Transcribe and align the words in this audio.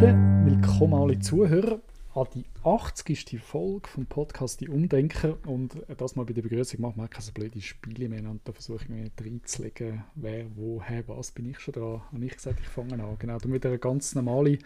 Roger, 0.00 0.14
willkommen 0.44 0.94
alle 0.94 1.18
Zuhörer 1.18 1.80
an 2.14 2.26
die 2.32 2.44
80. 2.62 3.40
Folge 3.42 3.88
vom 3.88 4.06
Podcast 4.06 4.60
Die 4.60 4.68
Umdenker 4.68 5.36
und 5.44 5.74
das 5.96 6.14
mal 6.14 6.24
bei 6.24 6.34
der 6.34 6.42
Begrüßung 6.42 6.80
machen 6.80 6.98
wir 6.98 7.08
keine 7.08 7.24
so 7.24 7.32
blöde 7.32 7.60
Spiele 7.60 8.08
mehr 8.08 8.30
und 8.30 8.46
da 8.46 8.52
versuche 8.52 8.84
ich 8.84 8.88
mir 8.88 9.10
reinzulegen, 9.20 10.04
wer, 10.14 10.46
wo, 10.54 10.80
hey, 10.80 11.02
was, 11.08 11.32
bin 11.32 11.50
ich 11.50 11.58
schon 11.58 11.74
dran? 11.74 12.00
Habe 12.12 12.24
ich 12.24 12.32
gesagt, 12.32 12.60
ich 12.60 12.68
fange 12.68 13.02
an. 13.02 13.16
Genau, 13.18 13.38
damit 13.38 13.66
eine 13.66 13.80
ganz 13.80 14.14
normale 14.14 14.60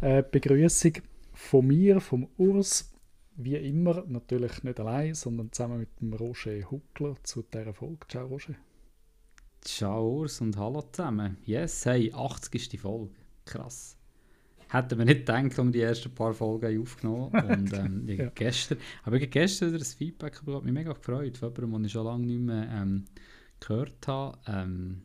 äh, 0.00 0.22
Begrüßung 0.22 0.92
von 1.34 1.66
mir, 1.66 2.00
vom 2.00 2.28
Urs, 2.38 2.94
wie 3.36 3.56
immer, 3.56 4.02
natürlich 4.06 4.62
nicht 4.62 4.80
allein, 4.80 5.14
sondern 5.14 5.52
zusammen 5.52 5.80
mit 5.80 6.00
dem 6.00 6.14
Roger 6.14 6.70
Huckler 6.70 7.16
zu 7.24 7.42
dieser 7.42 7.74
Folge. 7.74 8.08
Ciao 8.08 8.26
Roger. 8.26 8.54
Ciao 9.60 10.20
Urs 10.20 10.40
und 10.40 10.56
hallo 10.56 10.80
zusammen. 10.80 11.36
Yes, 11.44 11.84
hey, 11.84 12.10
80 12.10 12.54
ist 12.54 12.72
die 12.72 12.78
Folge. 12.78 13.10
Krass. 13.44 13.98
Hätten 14.72 14.98
wir 14.98 15.04
nicht 15.04 15.26
gedacht, 15.26 15.58
wir 15.58 15.70
die 15.70 15.80
ersten 15.80 16.14
paar 16.14 16.32
Folgen 16.32 16.80
aufgenommen 16.80 17.30
und 17.30 17.72
ähm, 17.74 18.04
ja. 18.08 18.30
gestern, 18.34 18.78
aber 19.02 19.18
gestern 19.18 19.68
wieder 19.68 19.78
das 19.78 19.92
Feedback 19.92 20.38
bekommen, 20.38 20.56
hat 20.56 20.64
mich 20.64 20.72
mega 20.72 20.92
gefreut 20.92 21.36
von 21.36 21.50
jemandem, 21.50 21.72
den 21.72 21.84
ich 21.84 21.92
schon 21.92 22.06
lange 22.06 22.26
nicht 22.26 22.40
mehr 22.40 22.68
ähm, 22.72 23.04
gehört 23.60 24.08
habe. 24.08 24.38
Ähm, 24.46 25.02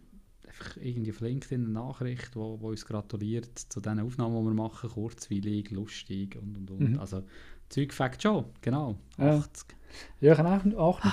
einfach 0.48 0.78
irgendwie 0.78 1.12
auf 1.12 1.20
LinkedIn 1.20 1.66
eine 1.66 1.74
Nachricht, 1.74 2.36
wo, 2.38 2.62
wo 2.62 2.70
uns 2.70 2.86
gratuliert 2.86 3.60
zu 3.60 3.82
den 3.82 4.00
Aufnahmen, 4.00 4.40
die 4.40 4.50
wir 4.52 4.54
machen, 4.54 4.90
kurzweilig, 4.90 5.72
lustig 5.72 6.38
und 6.42 6.58
und 6.58 6.72
und. 6.72 6.92
Mhm. 6.92 7.00
Also 7.00 7.24
Zeug 7.68 7.94
fängt 7.94 8.24
schon, 8.24 8.46
genau, 8.62 8.98
80. 9.18 9.76
Ja, 10.22 10.34
ich 10.34 10.40
habe 10.40 10.78
auch 10.78 11.02
einen 11.04 11.12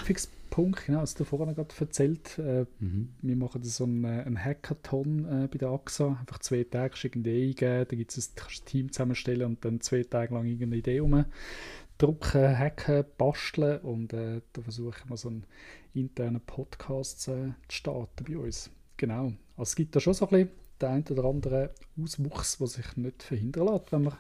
Fixpunkt, 0.55 0.87
genau, 0.87 1.03
was 1.03 1.15
du 1.15 1.25
vorhin 1.25 1.55
gerade 1.55 1.75
erzählt 1.79 2.39
äh, 2.39 2.67
mhm. 2.79 3.15
Wir 3.23 3.37
machen 3.37 3.63
so 3.65 3.85
einen, 3.85 4.05
äh, 4.05 4.23
einen 4.25 4.43
Hackathon 4.43 5.25
äh, 5.25 5.49
bei 5.49 5.59
der 5.59 5.71
AXA, 5.71 6.17
einfach 6.21 6.39
zwei 6.39 6.65
Tage 6.65 6.95
irgendeine 7.03 7.37
Idee 7.37 7.49
eingeben, 7.49 7.87
da 7.89 7.97
gibt 7.97 8.17
es 8.17 8.33
ein 8.37 8.65
Team 8.65 8.93
zusammenstellen 8.93 9.47
und 9.47 9.65
dann 9.65 9.81
zwei 9.81 10.05
Tage 10.05 10.35
lang 10.35 10.47
irgendeine 10.47 10.77
Idee 10.77 11.01
umdrucken, 11.01 12.59
hacken, 12.59 13.05
basteln 13.19 13.81
und 13.81 14.13
äh, 14.13 14.43
da 14.53 14.63
versuchen 14.63 15.09
wir 15.11 15.17
so 15.17 15.29
einen 15.29 15.45
internen 15.93 16.41
Podcast 16.41 17.29
äh, 17.29 17.53
zu 17.69 17.77
starten 17.77 18.25
bei 18.25 18.39
uns. 18.39 18.71
Genau, 18.97 19.33
also 19.57 19.63
es 19.63 19.75
gibt 19.75 19.97
da 19.97 20.01
schon 20.01 20.15
so 20.15 20.29
ein 20.29 20.31
bisschen 20.31 20.51
den 20.81 20.89
einen 20.89 21.09
oder 21.09 21.25
anderen 21.25 21.69
Auswuchs, 22.01 22.59
der 22.59 22.67
sich 22.69 22.97
nicht 22.97 23.23
verhindern 23.23 23.67
lässt, 23.67 23.93
wenn 23.93 24.03
man 24.05 24.17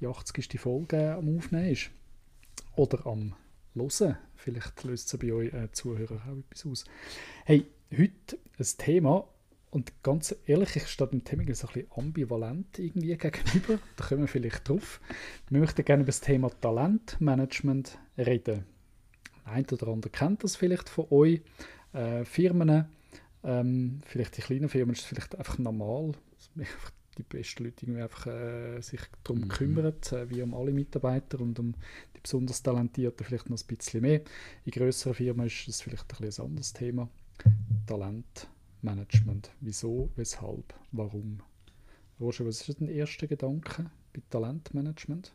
die 0.00 0.06
80. 0.06 0.58
Folge 0.58 1.14
am 1.14 1.36
Aufnehmen 1.36 1.70
ist. 1.70 1.90
Oder 2.76 3.06
am 3.06 3.34
Hören. 3.74 4.16
Vielleicht 4.42 4.84
löst 4.84 5.12
es 5.12 5.20
bei 5.20 5.32
euch 5.32 5.52
äh, 5.52 5.70
Zuhörern 5.70 6.18
auch 6.18 6.50
etwas 6.50 6.66
aus. 6.66 6.84
Hey, 7.44 7.66
heute 7.92 8.38
ein 8.58 8.66
Thema, 8.78 9.28
und 9.70 10.02
ganz 10.02 10.34
ehrlich, 10.46 10.74
ich 10.76 10.88
stehe 10.88 11.08
dem 11.10 11.22
Thema 11.22 11.42
so 11.54 11.68
ein 11.68 11.72
bisschen 11.72 11.92
ambivalent 11.94 12.78
irgendwie 12.78 13.16
gegenüber. 13.16 13.78
Da 13.96 14.04
kommen 14.04 14.22
wir 14.22 14.28
vielleicht 14.28 14.68
drauf. 14.68 15.00
Wir 15.48 15.60
möchten 15.60 15.84
gerne 15.84 16.02
über 16.02 16.08
das 16.08 16.20
Thema 16.20 16.50
Talentmanagement 16.60 17.98
reden. 18.18 18.64
Ein 19.44 19.66
oder 19.70 19.88
andere 19.88 20.10
kennt 20.10 20.42
das 20.42 20.56
vielleicht 20.56 20.88
von 20.88 21.06
euch. 21.10 21.42
Äh, 21.92 22.24
Firmen, 22.24 22.86
ähm, 23.44 24.00
vielleicht 24.06 24.36
die 24.38 24.42
kleinen 24.42 24.68
Firmen, 24.68 24.94
ist 24.94 25.02
es 25.02 25.06
vielleicht 25.06 25.36
einfach 25.36 25.58
normal, 25.58 26.12
die 27.20 27.36
besten 27.36 27.64
Leute 27.64 27.84
irgendwie 27.84 28.02
einfach 28.02 28.26
äh, 28.26 28.80
sich 28.80 29.00
darum 29.22 29.42
mhm. 29.42 29.48
kümmern, 29.48 29.94
äh, 30.12 30.30
wie 30.30 30.42
um 30.42 30.54
alle 30.54 30.72
Mitarbeiter 30.72 31.40
und 31.40 31.58
um 31.58 31.74
die 32.14 32.20
besonders 32.22 32.62
Talentierten 32.62 33.24
vielleicht 33.24 33.50
noch 33.50 33.58
ein 33.58 33.66
bisschen 33.66 34.02
mehr. 34.02 34.22
In 34.64 34.72
größeren 34.72 35.14
Firmen 35.14 35.46
ist 35.46 35.68
es 35.68 35.82
vielleicht 35.82 36.20
ein, 36.20 36.26
ein 36.26 36.44
anderes 36.44 36.72
Thema. 36.72 37.08
Talentmanagement. 37.86 39.50
Wieso, 39.60 40.10
weshalb, 40.16 40.74
warum? 40.92 41.40
Roger, 42.20 42.46
was 42.46 42.68
ist 42.68 42.80
dein 42.80 42.88
erster 42.88 43.26
Gedanke 43.26 43.90
bei 44.12 44.22
Talentmanagement? 44.28 45.32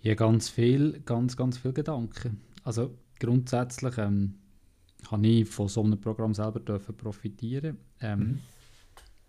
Ja, 0.00 0.14
ganz 0.14 0.48
viel, 0.48 1.00
ganz, 1.04 1.36
ganz 1.36 1.58
viel 1.58 1.72
Gedanken. 1.72 2.40
Also 2.64 2.96
grundsätzlich 3.18 3.98
ähm, 3.98 4.34
habe 5.10 5.26
ich 5.26 5.48
von 5.48 5.68
so 5.68 5.82
einem 5.82 6.00
Programm 6.00 6.34
selber 6.34 6.60
dürfen 6.60 6.96
profitieren. 6.96 7.78
Ähm, 8.00 8.18
mhm 8.18 8.40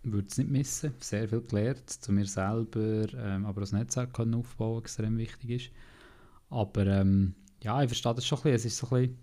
würde 0.04 0.28
es 0.30 0.38
nicht 0.38 0.50
missen. 0.50 0.94
Sehr 1.00 1.28
viel 1.28 1.42
gelernt, 1.42 1.90
zu 1.90 2.12
mir 2.12 2.26
selber, 2.26 3.08
ähm, 3.18 3.46
aber 3.46 3.62
das 3.62 3.72
Netzwerk 3.72 4.14
können 4.14 4.36
aufbauen, 4.36 4.82
extrem 4.82 5.18
wichtig 5.18 5.50
ist. 5.50 5.72
Aber 6.50 6.86
ähm, 6.86 7.36
ja, 7.64 7.82
ich 7.82 7.90
verstehe 7.90 8.14
das 8.14 8.26
schon 8.26 8.40
ein 8.40 8.44
bisschen. 8.44 8.56
Es 8.56 8.66
ist 8.66 8.78
so 8.78 8.88
ein 8.88 9.02
bisschen 9.02 9.18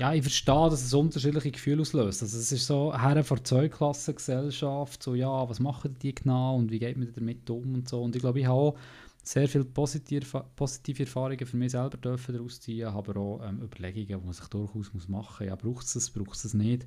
ja, 0.00 0.14
ich 0.14 0.22
verstehe, 0.22 0.70
dass 0.70 0.84
es 0.84 0.94
unterschiedliche 0.94 1.50
Gefühle 1.50 1.82
auslöst. 1.82 2.22
Also 2.22 2.38
es 2.38 2.52
ist 2.52 2.66
so, 2.66 2.96
Herren 2.96 3.24
vor 3.24 3.42
Zweiklassengesellschaft, 3.42 5.02
so 5.02 5.14
ja, 5.16 5.48
was 5.48 5.58
machen 5.58 5.96
die 6.00 6.14
genau 6.14 6.56
und 6.56 6.70
wie 6.70 6.78
geht 6.78 6.96
man 6.96 7.12
damit 7.12 7.50
um 7.50 7.74
und 7.74 7.88
so. 7.88 8.02
Und 8.02 8.14
ich 8.14 8.22
glaube, 8.22 8.38
ich 8.38 8.46
habe 8.46 8.56
auch 8.56 8.78
sehr 9.24 9.48
viele 9.48 9.64
positive, 9.64 10.44
positive 10.54 11.02
Erfahrungen 11.02 11.44
für 11.44 11.56
mich 11.56 11.72
selber 11.72 11.98
dürfen 11.98 12.34
daraus 12.34 12.60
ziehen, 12.60 12.86
aber 12.86 13.20
auch 13.20 13.40
ähm, 13.42 13.60
Überlegungen, 13.60 14.06
die 14.06 14.26
man 14.26 14.32
sich 14.32 14.46
durchaus 14.46 14.92
machen 15.08 15.08
muss. 15.08 15.48
Ja, 15.48 15.56
braucht 15.56 15.84
es 15.84 15.94
das, 15.94 16.10
braucht 16.10 16.36
es 16.36 16.42
das 16.42 16.54
nicht? 16.54 16.86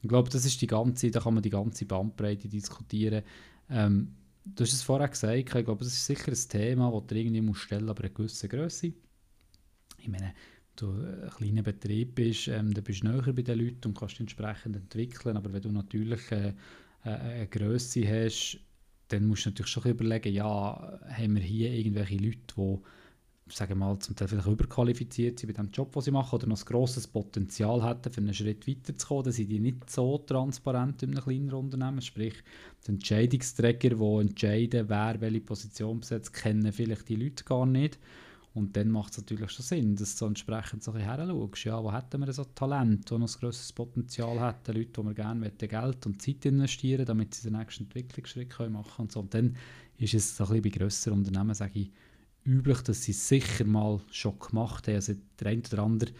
Ich 0.00 0.08
glaube, 0.08 0.30
das 0.30 0.44
ist 0.44 0.60
die 0.60 0.66
ganze, 0.66 1.10
da 1.10 1.20
kann 1.20 1.34
man 1.34 1.42
die 1.42 1.50
ganze 1.50 1.84
Bandbreite 1.84 2.48
diskutieren. 2.48 3.22
Ähm, 3.68 4.14
du 4.44 4.64
hast 4.64 4.72
es 4.72 4.82
vorher 4.82 5.08
gesagt, 5.08 5.36
ich 5.36 5.46
glaube, 5.46 5.84
das 5.84 5.88
ist 5.88 6.06
sicher 6.06 6.32
ein 6.32 6.48
Thema, 6.48 6.90
das 6.92 7.06
du 7.06 7.14
irgendwie 7.16 7.40
musst 7.40 7.62
stellen 7.62 7.88
aber 7.88 8.04
eine 8.04 8.12
gewisse 8.12 8.48
Größe. 8.48 8.92
Ich 9.98 10.08
meine, 10.08 10.34
du 10.76 10.92
ein 10.92 11.30
kleiner 11.36 11.62
Betrieb 11.62 12.14
bist, 12.14 12.48
ähm, 12.48 12.72
dann 12.72 12.84
bist 12.84 13.02
du 13.02 13.08
näher 13.08 13.32
bei 13.32 13.42
den 13.42 13.58
Leuten 13.58 13.88
und 13.88 13.98
kannst 13.98 14.20
entsprechend 14.20 14.76
entwickeln, 14.76 15.36
aber 15.36 15.52
wenn 15.52 15.62
du 15.62 15.72
natürlich 15.72 16.30
äh, 16.30 16.54
äh, 17.04 17.08
eine 17.08 17.46
Größe 17.48 18.06
hast, 18.06 18.60
dann 19.08 19.26
musst 19.26 19.46
du 19.46 19.50
natürlich 19.50 19.72
schon 19.72 19.84
überlegen, 19.84 20.32
ja, 20.32 21.00
haben 21.08 21.34
wir 21.34 21.42
hier 21.42 21.72
irgendwelche 21.72 22.16
Leute, 22.16 22.40
die 22.56 22.78
sagen 23.52 23.70
wir 23.70 23.86
mal, 23.86 23.98
zum 23.98 24.16
Teil 24.16 24.28
vielleicht 24.28 24.46
überqualifiziert 24.46 25.38
sind 25.38 25.54
bei 25.54 25.62
dem 25.62 25.70
Job, 25.70 25.92
den 25.92 26.02
sie 26.02 26.10
machen, 26.10 26.34
oder 26.34 26.46
noch 26.46 26.60
ein 26.60 26.64
grosses 26.64 27.06
Potenzial 27.06 27.86
hätten, 27.86 28.12
für 28.12 28.20
einen 28.20 28.34
Schritt 28.34 28.66
weiterzukommen, 28.66 29.24
dann 29.24 29.32
sind 29.32 29.48
die 29.48 29.60
nicht 29.60 29.90
so 29.90 30.18
transparent 30.18 31.02
in 31.02 31.10
einem 31.10 31.22
kleinen 31.22 31.52
Unternehmen. 31.52 32.00
Sprich, 32.00 32.34
die 32.86 32.92
Entscheidungsträger, 32.92 33.90
die 33.90 34.20
entscheiden, 34.20 34.88
wer 34.88 35.20
welche 35.20 35.40
Position 35.40 36.00
besetzt, 36.00 36.32
kennen 36.32 36.72
vielleicht 36.72 37.08
die 37.08 37.16
Leute 37.16 37.44
gar 37.44 37.66
nicht. 37.66 37.98
Und 38.54 38.76
dann 38.76 38.90
macht 38.90 39.12
es 39.12 39.18
natürlich 39.18 39.50
schon 39.50 39.64
Sinn, 39.64 39.94
dass 39.94 40.14
du 40.14 40.18
so 40.18 40.26
entsprechend 40.26 40.82
so 40.82 40.92
ein 40.92 41.06
schaust, 41.06 41.64
ja, 41.64 41.82
wo 41.82 41.92
hätten 41.92 42.20
wir 42.20 42.32
so 42.32 42.44
Talent, 42.44 43.08
die 43.08 43.14
noch 43.14 43.28
ein 43.28 43.40
grosses 43.40 43.72
Potenzial 43.72 44.40
hätten, 44.40 44.76
Leute, 44.76 45.00
die 45.00 45.06
wir 45.06 45.14
gerne 45.14 45.50
Geld 45.50 46.06
und 46.06 46.20
Zeit 46.20 46.44
investieren 46.44 47.04
damit 47.04 47.34
sie 47.34 47.50
den 47.50 47.58
nächsten 47.58 47.84
Entwicklungsschritt 47.84 48.48
machen 48.58 48.72
können. 48.74 48.84
Und, 48.98 49.12
so. 49.12 49.20
und 49.20 49.32
dann 49.32 49.56
ist 49.98 50.14
es 50.14 50.36
so 50.36 50.44
ein 50.44 50.48
bisschen 50.48 50.62
bei 50.62 50.78
grösseren 50.78 51.18
Unternehmen, 51.18 51.54
sage 51.54 51.78
ich, 51.78 51.90
üblich, 52.48 52.80
dass 52.80 53.02
sie 53.02 53.12
sicher 53.12 53.64
mal 53.64 54.00
schon 54.10 54.38
gemacht 54.38 54.88
haben. 54.88 54.96
Also 54.96 55.14
der 55.38 55.48
eine 55.48 55.62
oder 55.70 55.82
andere 55.82 56.10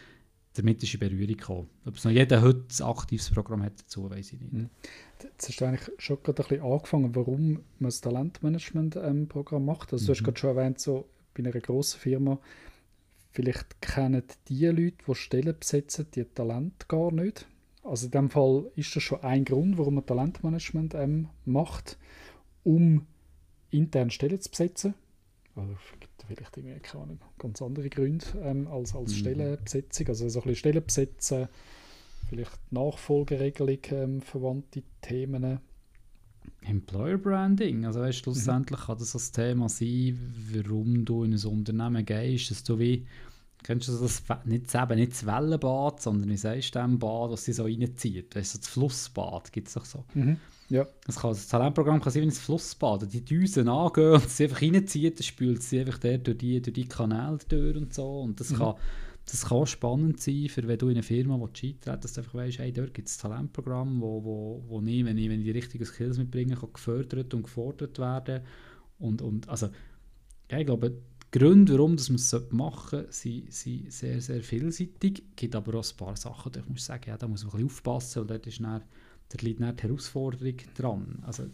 damit 0.55 0.83
ist 0.83 0.95
in 0.95 1.01
Berührung 1.01 1.37
gekommen. 1.37 1.69
Ob 1.87 1.97
es 1.97 2.05
noch 2.05 2.11
jeder 2.11 2.43
heute 2.43 2.65
ein 2.81 2.87
aktives 2.87 3.31
Programm 3.31 3.63
hat 3.63 3.79
dazu, 3.79 4.11
weiß 4.11 4.33
ich 4.33 4.41
nicht. 4.41 4.53
Mhm. 4.53 4.71
Jetzt 5.23 5.49
hast 5.49 5.61
du 5.61 5.65
eigentlich 5.65 5.91
schon 5.99 6.23
gerade 6.23 6.43
ein 6.43 6.49
bisschen 6.49 6.65
angefangen, 6.65 7.15
warum 7.15 7.53
man 7.53 7.63
das 7.91 8.01
Talentmanagement-Programm 8.01 9.63
ähm, 9.63 9.67
macht. 9.67 9.93
Also 9.93 10.03
mhm. 10.03 10.07
du 10.07 10.13
hast 10.13 10.21
mhm. 10.21 10.25
gerade 10.25 10.39
schon 10.39 10.57
erwähnt, 10.57 10.81
so 10.81 11.09
bei 11.35 11.45
einer 11.45 11.53
grossen 11.53 12.01
Firma, 12.01 12.41
vielleicht 13.31 13.81
kennen 13.81 14.25
die 14.49 14.67
Leute, 14.67 14.97
die 15.07 15.15
Stellen 15.15 15.57
besetzen, 15.59 16.07
die 16.15 16.25
Talent 16.25 16.89
gar 16.89 17.13
nicht. 17.13 17.47
Also 17.85 18.07
in 18.07 18.13
dem 18.13 18.31
Fall 18.31 18.71
ist 18.75 18.95
das 18.97 19.03
schon 19.03 19.23
ein 19.23 19.45
Grund, 19.45 19.79
warum 19.79 19.95
man 19.95 20.07
Talentmanagement 20.07 20.95
ähm, 20.95 21.29
macht, 21.45 21.99
um 22.65 23.07
intern 23.71 24.11
Stellen 24.11 24.41
zu 24.41 24.51
besetzen. 24.51 24.95
Also 25.59 25.75
vielleicht 26.27 26.57
irgendwie 26.57 26.79
keine 26.81 27.19
ganz 27.39 27.61
andere 27.63 27.89
Gründe 27.89 28.25
ähm, 28.43 28.69
als, 28.69 28.95
als 28.95 29.13
mhm. 29.13 29.17
Stellenbesetzung. 29.17 30.09
Also 30.09 30.29
so 30.29 30.41
ein 30.41 30.43
bisschen 30.43 30.57
Stellen 30.57 30.85
besetzen, 30.85 31.49
vielleicht 32.29 32.73
Nachfolgeregelung, 32.73 33.79
ähm, 33.91 34.23
verwandte 34.23 34.83
Themen. 35.01 35.61
Employer 36.63 37.19
Branding, 37.19 37.85
also 37.85 38.01
weißt, 38.01 38.19
mhm. 38.19 38.23
schlussendlich 38.23 38.81
mhm. 38.81 38.85
kann 38.85 38.99
das 38.99 39.13
das 39.13 39.33
Thema 39.33 39.69
sein, 39.69 40.19
warum 40.53 41.05
du 41.05 41.25
in 41.25 41.35
ein 41.35 41.45
Unternehmen 41.45 42.05
gehst, 42.05 42.51
dass 42.51 42.65
du 42.65 42.79
wie 42.79 43.07
Kennst 43.63 43.89
du 43.89 43.93
das, 43.93 44.23
nicht, 44.45 44.75
eben 44.75 44.99
nicht 44.99 45.13
das 45.13 45.27
Wellenbad, 45.27 46.01
sondern 46.01 46.31
wie 46.31 46.37
sagst 46.37 46.75
du 46.75 46.79
dem 46.79 46.99
Bad, 46.99 47.33
das 47.33 47.45
sie 47.45 47.53
so 47.53 47.65
reinzieht? 47.65 48.35
Weißt 48.35 48.55
du, 48.55 48.59
das 48.59 48.69
Flussbad 48.69 49.53
gibt 49.53 49.69
es 49.69 49.75
doch 49.75 49.85
so. 49.85 50.05
Mhm. 50.15 50.39
Ja. 50.71 50.87
Das, 51.07 51.17
kann, 51.17 51.31
das 51.31 51.49
Talentprogramm 51.49 52.01
kann 52.01 52.13
sein 52.13 52.23
wie 52.23 52.29
ein 52.29 52.33
Flussbad. 52.33 53.13
Die 53.13 53.25
Düsen 53.25 53.69
angehen 53.69 54.13
und 54.13 54.29
sie 54.29 54.45
einfach 54.45 54.63
reinzieht, 54.63 55.19
dann 55.19 55.25
spült 55.25 55.63
sie 55.63 55.81
einfach 55.81 55.99
der 55.99 56.19
durch 56.19 56.39
die, 56.39 56.61
durch 56.61 56.75
die 56.75 56.87
Kanäle 56.87 57.39
durch 57.49 57.77
und 57.77 57.93
so. 57.93 58.21
Und 58.21 58.39
das, 58.39 58.51
mhm. 58.51 58.57
kann, 58.57 58.75
das 59.27 59.47
kann 59.47 59.67
spannend 59.67 60.21
sein, 60.21 60.49
für 60.49 60.67
wenn 60.69 60.79
du 60.79 60.89
in 60.89 60.97
eine 60.97 61.03
Firma 61.03 61.35
eintrittst, 61.35 61.87
dass 61.87 62.13
du 62.13 62.21
einfach 62.21 62.35
weißt, 62.35 62.59
hey, 62.59 62.73
dort 62.73 62.95
gibt 62.95 63.09
es 63.09 63.19
ein 63.19 63.31
Talentprogramm, 63.31 64.01
wo, 64.01 64.23
wo, 64.23 64.65
wo 64.69 64.81
ich, 64.83 65.05
wenn 65.05 65.19
ich, 65.19 65.29
wenn 65.29 65.41
ich 65.41 65.47
die 65.47 65.53
richtigen 65.53 65.85
Skills 65.85 66.19
mitbringe, 66.19 66.55
kann 66.55 66.73
gefördert 66.73 67.33
und 67.35 67.43
gefordert 67.43 67.99
werden. 67.99 68.43
Und, 68.99 69.23
und 69.23 69.49
also, 69.49 69.69
ja, 70.51 70.59
ich 70.59 70.67
glaube, 70.67 70.99
Gründe, 71.31 71.75
warum 71.75 71.97
man 71.97 72.15
es 72.15 72.33
machen 72.51 73.05
sollte, 73.11 73.13
sind, 73.13 73.93
sehr, 73.93 74.21
sehr 74.21 74.43
vielseitig. 74.43 75.25
Es 75.31 75.37
gibt 75.37 75.55
aber 75.55 75.79
auch 75.79 75.85
ein 75.85 75.97
paar 75.97 76.17
Sachen, 76.17 76.53
muss 76.69 76.79
ich 76.79 76.85
sagen, 76.85 77.05
ja, 77.07 77.17
da 77.19 77.29
muss 77.29 77.45
man 77.45 77.53
ein 77.53 77.57
bisschen 77.59 77.67
aufpassen, 77.67 78.21
weil 78.21 78.27
dort 78.27 78.47
ist 78.47 78.61
dann 78.61 78.83
da 79.29 79.37
liegt 79.43 79.61
nicht 79.61 79.79
die 79.79 79.83
Herausforderung 79.83 80.57
dran. 80.77 81.23
Also, 81.27 81.45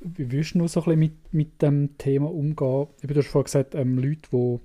wie 0.00 0.30
willst 0.30 0.54
du 0.54 0.68
so 0.68 0.80
ein 0.80 0.84
bisschen 0.84 0.98
mit, 0.98 1.32
mit 1.32 1.62
dem 1.62 1.98
Thema 1.98 2.32
umgehen? 2.32 2.86
Du 3.02 3.14
hast 3.14 3.26
vorhin 3.28 3.44
gesagt, 3.44 3.74
ähm, 3.74 3.98
Leute, 3.98 4.28
die 4.30 4.60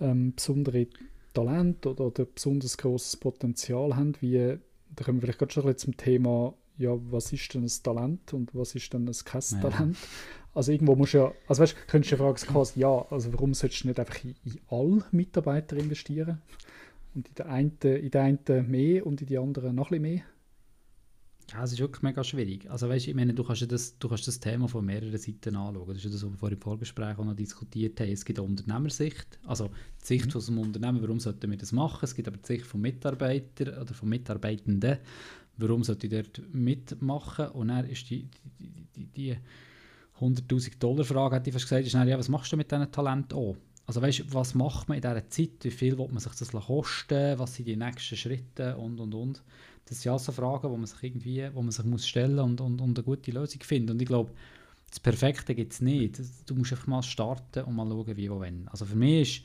ähm, 0.00 0.34
besondere 0.34 0.86
Talent 1.32 1.86
oder, 1.86 2.06
oder 2.06 2.26
besonders 2.26 2.76
großes 2.76 3.16
Potenzial 3.16 3.96
haben, 3.96 4.14
wie, 4.20 4.58
da 4.94 5.04
kommen 5.04 5.18
wir 5.18 5.22
vielleicht 5.22 5.38
gerade 5.38 5.52
schon 5.52 5.62
ein 5.64 5.72
bisschen 5.72 5.94
zum 5.94 5.96
Thema, 5.96 6.54
ja, 6.76 6.90
was 7.10 7.32
ist 7.32 7.54
denn 7.54 7.64
ein 7.64 7.72
Talent 7.82 8.32
und 8.32 8.54
was 8.54 8.74
ist 8.74 8.92
denn 8.92 9.08
ein 9.08 9.14
kein 9.24 9.42
ja. 9.62 9.90
Also 10.54 10.70
irgendwo 10.70 10.94
musst 10.94 11.14
du 11.14 11.18
ja, 11.18 11.32
also 11.48 11.62
weißt, 11.62 11.76
könntest 11.88 12.12
du 12.12 12.16
ja 12.16 12.22
fragen, 12.22 12.36
quasi, 12.36 12.80
ja, 12.80 13.06
also 13.10 13.32
warum 13.32 13.54
solltest 13.54 13.82
du 13.82 13.88
nicht 13.88 13.98
einfach 13.98 14.22
in, 14.24 14.36
in 14.44 14.60
alle 14.68 15.04
Mitarbeiter 15.10 15.76
investieren? 15.76 16.42
Und 17.14 17.28
in 17.28 17.34
der 17.34 17.48
einen, 17.48 17.78
in 17.80 18.10
der 18.10 18.22
einen 18.22 18.70
mehr 18.70 19.06
und 19.06 19.20
in 19.20 19.26
die 19.26 19.38
anderen 19.38 19.74
noch 19.74 19.90
ein 19.90 20.00
bisschen 20.00 20.14
mehr? 20.14 20.22
Ja, 21.52 21.62
es 21.62 21.72
ist 21.72 21.80
wirklich 21.80 22.02
mega 22.02 22.24
schwierig. 22.24 22.70
Also 22.70 22.88
weißt, 22.88 23.06
ich 23.06 23.14
meine, 23.14 23.34
du 23.34 23.44
kannst, 23.44 23.60
ja 23.60 23.66
das, 23.66 23.98
du 23.98 24.08
kannst 24.08 24.26
das 24.26 24.40
Thema 24.40 24.66
von 24.66 24.84
mehreren 24.84 25.18
Seiten 25.18 25.56
anschauen. 25.56 25.88
Das 25.88 25.98
ist 25.98 26.04
ja 26.04 26.10
das, 26.10 26.22
was 26.24 26.30
wir 26.30 26.38
vorhin 26.38 26.56
im 26.56 26.62
Vorgespräch 26.62 27.18
auch 27.18 27.24
noch 27.24 27.36
diskutiert 27.36 28.00
haben. 28.00 28.10
Es 28.10 28.24
gibt 28.24 28.38
eine 28.38 28.48
Unternehmersicht, 28.48 29.38
also 29.44 29.70
die 30.00 30.06
Sicht 30.06 30.26
mhm. 30.26 30.30
von 30.30 30.40
so 30.40 30.52
einem 30.52 30.62
Unternehmen, 30.62 31.02
warum 31.02 31.20
sollten 31.20 31.50
wir 31.50 31.58
das 31.58 31.72
machen. 31.72 32.00
Es 32.02 32.14
gibt 32.14 32.28
aber 32.28 32.38
die 32.38 32.46
Sicht 32.46 32.66
von 32.66 32.80
Mitarbeitern 32.80 33.78
oder 33.78 33.92
von 33.92 34.08
Mitarbeitenden, 34.08 34.98
warum 35.56 35.84
sollte 35.84 36.06
ich 36.06 36.12
dort 36.12 36.42
mitmachen. 36.52 37.48
Und 37.48 37.68
dann 37.68 37.88
ist 37.88 38.08
die, 38.10 38.28
die, 38.58 38.86
die, 38.96 39.06
die 39.06 39.36
100'000 40.20 40.78
Dollar 40.78 41.04
Frage, 41.04 41.36
hat 41.36 41.46
ich 41.46 41.52
fast 41.52 41.66
gesagt, 41.66 41.86
ist 41.86 41.94
dann, 41.94 42.08
ja, 42.08 42.18
was 42.18 42.28
machst 42.28 42.52
du 42.52 42.56
mit 42.56 42.70
diesen 42.70 42.90
Talenten 42.90 43.36
auch? 43.36 43.56
Also 43.86 44.00
weißt, 44.00 44.32
was 44.32 44.54
macht 44.54 44.88
man 44.88 44.96
in 44.96 45.02
dieser 45.02 45.28
Zeit? 45.28 45.62
Wie 45.62 45.70
viel 45.70 45.98
will 45.98 46.08
man 46.08 46.18
sich 46.18 46.32
das 46.32 46.52
kosten? 46.52 47.38
Was 47.38 47.54
sind 47.54 47.68
die 47.68 47.76
nächsten 47.76 48.16
Schritte? 48.16 48.76
Und, 48.76 48.98
und, 48.98 49.14
und. 49.14 49.42
Das 49.84 50.00
sind 50.00 50.10
ja 50.10 50.18
so 50.18 50.32
Fragen, 50.32 50.70
die 50.70 50.76
man 50.78 50.86
sich 50.86 51.02
irgendwie, 51.02 51.46
wo 51.52 51.60
man 51.60 51.70
sich 51.70 51.84
muss 51.84 52.06
stellen 52.06 52.38
und, 52.38 52.60
und, 52.60 52.80
und 52.80 52.98
eine 52.98 53.04
gute 53.04 53.30
Lösung 53.30 53.60
finden. 53.62 53.90
Und 53.90 54.00
ich 54.00 54.08
glaube, 54.08 54.32
das 54.88 55.00
Perfekte 55.00 55.54
gibt 55.54 55.72
es 55.74 55.80
nicht. 55.82 56.20
Du 56.46 56.54
musst 56.54 56.72
einfach 56.72 56.86
mal 56.86 57.02
starten 57.02 57.64
und 57.64 57.74
mal 57.74 57.86
schauen, 57.86 58.16
wie, 58.16 58.30
wo, 58.30 58.40
wenn. 58.40 58.68
Also 58.68 58.86
für 58.86 58.96
mich 58.96 59.40
ist 59.40 59.44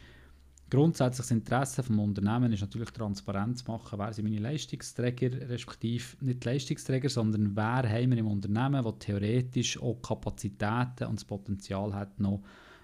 grundsätzlich 0.69 1.27
das 1.27 1.31
Interesse 1.31 1.81
des 1.81 1.89
Unternehmens 1.89 2.55
ist 2.55 2.61
natürlich 2.61 2.91
transparent 2.91 3.57
zu 3.57 3.71
machen, 3.71 3.99
wer 3.99 4.13
sind 4.13 4.25
meine 4.25 4.39
Leistungsträger, 4.39 5.49
respektive 5.49 6.23
nicht 6.23 6.45
Leistungsträger, 6.45 7.09
sondern 7.09 7.55
wer 7.55 7.89
haben 7.89 8.11
wir 8.11 8.17
im 8.17 8.27
Unternehmen, 8.27 8.83
der 8.83 8.99
theoretisch 8.99 9.81
auch 9.81 10.01
Kapazitäten 10.01 11.07
und 11.07 11.19
das 11.19 11.25
Potenzial 11.25 11.93
hat, 11.93 12.19
noch 12.19 12.41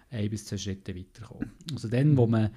ein 0.09 0.29
bis 0.29 0.45
zwei 0.45 0.57
Schritte 0.57 0.95
weiterkommen. 0.95 1.51
Also 1.71 1.87
dann, 1.87 2.15
wo 2.17 2.27
man 2.27 2.51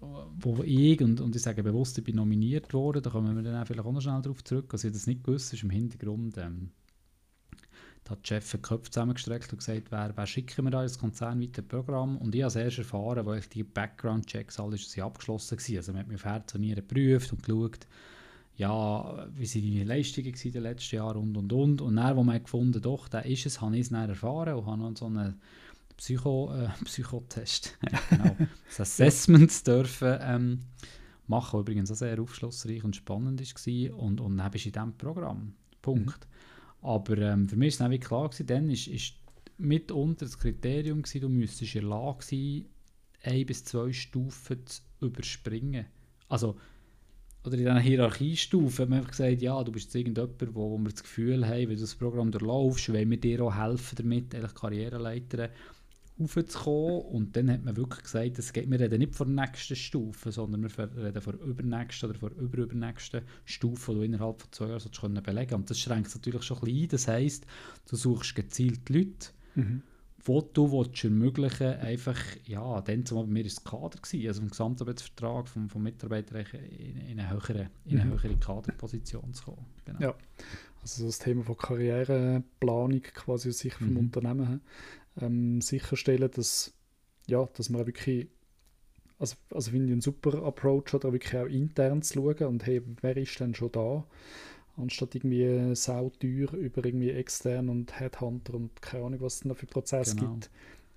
wo 0.00 0.62
ich, 0.62 1.00
und, 1.00 1.20
und 1.20 1.34
ich 1.34 1.42
sage 1.42 1.62
bewusst, 1.62 1.98
ich 1.98 2.04
bin 2.04 2.16
nominiert 2.16 2.72
worden, 2.72 3.02
da 3.02 3.10
kommen 3.10 3.34
wir 3.34 3.42
dann 3.42 3.60
auch 3.60 3.66
vielleicht 3.66 3.84
auch 3.84 3.92
noch 3.92 4.00
schnell 4.00 4.22
darauf 4.22 4.44
zurück, 4.44 4.72
also 4.72 4.86
ich 4.86 4.94
das 4.94 5.06
nicht 5.06 5.24
gewusst, 5.24 5.52
ist 5.52 5.64
im 5.64 5.70
Hintergrund, 5.70 6.38
ähm, 6.38 6.70
da 8.08 8.12
hat 8.12 8.24
die 8.24 8.28
Chef 8.28 8.50
den 8.50 8.62
Kopf 8.62 8.88
zusammengestreckt 8.88 9.52
und 9.52 9.58
gesagt, 9.58 9.90
wer, 9.90 10.12
wer 10.16 10.26
schicken 10.26 10.64
wir 10.64 10.70
da 10.70 10.82
ins 10.82 10.98
konzernweite 10.98 11.62
Programm? 11.62 12.16
Und 12.16 12.34
ich 12.34 12.42
habe 12.42 12.58
erst 12.58 12.78
erfahren, 12.78 13.26
wo 13.26 13.34
ich 13.34 13.48
die 13.50 13.64
Background-Checks 13.64 14.58
alles 14.58 14.98
abgeschlossen 14.98 15.58
waren, 15.58 15.76
also 15.76 15.92
man 15.92 16.00
hat 16.00 16.08
mich 16.08 16.16
auf 16.16 16.24
Herz 16.24 16.54
und 16.54 16.62
Nieren 16.62 16.86
geprüft 16.86 17.32
und 17.32 17.42
geschaut, 17.42 17.86
ja, 18.56 19.28
wie 19.34 19.46
sind 19.46 19.62
die 19.62 19.84
Leistungen 19.84 20.34
in 20.34 20.52
den 20.52 20.62
letzten 20.62 20.96
Jahren 20.96 21.18
und 21.18 21.36
und 21.36 21.52
und. 21.52 21.80
Und 21.82 21.96
dann, 21.96 22.16
wo 22.16 22.24
man 22.24 22.42
gefunden 22.42 22.80
doch, 22.80 23.08
der 23.08 23.26
ist 23.26 23.46
es, 23.46 23.60
habe 23.60 23.76
ich 23.76 23.82
es 23.82 23.90
dann 23.90 24.08
erfahren 24.08 24.54
und 24.54 24.66
habe 24.66 24.78
noch 24.78 24.96
so 24.96 25.06
eine 25.06 25.36
Psycho, 25.98 26.52
äh, 26.54 26.68
Psychotest, 26.84 27.76
genau, 28.10 28.36
das 28.66 28.80
Assessment 28.80 29.66
dürfen 29.66 30.18
ähm, 30.22 30.60
machen, 31.26 31.60
übrigens 31.60 31.92
auch 31.92 31.96
sehr 31.96 32.18
aufschlussreich 32.20 32.82
und 32.82 32.96
spannend 32.96 33.40
war 33.40 33.98
und, 33.98 34.20
und 34.20 34.38
dann 34.38 34.50
bist 34.50 34.64
du 34.64 34.68
in 34.70 34.72
diesem 34.72 34.96
Programm, 34.96 35.52
Punkt. 35.82 36.26
Mhm. 36.26 36.37
Aber 36.80 37.18
ähm, 37.18 37.48
für 37.48 37.56
mich 37.56 37.78
war 37.80 37.90
es 37.90 38.00
klar, 38.00 38.28
gewesen, 38.28 38.46
dann 38.46 38.70
ist 38.70 39.14
mitunter 39.58 40.24
das 40.26 40.38
Kriterium 40.38 41.02
gewesen, 41.02 41.20
du 41.20 41.28
müsstest 41.28 41.74
in 41.74 41.80
der 41.82 41.90
Lage 41.90 42.24
sein, 42.24 42.66
ein 43.22 43.46
bis 43.46 43.64
zwei 43.64 43.92
Stufen 43.92 44.64
zu 44.66 44.82
überspringen. 45.00 45.86
Also, 46.28 46.56
oder 47.44 47.54
in 47.54 47.60
dieser 47.60 47.80
Hierarchiestufe 47.80 48.82
hat 48.82 48.88
man 48.88 48.98
einfach 48.98 49.12
gesagt, 49.12 49.42
ja, 49.42 49.62
du 49.62 49.72
bist 49.72 49.86
jetzt 49.86 49.94
irgendjemand, 49.94 50.54
wo, 50.54 50.70
wo 50.70 50.78
wir 50.78 50.90
das 50.90 51.02
Gefühl 51.02 51.46
haben, 51.46 51.68
wenn 51.68 51.74
du 51.74 51.80
das 51.80 51.94
Programm 51.94 52.30
durchlaufst, 52.30 52.92
wollen 52.92 53.10
wir 53.10 53.20
dir 53.20 53.42
auch 53.44 53.56
helfen 53.56 53.96
damit, 53.96 54.34
eigentlich 54.34 54.54
Karriereleiter 54.54 55.50
raufzukommen. 56.20 57.02
Und 57.02 57.36
dann 57.36 57.50
hat 57.50 57.64
man 57.64 57.76
wirklich 57.76 58.02
gesagt, 58.04 58.38
es 58.38 58.52
geht, 58.52 58.70
wir 58.70 58.80
reden 58.80 58.98
nicht 58.98 59.14
von 59.14 59.34
der 59.34 59.46
nächsten 59.46 59.76
Stufe, 59.76 60.32
sondern 60.32 60.62
wir 60.62 60.70
reden 60.78 61.20
von 61.20 61.38
der 61.38 61.46
übernächsten 61.46 62.10
oder 62.10 62.18
von 62.18 62.30
der 62.30 62.38
überübernächsten 62.42 63.22
Stufe, 63.44 63.92
die 63.92 63.98
du 63.98 64.04
innerhalb 64.04 64.40
von 64.40 64.52
zwei 64.52 64.66
Jahren 64.68 64.80
sollst 64.80 65.00
belegen 65.00 65.24
sollst. 65.24 65.52
Und 65.54 65.70
das 65.70 65.78
schränkt 65.78 66.08
es 66.08 66.14
natürlich 66.14 66.42
schon 66.42 66.58
ein 66.58 66.64
bisschen 66.64 66.82
ein. 66.82 66.88
Das 66.88 67.08
heisst, 67.08 67.46
du 67.88 67.96
suchst 67.96 68.34
gezielt 68.34 68.88
Leute, 68.88 69.28
mhm. 69.54 69.82
wo 70.24 70.40
du 70.40 70.72
willst 70.72 71.04
ermöglichen 71.04 71.74
einfach, 71.78 72.20
ja, 72.46 72.80
dann 72.80 73.04
zum 73.06 73.18
Beispiel, 73.18 73.32
mir 73.32 73.44
ist 73.44 73.58
das 73.58 73.64
Kader 73.64 73.98
gewesen, 73.98 74.28
also 74.28 74.42
im 74.42 74.48
Gesamtarbeitsvertrag 74.48 75.48
vom, 75.48 75.68
vom 75.68 75.82
Mitarbeiter 75.82 76.40
in, 76.54 76.96
in, 76.96 77.20
eine 77.20 77.30
höhere, 77.30 77.70
in 77.84 78.00
eine 78.00 78.10
mhm. 78.10 78.22
höhere 78.22 78.36
Kaderposition 78.36 79.32
zu 79.34 79.44
kommen. 79.44 79.66
Genau. 79.84 80.00
Ja. 80.00 80.14
Also 80.80 81.06
das 81.06 81.18
Thema 81.18 81.42
von 81.42 81.56
Karriereplanung 81.56 83.02
quasi 83.02 83.48
aus 83.48 83.58
Sicht 83.58 83.76
vom 83.76 83.90
mhm. 83.90 83.96
Unternehmen 83.98 84.60
ähm, 85.20 85.60
sicherstellen, 85.60 86.30
dass, 86.32 86.72
ja, 87.26 87.48
dass 87.54 87.70
man 87.70 87.86
wirklich, 87.86 88.28
also, 89.18 89.36
also 89.50 89.70
finde 89.70 89.86
ich 89.86 89.92
einen 89.92 90.00
super 90.00 90.42
Approach, 90.42 90.94
oder 90.94 91.12
wirklich 91.12 91.36
auch 91.36 91.46
intern 91.46 92.02
zu 92.02 92.14
schauen 92.14 92.46
und 92.46 92.66
hey, 92.66 92.82
wer 93.00 93.16
ist 93.16 93.38
denn 93.40 93.54
schon 93.54 93.72
da? 93.72 94.04
Anstatt 94.76 95.16
irgendwie 95.16 95.74
sauteuer 95.74 96.52
über 96.54 96.84
irgendwie 96.84 97.10
extern 97.10 97.68
und 97.68 97.98
Headhunter 97.98 98.54
und 98.54 98.80
keine 98.80 99.04
Ahnung, 99.04 99.20
was 99.20 99.36
es 99.36 99.40
da 99.40 99.54
für 99.54 99.66
Prozesse 99.66 100.14
genau. 100.14 100.34
gibt, 100.34 100.50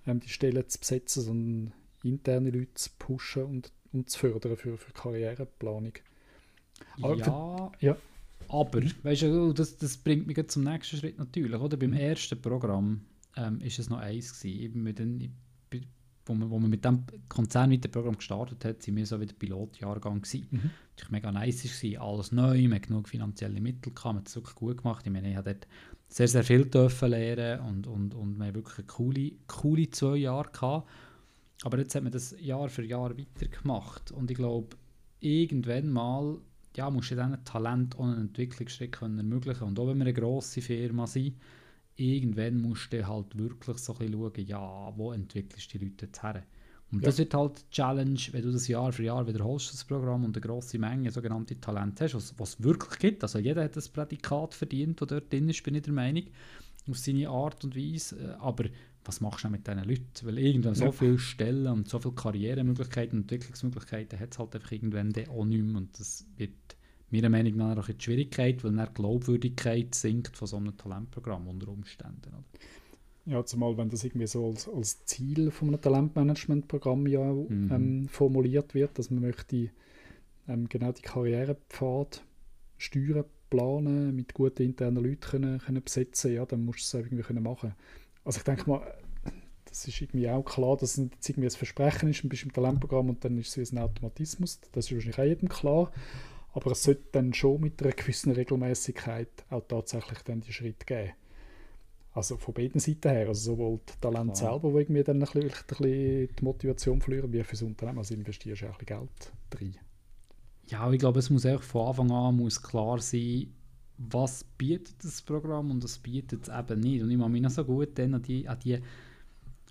ähm, 0.06 0.20
die 0.20 0.30
Stellen 0.30 0.70
zu 0.70 0.80
besetzen, 0.80 1.24
sondern 1.24 1.74
interne 2.04 2.52
Leute 2.52 2.74
zu 2.76 2.90
pushen 3.00 3.44
und, 3.44 3.72
und 3.92 4.10
zu 4.10 4.20
fördern 4.20 4.56
für, 4.56 4.78
für 4.78 4.94
Karriereplanung. 4.94 5.94
Aber 7.02 7.16
ja, 7.16 7.72
ja, 7.80 7.98
aber 8.50 8.82
weißt 9.04 9.22
du, 9.24 9.54
das, 9.54 9.78
das 9.78 9.98
bringt 9.98 10.28
mich 10.28 10.48
zum 10.48 10.64
nächsten 10.64 10.98
Schritt 10.98 11.18
natürlich. 11.18 11.60
Oder? 11.60 11.78
Beim 11.78 11.94
ersten 11.94 12.40
Programm 12.42 13.02
ähm, 13.36 13.62
ist 13.62 13.80
es 13.80 13.90
noch 13.90 14.00
eins 14.00 14.34
gewesen. 14.34 14.60
Eben 14.60 14.84
mit 14.84 15.00
den, 15.00 15.34
wo, 16.26 16.34
man, 16.34 16.50
wo 16.50 16.60
man 16.60 16.70
mit 16.70 16.86
dem 16.86 17.04
Konzernweiterprogramm 17.30 18.18
gestartet 18.18 18.64
hat, 18.66 18.84
sind 18.84 18.96
wir 18.96 19.06
so 19.06 19.20
wie 19.20 19.26
der 19.26 19.36
Pilotjahrgang 19.36 20.22
gewesen. 20.22 20.48
Mhm. 20.52 20.72
Das 20.96 21.06
war 21.06 21.12
mega 21.12 21.32
nice, 21.32 21.64
gewesen, 21.64 21.98
alles 21.98 22.32
neu, 22.32 22.62
man 22.64 22.76
hat 22.76 22.88
genug 22.88 23.10
finanzielle 23.10 23.60
Mittel 23.60 23.94
gehabt, 23.94 24.06
man 24.06 24.18
hat 24.18 24.28
es 24.28 24.36
wirklich 24.36 24.56
gut 24.56 24.78
gemacht. 24.78 25.06
Ich 25.06 25.12
meine, 25.12 25.32
ich 25.32 25.36
habe 25.36 25.54
dort 25.54 25.68
sehr, 26.08 26.28
sehr 26.28 26.44
viel 26.44 26.66
dürfen 26.66 27.10
lernen 27.10 27.62
und, 27.62 27.88
und, 27.88 28.14
und 28.14 28.38
wir 28.38 28.48
haben 28.48 28.56
wirklich 28.56 28.88
coole, 28.88 29.32
coole 29.48 29.90
zwei 29.90 30.18
Jahre 30.18 30.52
gehabt. 30.52 30.90
Aber 31.64 31.78
jetzt 31.78 31.96
hat 31.96 32.04
man 32.04 32.12
das 32.12 32.36
Jahr 32.40 32.70
für 32.70 32.84
Jahr 32.84 33.18
weitergemacht 33.18 34.12
und 34.12 34.30
ich 34.32 34.38
glaube, 34.38 34.76
irgendwann 35.20 35.90
mal 35.90 36.40
ja, 36.76 36.90
musst 36.90 37.12
du 37.12 37.16
diesen 37.16 37.44
Talent 37.44 37.96
und 37.96 38.12
einen 38.12 38.22
Entwicklungsschritt 38.22 38.94
können 38.94 39.18
ermöglichen 39.18 39.64
Und 39.64 39.80
auch 39.80 39.88
wenn 39.88 39.98
wir 39.98 40.06
eine 40.06 40.14
grosse 40.14 40.62
Firma 40.62 41.06
sind, 41.06 41.36
irgendwann 42.02 42.62
musst 42.62 42.92
du 42.92 43.08
halt 43.08 43.38
wirklich 43.38 43.78
so 43.78 43.96
ein 43.98 44.12
schauen, 44.12 44.46
ja, 44.46 44.94
wo 44.98 45.12
entwickelst 45.12 45.74
du 45.74 45.78
die 45.78 45.86
Leute 45.86 46.06
jetzt 46.06 46.24
her? 46.24 46.44
Und 46.92 47.02
ja. 47.02 47.06
das 47.06 47.18
wird 47.20 47.34
halt 47.34 47.60
die 47.60 47.76
Challenge, 47.76 48.20
wenn 48.32 48.42
du 48.42 48.52
das 48.52 48.68
Jahr 48.68 48.92
für 48.92 49.04
Jahr 49.04 49.26
wiederholst, 49.26 49.72
das 49.72 49.86
Programm, 49.86 50.26
und 50.26 50.36
eine 50.36 50.46
grosse 50.46 50.78
Menge 50.78 51.10
sogenannte 51.10 51.60
Talente 51.60 52.04
hast, 52.04 52.16
was, 52.38 52.50
es 52.50 52.64
wirklich 52.64 53.00
gibt. 53.00 53.24
Also 53.24 53.40
jeder 53.40 53.64
hat 53.64 53.78
das 53.78 53.88
Prädikat 53.88 54.54
verdient, 54.54 55.00
das 55.00 55.08
dort 55.08 55.32
drin 55.32 55.48
ist, 55.48 55.64
bin 55.64 55.76
ich 55.76 55.84
der 55.84 55.94
Meinung, 55.94 56.24
auf 56.90 56.98
seine 56.98 57.30
Art 57.30 57.64
und 57.64 57.78
Weise. 57.78 58.20
Äh, 58.20 58.34
aber 58.40 58.66
was 59.06 59.22
machst 59.22 59.46
du 59.46 59.50
mit 59.50 59.66
diesen 59.66 59.84
Leuten? 59.84 60.26
Weil 60.26 60.38
irgendwann 60.40 60.74
ja. 60.74 60.86
so 60.86 60.92
viele 60.92 61.18
Stellen 61.18 61.68
und 61.68 61.88
so 61.88 62.00
viele 62.00 62.14
Karrieremöglichkeiten 62.14 63.20
und 63.20 63.32
Entwicklungsmöglichkeiten 63.32 64.20
hat 64.20 64.34
es 64.34 64.40
halt 64.40 64.56
einfach 64.56 64.72
irgendwann 64.72 65.14
auch 65.30 65.46
nicht 65.46 65.64
mehr. 65.64 65.78
Und 65.78 65.98
das 65.98 66.26
wird 66.36 66.76
meiner 67.12 67.30
Meinung 67.30 67.58
nach 67.58 67.78
auch 67.78 67.88
die 67.88 68.02
Schwierigkeit, 68.02 68.64
weil 68.64 68.74
dann 68.74 68.88
die 68.88 68.94
Glaubwürdigkeit 68.94 69.94
sinkt 69.96 70.36
von 70.38 70.48
so 70.48 70.58
einem 70.58 70.78
Talentprogramm 70.78 71.48
unter 71.48 71.68
Umständen. 71.70 72.22
Oder? 72.28 72.44
Ja, 73.26 73.46
zumal 73.46 73.78
wenn 73.78 73.90
das 73.90 74.04
irgendwie 74.04 74.28
so 74.28 74.48
als, 74.48 74.68
als 74.68 75.06
Ziel 75.06 75.52
von 75.52 75.70
einem 75.70 75.82
Talentmanagementprogramm 75.82 77.08
ja 77.08 77.32
mhm. 77.32 77.70
ähm, 77.72 78.08
formuliert 78.10 78.74
wird, 78.74 78.98
dass 78.98 79.12
man 79.12 79.22
möchte 79.22 79.70
ähm, 80.48 80.68
genau 80.70 80.92
die 80.92 81.02
Karrierepfad 81.02 82.24
steuern, 82.78 83.26
planen, 83.52 84.16
mit 84.16 84.34
guten 84.34 84.64
internen 84.64 85.04
Leuten 85.04 85.20
können, 85.20 85.60
können 85.60 85.84
besetzen, 85.84 86.34
ja, 86.34 86.46
dann 86.46 86.66
musst 86.66 86.94
du 86.94 86.98
es 86.98 87.04
irgendwie 87.06 87.22
können 87.22 87.44
machen. 87.44 87.76
Also 88.24 88.38
ich 88.38 88.44
denke 88.44 88.68
mal, 88.68 88.82
das 89.66 89.88
ist 89.88 90.02
irgendwie 90.02 90.30
auch 90.30 90.44
klar, 90.44 90.78
dass 90.78 90.98
es 90.98 91.30
irgendwie 91.30 91.48
ein 91.48 91.52
Versprechen 91.52 92.10
ist, 92.10 92.24
ein 92.24 92.30
bisschen 92.30 92.50
im 92.50 92.54
Talentprogramm 92.54 93.10
und 93.10 93.24
dann 93.24 93.38
ist 93.38 93.56
es 93.56 93.72
wie 93.72 93.78
ein 93.78 93.84
Automatismus. 93.84 94.60
Das 94.72 94.86
ist 94.86 94.94
wahrscheinlich 94.94 95.20
auch 95.20 95.24
jedem 95.24 95.50
klar. 95.50 95.92
Aber 96.54 96.72
es 96.72 96.84
sollte 96.84 97.04
dann 97.14 97.34
schon 97.34 97.62
mit 97.62 97.82
einer 97.82 97.94
gewissen 97.94 98.32
Regelmäßigkeit 98.32 99.46
auch 99.50 99.64
tatsächlich 99.68 100.20
dann 100.20 100.42
die 100.42 100.54
Schritt 100.54 100.86
geben. 100.86 101.14
Also 102.14 102.36
von 102.36 102.54
beiden 102.54 102.82
Seiten 102.82 103.10
her, 103.10 103.30
also 103.30 103.54
sowohl 103.54 103.80
das 103.86 103.98
Talent 104.02 104.36
Klar. 104.36 104.52
selber, 104.52 104.74
wo 104.74 104.80
irgendwie 104.80 105.04
dann 105.04 105.18
ein 105.18 105.20
bisschen, 105.22 105.44
ein 105.44 105.50
bisschen 105.68 106.36
die 106.38 106.44
Motivation 106.44 107.00
verlieren, 107.00 107.32
wie 107.32 107.44
fürs 107.44 107.62
Unternehmen. 107.62 108.00
Also 108.00 108.14
investierst 108.14 108.64
du 108.64 108.66
auch 108.66 108.78
ein 108.78 108.86
bisschen 108.86 109.08
Geld 109.52 109.62
rein. 109.62 109.78
Ja, 110.68 110.92
ich 110.92 111.00
glaube, 111.00 111.20
es 111.20 111.30
muss 111.30 111.46
auch 111.46 111.64
von 111.64 111.88
Anfang 111.88 112.12
an 112.12 112.36
muss 112.36 112.62
klar 112.62 113.00
sein, 113.00 113.54
was 113.98 114.44
bietet 114.58 114.96
das 115.04 115.22
Programm 115.22 115.72
und 115.72 115.84
was 115.84 116.00
bietet 116.00 116.50
es 116.50 116.54
eben 116.54 116.80
nicht. 116.82 117.02
Und 117.02 117.12
ich 117.12 117.18
mache 117.18 117.30
mich 117.30 117.42
noch 117.42 117.50
so 117.50 117.64
gut 117.64 117.98
dann 117.98 118.16
an 118.16 118.22
die, 118.22 118.48
an 118.48 118.60
die 118.60 118.80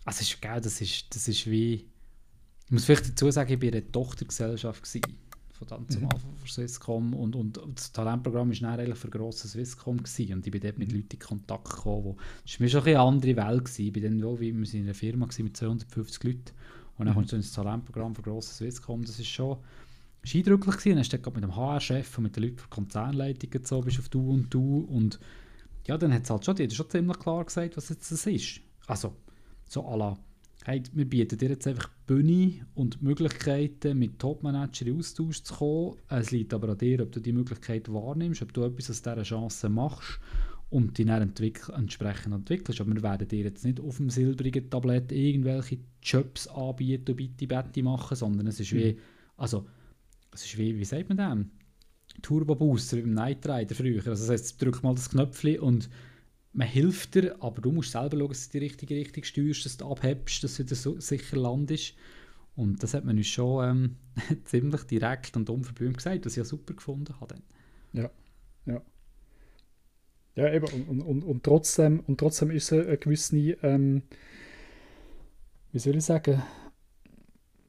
also 0.05 0.23
ist 0.23 0.41
geil, 0.41 0.61
das 0.61 0.81
ist, 0.81 1.15
das 1.15 1.29
ist 1.29 1.49
wie, 1.49 1.75
ich 1.75 2.71
muss 2.71 2.85
vielleicht 2.85 3.09
dazu 3.09 3.31
sagen, 3.31 3.53
ich 3.53 3.63
war 3.63 3.69
eine 3.69 3.93
Tochtergesellschaft 3.93 4.83
gewesen, 4.83 5.17
von 5.61 5.69
dann 5.69 5.89
zum 5.89 6.03
mhm. 6.03 6.09
Anfang 6.09 6.37
von 6.37 6.49
Swisscom 6.49 7.15
und, 7.15 7.37
und, 7.37 7.59
und 7.59 7.79
das 7.79 7.93
Talentprogramm 7.93 8.51
war 8.51 8.79
eigentlich 8.79 8.99
für 8.99 9.11
grosses 9.11 9.53
Swisscom 9.53 9.99
gewesen. 9.99 10.35
und 10.35 10.47
ich 10.47 10.51
bin 10.51 10.61
dort 10.61 10.79
mit 10.79 10.91
mhm. 10.91 10.97
Leuten 10.97 11.13
in 11.13 11.19
Kontakt 11.19 11.71
gekommen, 11.71 12.05
wo, 12.05 12.17
das 12.43 12.59
war 12.59 12.65
mir 12.65 12.71
schon 12.71 12.85
eine 12.85 13.01
andere 13.01 13.37
Welt 13.37 13.65
gewesen. 13.65 13.87
ich 13.87 13.93
bin 13.93 14.03
dann 14.03 14.23
wo, 14.23 14.41
wie, 14.41 14.57
wir 14.57 14.67
sind 14.67 14.81
in 14.81 14.87
einer 14.87 14.95
Firma 14.95 15.27
mit 15.39 15.57
250 15.57 16.25
Leuten 16.25 16.41
und 16.97 17.07
dann 17.07 17.09
mhm. 17.09 17.19
kommst 17.19 17.33
du 17.33 17.37
ins 17.37 17.53
Talentprogramm 17.53 18.15
für 18.15 18.23
grosses 18.23 18.57
Swisscom, 18.57 19.05
das 19.05 19.19
ist 19.19 19.29
schon 19.29 19.59
ist 20.23 20.35
eindrücklich 20.35 20.77
gewesen. 20.77 20.91
Dann 20.91 20.99
hast 20.99 21.13
du 21.13 21.31
mit 21.31 21.43
dem 21.45 21.57
HR-Chef 21.57 22.19
und 22.19 22.25
mit 22.25 22.37
den 22.37 22.43
Leuten 22.45 22.57
der 22.57 22.67
Konzernleitung 22.69 23.51
so, 23.65 23.81
bist 23.81 23.99
auf 23.99 24.09
du 24.09 24.31
und 24.31 24.53
du 24.53 24.81
und 24.81 25.19
ja, 25.87 25.97
dann 25.97 26.13
hat 26.13 26.25
es 26.25 26.31
halt 26.31 26.45
schon, 26.45 26.57
die 26.57 26.65
hat 26.65 26.73
schon 26.73 26.91
ziemlich 26.91 27.19
klar 27.19 27.45
gesagt, 27.45 27.77
was 27.77 27.89
jetzt 27.89 28.13
das 28.13 28.27
ist. 28.27 28.61
Also, 28.87 29.15
so 29.67 29.87
à 29.87 29.97
la, 29.97 30.19
hey, 30.65 30.83
wir 30.93 31.05
bieten 31.05 31.39
dir 31.39 31.51
jetzt 31.51 31.67
einfach 31.67 31.89
Bühne 32.07 32.67
und 32.75 33.03
Möglichkeiten, 33.03 33.99
mit 33.99 34.19
Top-Manager 34.19 34.87
in 34.87 34.99
Austausch 34.99 35.43
zu 35.43 35.55
kommen. 35.55 35.97
Es 36.09 36.31
liegt 36.31 36.53
aber 36.53 36.71
an 36.71 36.79
dir, 36.79 37.01
ob 37.03 37.13
du 37.13 37.21
die 37.21 37.33
Möglichkeit 37.33 37.93
wahrnimmst, 37.93 38.43
ob 38.43 38.53
du 38.53 38.65
etwas 38.65 38.91
aus 38.91 39.03
dieser 39.03 39.23
Chance 39.23 39.69
machst 39.69 40.21
und 40.69 40.99
dich 40.99 41.07
dann 41.07 41.23
entwickl 41.23 41.73
entsprechend 41.73 42.35
entwickelst. 42.35 42.81
Aber 42.81 42.95
wir 42.95 43.03
werden 43.03 43.29
dir 43.29 43.45
jetzt 43.45 43.65
nicht 43.65 43.81
auf 43.81 43.97
dem 43.97 44.11
silbrigen 44.11 44.69
Tablett 44.69 45.13
irgendwelche 45.13 45.79
Jobs 46.03 46.47
anbieten 46.47 47.13
und 47.13 47.17
bitte 47.17 47.47
Betty 47.47 47.83
machen, 47.83 48.17
sondern 48.17 48.47
es 48.47 48.61
ist 48.61 48.73
wie, 48.73 48.93
mhm. 48.93 48.99
also 49.37 49.67
es 50.33 50.45
ist 50.45 50.59
wie, 50.59 50.79
wie 50.79 50.85
sagt 50.85 51.09
man 51.09 51.19
dem? 51.19 51.51
Turbo 52.23 52.55
Booster 52.55 52.99
wie 52.99 53.03
beim 53.03 53.15
Night 53.15 53.49
Rider 53.49 53.75
früher. 53.75 54.07
Also 54.07 54.11
das 54.11 54.29
heißt, 54.29 54.63
drück 54.63 54.83
mal 54.83 54.95
das 54.95 55.11
Knöpfchen 55.11 55.61
und 55.61 55.89
man 56.53 56.67
hilft 56.67 57.15
dir, 57.15 57.37
aber 57.41 57.61
du 57.61 57.71
musst 57.71 57.93
selber 57.93 58.19
schauen, 58.19 58.29
dass 58.29 58.49
du 58.49 58.59
die 58.59 58.65
richtige 58.65 58.97
Richtung 58.97 59.25
steuerst, 59.25 59.65
dass 59.65 59.77
du 59.77 59.91
abhebst, 59.91 60.43
dass 60.43 60.57
du 60.57 60.65
wieder 60.65 60.75
so 60.75 60.99
sicher 60.99 61.37
landest. 61.37 61.95
Und 62.57 62.83
das 62.83 62.95
hat 62.95 63.05
man 63.05 63.17
uns 63.17 63.29
schon 63.29 63.69
ähm, 63.69 63.97
ziemlich 64.45 64.83
direkt 64.85 65.37
und 65.37 65.49
unverblümt 65.49 65.97
gesagt, 65.97 66.27
was 66.27 66.33
ich 66.33 66.39
ja 66.39 66.45
super 66.45 66.75
gefunden 66.75 67.15
habe. 67.21 67.37
Ja, 67.93 68.11
ja. 68.67 68.83
Ja, 70.37 70.53
eben, 70.53 70.67
und, 70.89 71.01
und, 71.03 71.23
und, 71.23 71.43
trotzdem, 71.43 72.01
und 72.07 72.19
trotzdem 72.19 72.51
ist 72.51 72.73
es 72.73 72.87
eine 72.87 72.97
gewisse, 72.99 73.37
ähm, 73.63 74.03
wie 75.73 75.79
soll 75.79 75.97
ich 75.97 76.05
sagen, 76.05 76.43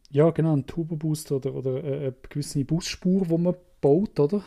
ja, 0.09 0.29
genau, 0.31 0.55
ein 0.55 0.67
Turbo-Boost 0.67 1.31
oder, 1.31 1.53
oder 1.53 1.83
eine 1.83 2.15
gewisse 2.29 2.63
Busspur, 2.65 3.25
die 3.25 3.37
man 3.37 3.55
baut, 3.79 4.19
oder? 4.19 4.43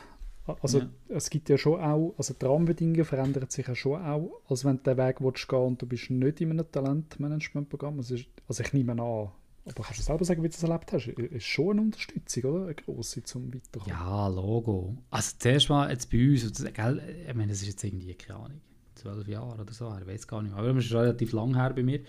Also 0.60 0.80
ja. 0.80 0.90
es 1.08 1.30
gibt 1.30 1.48
ja 1.48 1.56
schon 1.56 1.80
auch, 1.80 2.14
also 2.18 2.34
die 2.34 2.44
Rahmenbedingungen 2.44 3.04
verändern 3.04 3.48
sich 3.48 3.66
ja 3.66 3.74
schon 3.74 4.02
auch, 4.02 4.42
als 4.48 4.64
wenn 4.64 4.76
du 4.76 4.82
den 4.82 4.98
Weg 4.98 5.20
willst 5.20 5.48
gehen 5.48 5.58
und 5.58 5.80
du 5.80 5.86
bist 5.86 6.10
nicht 6.10 6.40
in 6.40 6.50
einem 6.50 6.70
Talentmanagementprogramm. 6.70 7.98
Also, 7.98 8.16
also 8.46 8.62
ich 8.62 8.72
nehme 8.74 8.92
an, 8.92 9.00
aber 9.00 9.82
kannst 9.82 10.00
du 10.00 10.02
selber 10.02 10.24
sagen, 10.26 10.42
wie 10.42 10.48
du 10.48 10.52
das 10.52 10.62
erlebt 10.62 10.92
hast? 10.92 11.06
Ist 11.08 11.46
schon 11.46 11.70
eine 11.70 11.80
Unterstützung, 11.80 12.44
oder? 12.44 12.64
Eine 12.64 12.74
grosse 12.74 13.22
zum 13.22 13.52
Weiterkommen. 13.54 13.88
Ja, 13.88 14.28
Logo. 14.28 14.98
Also 15.10 15.36
zuerst 15.38 15.70
mal 15.70 15.90
jetzt 15.90 16.10
bei 16.10 16.18
uns, 16.18 16.64
gell, 16.74 17.24
ich 17.26 17.34
meine, 17.34 17.52
das 17.52 17.62
ist 17.62 17.68
jetzt 17.68 17.84
irgendwie, 17.84 18.14
keine 18.14 18.40
Ahnung, 18.40 18.60
zwölf 18.94 19.26
Jahre 19.26 19.58
oder 19.58 19.72
so, 19.72 19.96
ich 19.98 20.06
weiß 20.06 20.28
gar 20.28 20.42
nicht 20.42 20.52
mehr. 20.52 20.62
Aber 20.62 20.74
das 20.74 20.84
ist 20.84 20.92
relativ 20.92 21.32
lang 21.32 21.54
her 21.54 21.72
bei 21.72 21.82
mir 21.82 22.00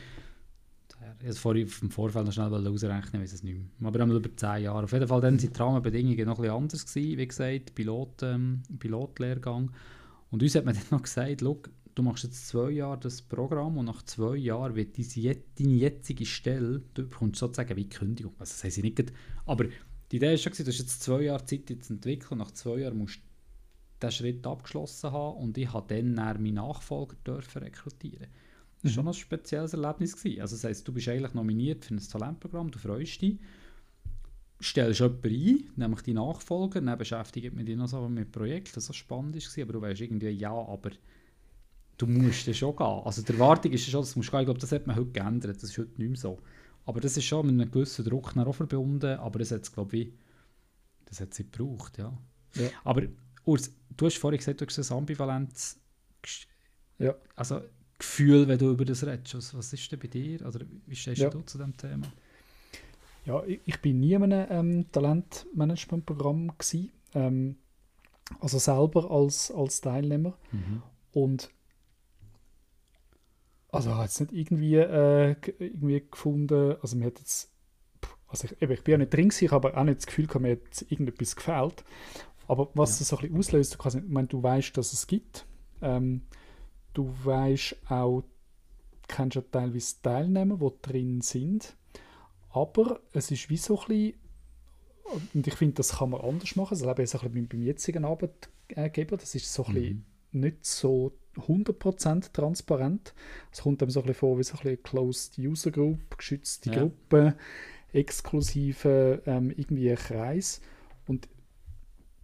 her. 0.99 1.15
Ich 1.23 1.39
vorher 1.39 1.63
im 1.63 1.91
Vorfeld 1.91 2.25
noch 2.25 2.33
schnell 2.33 2.53
ausrechnen, 2.53 3.21
weiß 3.21 3.33
es 3.33 3.43
nicht 3.43 3.57
mehr. 3.57 3.87
Aber 3.87 3.99
einmal 4.01 4.17
über 4.17 4.35
10 4.35 4.63
Jahre. 4.63 4.83
Auf 4.83 4.91
jeden 4.91 5.07
Fall 5.07 5.21
dann 5.21 5.39
sind 5.39 5.55
die 5.55 5.59
Rahmenbedingungen 5.61 6.25
noch 6.25 6.37
bisschen 6.37 6.53
anders 6.53 6.85
gewesen, 6.85 7.17
wie 7.17 7.27
gesagt, 7.27 7.75
Pilot, 7.75 8.23
ähm, 8.23 8.63
Pilotlehrgang. 8.79 9.71
Und 10.31 10.43
uns 10.43 10.55
hat 10.55 10.65
man 10.65 10.75
dann 10.75 10.83
noch 10.91 11.03
gesagt, 11.03 11.41
du 11.41 12.03
machst 12.03 12.23
jetzt 12.23 12.47
zwei 12.47 12.71
Jahre 12.71 12.99
das 12.99 13.21
Programm 13.21 13.77
und 13.77 13.85
nach 13.85 14.03
zwei 14.03 14.35
Jahren 14.35 14.75
wird 14.75 14.97
deine, 14.97 15.37
deine 15.57 15.73
jetzige 15.73 16.25
Stelle, 16.25 16.81
du 16.93 17.07
bekommst 17.07 17.39
sozusagen 17.39 17.75
wie 17.75 17.89
Kündigung. 17.89 18.33
Also 18.37 18.51
das 18.51 18.63
heisst 18.63 18.83
nicht, 18.83 19.13
aber 19.45 19.65
die 20.11 20.17
Idee 20.17 20.31
war 20.31 20.37
schon, 20.37 20.53
du 20.53 20.65
hast 20.65 20.79
jetzt 20.79 21.01
zwei 21.01 21.21
Jahre 21.21 21.45
Zeit 21.45 21.69
jetzt 21.69 21.89
entwickelt 21.89 22.31
und 22.31 22.39
nach 22.39 22.51
zwei 22.51 22.79
Jahren 22.79 22.97
musst 22.97 23.17
du 23.17 23.21
diesen 24.01 24.11
Schritt 24.11 24.45
abgeschlossen 24.45 25.11
haben 25.11 25.37
und 25.37 25.57
ich 25.57 25.71
habe 25.71 25.95
dann 25.95 26.13
meinen 26.13 26.55
Nachfolger 26.55 27.15
dürfen 27.25 27.63
rekrutieren 27.63 28.27
das 28.85 28.95
war 28.97 29.03
schon 29.03 29.07
ein 29.07 29.13
spezielles 29.13 29.73
Erlebnis. 29.73 30.15
Gewesen. 30.15 30.41
Also 30.41 30.55
das 30.55 30.63
heisst, 30.63 30.87
du 30.87 30.93
bist 30.93 31.07
eigentlich 31.07 31.33
nominiert 31.33 31.85
für 31.85 31.93
ein 31.93 31.99
Talentprogramm, 31.99 32.71
du 32.71 32.79
freust 32.79 33.21
dich, 33.21 33.39
stellst 34.61 34.99
jemanden 34.99 35.27
ein, 35.27 35.69
nämlich 35.75 36.01
die 36.01 36.13
Nachfolger, 36.13 36.81
dann 36.81 36.97
beschäftigt 36.97 37.53
man 37.55 37.65
dich 37.65 37.75
noch 37.75 37.87
so 37.87 38.07
mit 38.07 38.31
Projekten, 38.31 38.75
das 38.75 38.85
so 38.85 38.93
spannend 38.93 39.35
war, 39.35 39.63
aber 39.63 39.73
du 39.73 39.81
weißt 39.81 40.01
irgendwie, 40.01 40.29
ja, 40.29 40.51
aber 40.51 40.91
du 41.97 42.07
musst 42.07 42.55
schon 42.55 42.75
gehen. 42.75 42.85
Also 42.85 43.21
die 43.21 43.33
Erwartung 43.33 43.71
ist 43.71 43.85
schon, 43.85 44.01
dass 44.01 44.13
du 44.13 44.19
musst 44.19 44.31
gehen. 44.31 44.39
Ich 44.41 44.45
glaube, 44.45 44.59
das 44.59 44.71
hat 44.71 44.87
man 44.87 44.95
heute 44.95 45.11
geändert, 45.11 45.57
das 45.57 45.71
ist 45.71 45.77
heute 45.77 45.97
nicht 45.97 46.09
mehr 46.09 46.19
so. 46.19 46.39
Aber 46.85 47.01
das 47.01 47.17
ist 47.17 47.25
schon 47.25 47.47
mit 47.47 47.59
einem 47.59 47.71
gewissen 47.71 48.05
Druck 48.05 48.37
auch 48.37 48.53
verbunden, 48.53 49.17
aber 49.17 49.39
das 49.39 49.51
hat 49.51 49.63
es, 49.63 49.71
glaube 49.71 49.97
ich, 49.97 50.13
das 51.05 51.19
hat 51.19 51.31
es 51.31 51.37
gebraucht, 51.37 51.97
ja. 51.97 52.17
ja. 52.55 52.69
Aber 52.83 53.03
Urs, 53.45 53.71
du 53.95 54.05
hast 54.05 54.17
vorhin 54.17 54.37
gesagt, 54.37 54.61
du 54.61 54.65
hast 54.65 54.91
eine 54.91 54.97
Ambivalenz 54.99 55.79
ja. 56.97 57.15
Also 57.35 57.61
Gefühl, 57.97 58.47
wenn 58.47 58.57
du 58.57 58.71
über 58.71 58.85
das 58.85 59.05
redest? 59.05 59.35
Was, 59.35 59.55
was 59.55 59.73
ist 59.73 59.91
denn 59.91 59.99
bei 59.99 60.07
dir? 60.07 60.45
Oder 60.45 60.61
wie 60.85 60.95
stehst 60.95 61.21
ja. 61.21 61.29
du 61.29 61.41
zu 61.41 61.57
dem 61.57 61.75
Thema? 61.77 62.07
Ja, 63.25 63.43
ich, 63.45 63.61
ich 63.65 63.81
bin 63.81 63.99
nie 63.99 64.13
in 64.13 64.23
einem 64.23 64.47
ähm, 64.49 64.91
Talentmanagementprogramm 64.91 66.51
ähm, 67.13 67.57
also 68.39 68.59
selber 68.59 69.09
als, 69.09 69.51
als 69.51 69.81
Teilnehmer. 69.81 70.37
Mhm. 70.51 70.83
Und 71.11 71.49
also 73.71 73.91
habe 73.91 74.03
jetzt 74.03 74.19
nicht 74.21 74.31
irgendwie, 74.31 74.75
äh, 74.75 75.35
irgendwie 75.59 76.03
gefunden, 76.09 76.75
also 76.81 76.95
mir 76.95 77.07
hat 77.07 77.19
jetzt, 77.19 77.51
also 78.27 78.47
ich, 78.47 78.61
eben, 78.61 78.71
ich 78.71 78.83
bin 78.83 78.93
ja 78.93 78.97
nicht 78.99 79.13
drin 79.13 79.29
gewesen, 79.29 79.45
ich 79.45 79.51
habe 79.51 79.69
aber 79.69 79.77
auch 79.79 79.83
nicht 79.83 79.97
das 79.97 80.05
Gefühl, 80.05 80.27
mir 80.39 80.53
hat 80.53 80.85
irgendetwas 80.89 81.35
gefällt. 81.35 81.83
Aber 82.47 82.69
was 82.73 82.91
ja. 82.91 82.99
das 82.99 83.09
so 83.09 83.17
ein 83.17 83.21
bisschen 83.21 83.37
auslöst, 83.37 83.73
du, 83.73 83.77
kannst, 83.77 83.97
ich 83.97 84.03
meine, 84.07 84.27
du 84.27 84.41
weißt, 84.41 84.77
dass 84.77 84.93
es 84.93 85.07
gibt. 85.07 85.45
Ähm, 85.81 86.21
Du 86.95 87.13
weißt 87.23 87.75
auch, 87.89 88.23
kennst 89.07 89.35
ja 89.35 89.41
teilweise 89.41 90.01
Teilnehmer, 90.01 90.57
die 90.57 90.81
drin 90.81 91.21
sind. 91.21 91.75
Aber 92.49 93.01
es 93.11 93.29
ist 93.31 93.49
wie 93.49 93.57
so 93.57 93.79
ein 93.81 93.87
bisschen, 93.87 94.13
und 95.33 95.45
ich 95.45 95.55
finde, 95.55 95.75
das 95.75 95.97
kann 95.97 96.09
man 96.09 96.21
anders 96.21 96.55
machen. 96.55 96.71
Also, 96.71 96.89
ich 96.89 97.13
habe 97.13 97.29
beim, 97.29 97.47
beim 97.47 97.61
jetzigen 97.61 98.05
Arbeitgeber, 98.05 99.17
das 99.17 99.35
ist 99.35 99.53
so 99.53 99.65
ein 99.65 99.73
bisschen 99.73 100.05
mhm. 100.31 100.39
nicht 100.39 100.65
so 100.65 101.11
100% 101.35 102.31
transparent. 102.31 103.13
Es 103.51 103.61
kommt 103.61 103.81
einem 103.81 103.91
so 103.91 103.99
ein 103.99 104.05
bisschen 104.05 104.19
vor 104.19 104.39
wie 104.39 104.43
so 104.43 104.53
ein 104.53 104.63
bisschen 104.63 104.83
Closed 104.83 105.37
User 105.37 105.71
Group, 105.71 106.17
geschützte 106.17 106.71
ja. 106.71 106.79
Gruppe, 106.79 107.35
exklusive 107.91 109.21
ähm, 109.25 109.51
irgendwie 109.51 109.93
Kreis. 109.95 110.61
Und 111.07 111.27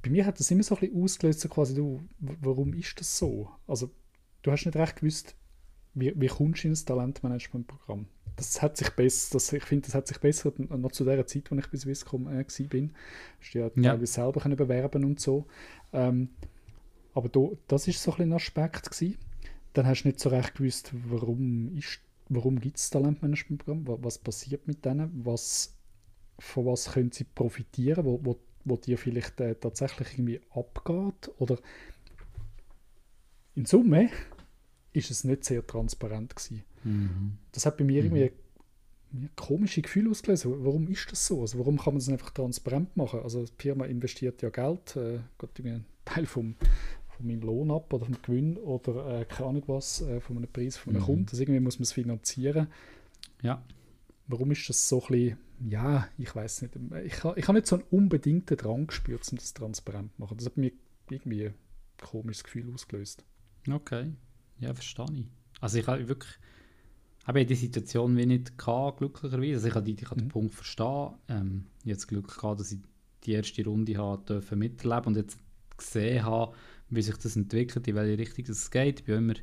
bei 0.02 0.10
mir 0.10 0.26
hat 0.26 0.40
das 0.40 0.50
immer 0.50 0.64
so 0.64 0.76
ein 0.76 0.82
bisschen 0.82 1.04
ausgelöst, 1.04 1.40
so 1.42 1.50
quasi, 1.50 1.76
du, 1.76 2.02
warum 2.20 2.74
ist 2.74 3.00
das 3.00 3.18
so? 3.18 3.50
Also 3.68 3.92
du 4.42 4.52
hast 4.52 4.66
nicht 4.66 4.76
recht 4.76 4.98
gewusst, 4.98 5.36
wie, 5.94 6.14
wie 6.16 6.28
kommst 6.28 6.64
du 6.64 6.68
in 6.68 6.74
das 6.74 6.86
Talentmanagementprogramm. 6.86 8.08
Das 8.38 8.62
hat 8.62 8.78
sich 8.78 8.90
besser, 8.92 9.34
das, 9.34 9.52
ich 9.52 9.64
finde, 9.64 9.88
das 9.88 9.96
hat 9.96 10.08
sich 10.08 10.18
besser 10.20 10.54
noch 10.58 10.92
zu 10.92 11.04
der 11.04 11.28
Zeit, 11.28 11.52
als 11.52 11.66
ich 11.66 11.72
bei 11.72 11.78
Swisscom 11.78 12.28
äh, 12.28 12.46
war. 12.46 12.68
bin. 12.68 12.94
Hast 13.40 13.54
du 13.54 13.60
ja, 13.60 13.70
ja. 13.76 14.06
selber 14.06 14.42
können 14.42 14.56
bewerben 14.56 15.04
und 15.04 15.20
so. 15.20 15.46
Ähm, 15.92 16.30
aber 17.14 17.28
da, 17.28 17.50
das 17.68 17.88
ist 17.88 18.02
so 18.02 18.14
ein, 18.14 18.22
ein 18.22 18.34
Aspekt 18.34 18.90
gewesen. 18.90 19.18
Dann 19.74 19.86
hast 19.86 20.04
du 20.04 20.08
nicht 20.08 20.20
so 20.20 20.30
recht 20.30 20.56
gewusst, 20.56 20.92
warum 21.10 21.76
ist 21.78 22.00
warum 22.32 22.60
gibt 22.60 22.78
es 22.78 22.90
Talentmanagementprogramm, 22.90 23.86
was 24.04 24.18
passiert 24.18 24.66
mit 24.68 24.86
denen, 24.86 25.12
was, 25.26 25.76
von 26.40 26.66
was 26.66 26.94
können 26.94 27.12
sie 27.12 27.26
profitieren, 27.26 28.06
wo, 28.06 28.20
wo, 28.24 28.40
wo 28.64 28.78
dir 28.78 28.98
vielleicht 28.98 29.40
äh, 29.42 29.56
tatsächlich 29.56 30.14
irgendwie 30.14 30.42
abgeht 30.52 31.32
oder 31.38 31.58
in 33.56 33.66
Summe 33.66 34.10
ist 34.94 35.12
es 35.12 35.24
nicht 35.24 35.46
sehr 35.46 35.66
transparent 35.66 36.36
gewesen. 36.36 36.64
Mhm. 36.84 37.38
Das 37.52 37.66
hat 37.66 37.78
bei 37.78 37.84
mir 37.84 38.04
mhm. 38.04 38.16
irgendwie 38.16 38.32
ein 39.14 39.30
komisches 39.36 39.84
Gefühl 39.84 40.10
ausgelöst. 40.10 40.46
Warum 40.46 40.88
ist 40.88 41.12
das 41.12 41.26
so? 41.28 41.42
Also 41.42 41.60
warum 41.60 41.78
kann 41.78 41.94
man 41.94 42.00
das 42.00 42.10
einfach 42.10 42.32
transparent 42.32 42.96
machen? 42.96 43.22
Also 43.22 43.46
die 43.46 43.52
Firma 43.58 43.86
investiert 43.86 44.42
ja 44.42 44.50
Geld, 44.50 44.96
äh, 44.96 45.20
geht 45.38 45.66
einen 45.66 45.86
Teil 46.06 46.26
vom, 46.26 46.56
von 47.10 47.28
meinem 47.28 47.42
Lohn 47.42 47.72
ab 47.72 47.94
oder 47.94 48.06
vom 48.06 48.22
Gewinn 48.22 48.58
oder 48.58 49.22
äh, 49.22 49.26
keine 49.26 49.50
Ahnung 49.50 49.64
was, 49.68 50.02
äh, 50.02 50.22
von 50.22 50.38
einem 50.38 50.48
Preis 50.48 50.78
von 50.78 50.94
einem 50.94 51.02
mhm. 51.02 51.06
Kunden. 51.06 51.28
Also 51.30 51.44
irgendwie 51.44 51.60
muss 51.60 51.78
man 51.78 51.84
es 51.84 51.92
finanzieren. 51.92 52.68
Ja. 53.42 53.64
Warum 54.28 54.52
ist 54.52 54.68
das 54.70 54.88
so 54.88 55.02
ein 55.02 55.08
bisschen, 55.08 55.38
ja, 55.68 56.08
ich 56.18 56.34
weiß 56.34 56.62
nicht. 56.64 56.76
Ich, 57.06 57.14
ich 57.14 57.48
habe 57.48 57.54
nicht 57.54 57.68
so 57.68 57.76
einen 57.76 57.86
unbedingten 57.92 58.56
Drang 58.56 58.88
gespürt, 58.88 59.30
um 59.30 59.38
das 59.38 59.54
transparent 59.54 60.16
zu 60.16 60.22
machen. 60.22 60.38
Das 60.38 60.46
hat 60.46 60.58
mir 60.58 60.72
irgendwie 61.10 61.48
ein 61.48 61.54
komisches 62.00 62.46
Gefühl 62.46 62.74
ausgelöst. 62.74 63.26
Okay, 63.70 64.12
ja, 64.60 64.74
verstehe 64.74 65.06
ich. 65.14 65.26
Also 65.60 65.78
ich 65.78 65.88
habe 65.88 66.08
wirklich, 66.08 66.32
habe 67.26 67.46
die 67.46 67.56
Situation 67.56 68.18
wie 68.18 68.26
nicht 68.26 68.58
gehabt, 68.58 69.00
glücklicherweise. 69.00 69.54
Also 69.56 69.68
ich 69.68 69.76
habe, 69.76 69.86
die, 69.86 69.94
ich 69.94 70.12
mhm. 70.12 70.18
den 70.18 70.28
Punkt 70.30 70.54
verstehen. 70.54 71.10
Ähm, 71.28 71.66
das 71.86 72.08
Glück 72.08 72.36
gehabt, 72.36 72.60
dass 72.60 72.72
ich 72.72 72.80
die 73.24 73.34
erste 73.34 73.64
Runde 73.66 73.98
habe 73.98 74.24
dürfen 74.26 74.60
miterleben 74.60 75.08
und 75.08 75.18
jetzt 75.18 75.38
gesehen 75.78 76.26
habe, 76.26 76.54
wie 76.90 77.02
sich 77.02 77.18
das 77.18 77.36
entwickelt, 77.36 77.88
in 77.88 77.96
welche 77.96 78.18
Richtung 78.18 78.46
es 78.50 78.72
geht. 78.72 79.00
Ich 79.02 79.06
bin 79.06 79.18
immer 79.18 79.34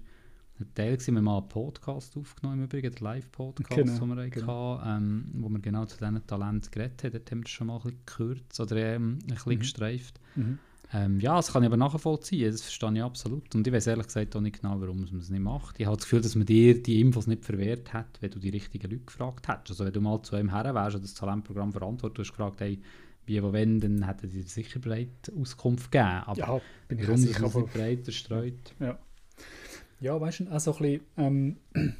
ein 0.61 0.75
Teil 0.75 0.97
gewesen, 0.97 1.15
wir 1.15 1.19
haben 1.19 1.25
mal 1.25 1.39
einen 1.39 1.49
Podcast 1.49 2.17
aufgenommen, 2.17 2.59
im 2.59 2.65
Übrigen, 2.65 2.93
den 2.93 3.05
Live-Podcast, 3.05 3.71
Genau, 3.71 3.99
den 3.99 4.17
wir 4.17 4.31
genau. 4.31 4.79
hatten, 4.81 5.05
ähm, 5.05 5.31
wo 5.35 5.49
wir 5.49 5.61
genau 5.61 5.85
zu 5.85 5.97
diesen 5.99 6.27
Talenten 6.27 6.71
geredet 6.71 7.05
haben. 7.05 7.13
Dort 7.13 7.31
haben 7.31 7.39
wir 7.39 7.45
das 7.45 7.53
schon 7.53 7.67
mal 7.69 7.77
ein 7.77 7.83
bisschen 7.83 7.99
gekürzt 8.07 8.61
oder 8.61 8.77
ähm, 8.77 9.19
ein 9.23 9.35
bisschen 9.35 9.53
Mhm. 9.53 9.59
gestreift. 9.61 10.21
Mhm. 10.35 10.59
Ähm, 10.93 11.21
ja, 11.21 11.37
das 11.37 11.53
kann 11.53 11.63
ich 11.63 11.67
aber 11.67 11.77
nachvollziehen, 11.77 12.51
das 12.51 12.63
verstehe 12.63 12.95
ich 12.95 13.03
absolut. 13.03 13.55
Und 13.55 13.67
ich 13.67 13.73
weiß 13.73 13.89
ehrlich 13.89 14.07
gesagt 14.07 14.35
auch 14.35 14.41
nicht 14.41 14.63
genau, 14.63 14.81
warum 14.81 15.01
man 15.05 15.19
es 15.19 15.29
nicht 15.29 15.41
macht. 15.43 15.79
Ich 15.79 15.87
habe 15.87 15.97
das 15.97 16.05
Gefühl, 16.05 16.23
dass 16.23 16.35
man 16.35 16.47
dir 16.47 16.83
die 16.83 17.01
Infos 17.01 17.27
nicht 17.27 17.45
verwehrt 17.45 17.93
hat, 17.93 18.07
wenn 18.21 18.31
du 18.31 18.39
die 18.39 18.49
richtigen 18.49 18.91
Leute 18.91 19.05
gefragt 19.05 19.49
hättest. 19.49 19.73
Also 19.73 19.85
wenn 19.85 19.93
du 19.93 20.01
mal 20.01 20.23
zu 20.23 20.37
einem 20.37 20.51
her 20.51 20.75
wärst 20.75 20.97
und 20.97 21.05
das 21.05 21.15
Talentprogramm 21.15 21.73
verantwortet, 21.73 22.19
hast 22.21 22.31
gefragt, 22.31 22.61
hey, 22.61 22.81
wie, 23.27 23.43
wo, 23.43 23.53
wenn, 23.53 23.81
dann 23.81 24.07
hätten 24.07 24.31
die 24.31 24.41
sicher 24.41 24.79
bereit 24.81 25.31
Auskunft 25.39 25.93
gegeben. 25.93 26.23
Aber 26.25 26.39
Ja, 26.39 26.61
bin 26.89 26.99
ich 26.99 27.07
sicher. 27.21 27.45
Aber, 27.45 27.67
breiter 27.67 28.11
streut? 28.11 28.75
ja, 30.01 30.19
weißt 30.19 30.41
du, 30.41 30.51
auch 30.51 30.61
so 30.61 30.75
ein 30.77 30.79
bisschen, 30.79 31.01
ähm, 31.19 31.57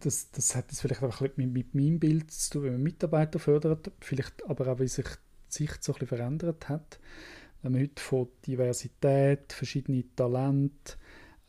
das, 0.00 0.30
das 0.32 0.56
hat 0.56 0.70
das 0.70 0.80
vielleicht 0.80 1.02
auch 1.04 1.20
ein 1.20 1.28
bisschen 1.28 1.52
mit, 1.52 1.52
mit 1.52 1.74
meinem 1.74 2.00
Bild 2.00 2.32
zu 2.32 2.54
tun, 2.54 2.62
wenn 2.64 2.72
man 2.72 2.82
Mitarbeiter 2.82 3.38
fördert, 3.38 3.92
vielleicht 4.00 4.44
aber 4.48 4.66
auch, 4.66 4.80
wie 4.80 4.88
sich 4.88 5.06
Sicht 5.54 5.82
so 5.84 5.92
ein 5.92 5.98
bisschen 6.00 6.18
verändert 6.18 6.68
hat. 6.68 7.00
Wenn 7.62 7.72
man 7.72 7.82
heute 7.82 8.02
von 8.02 8.28
Diversität, 8.46 9.52
verschiedene 9.52 10.04
Talente, 10.16 10.96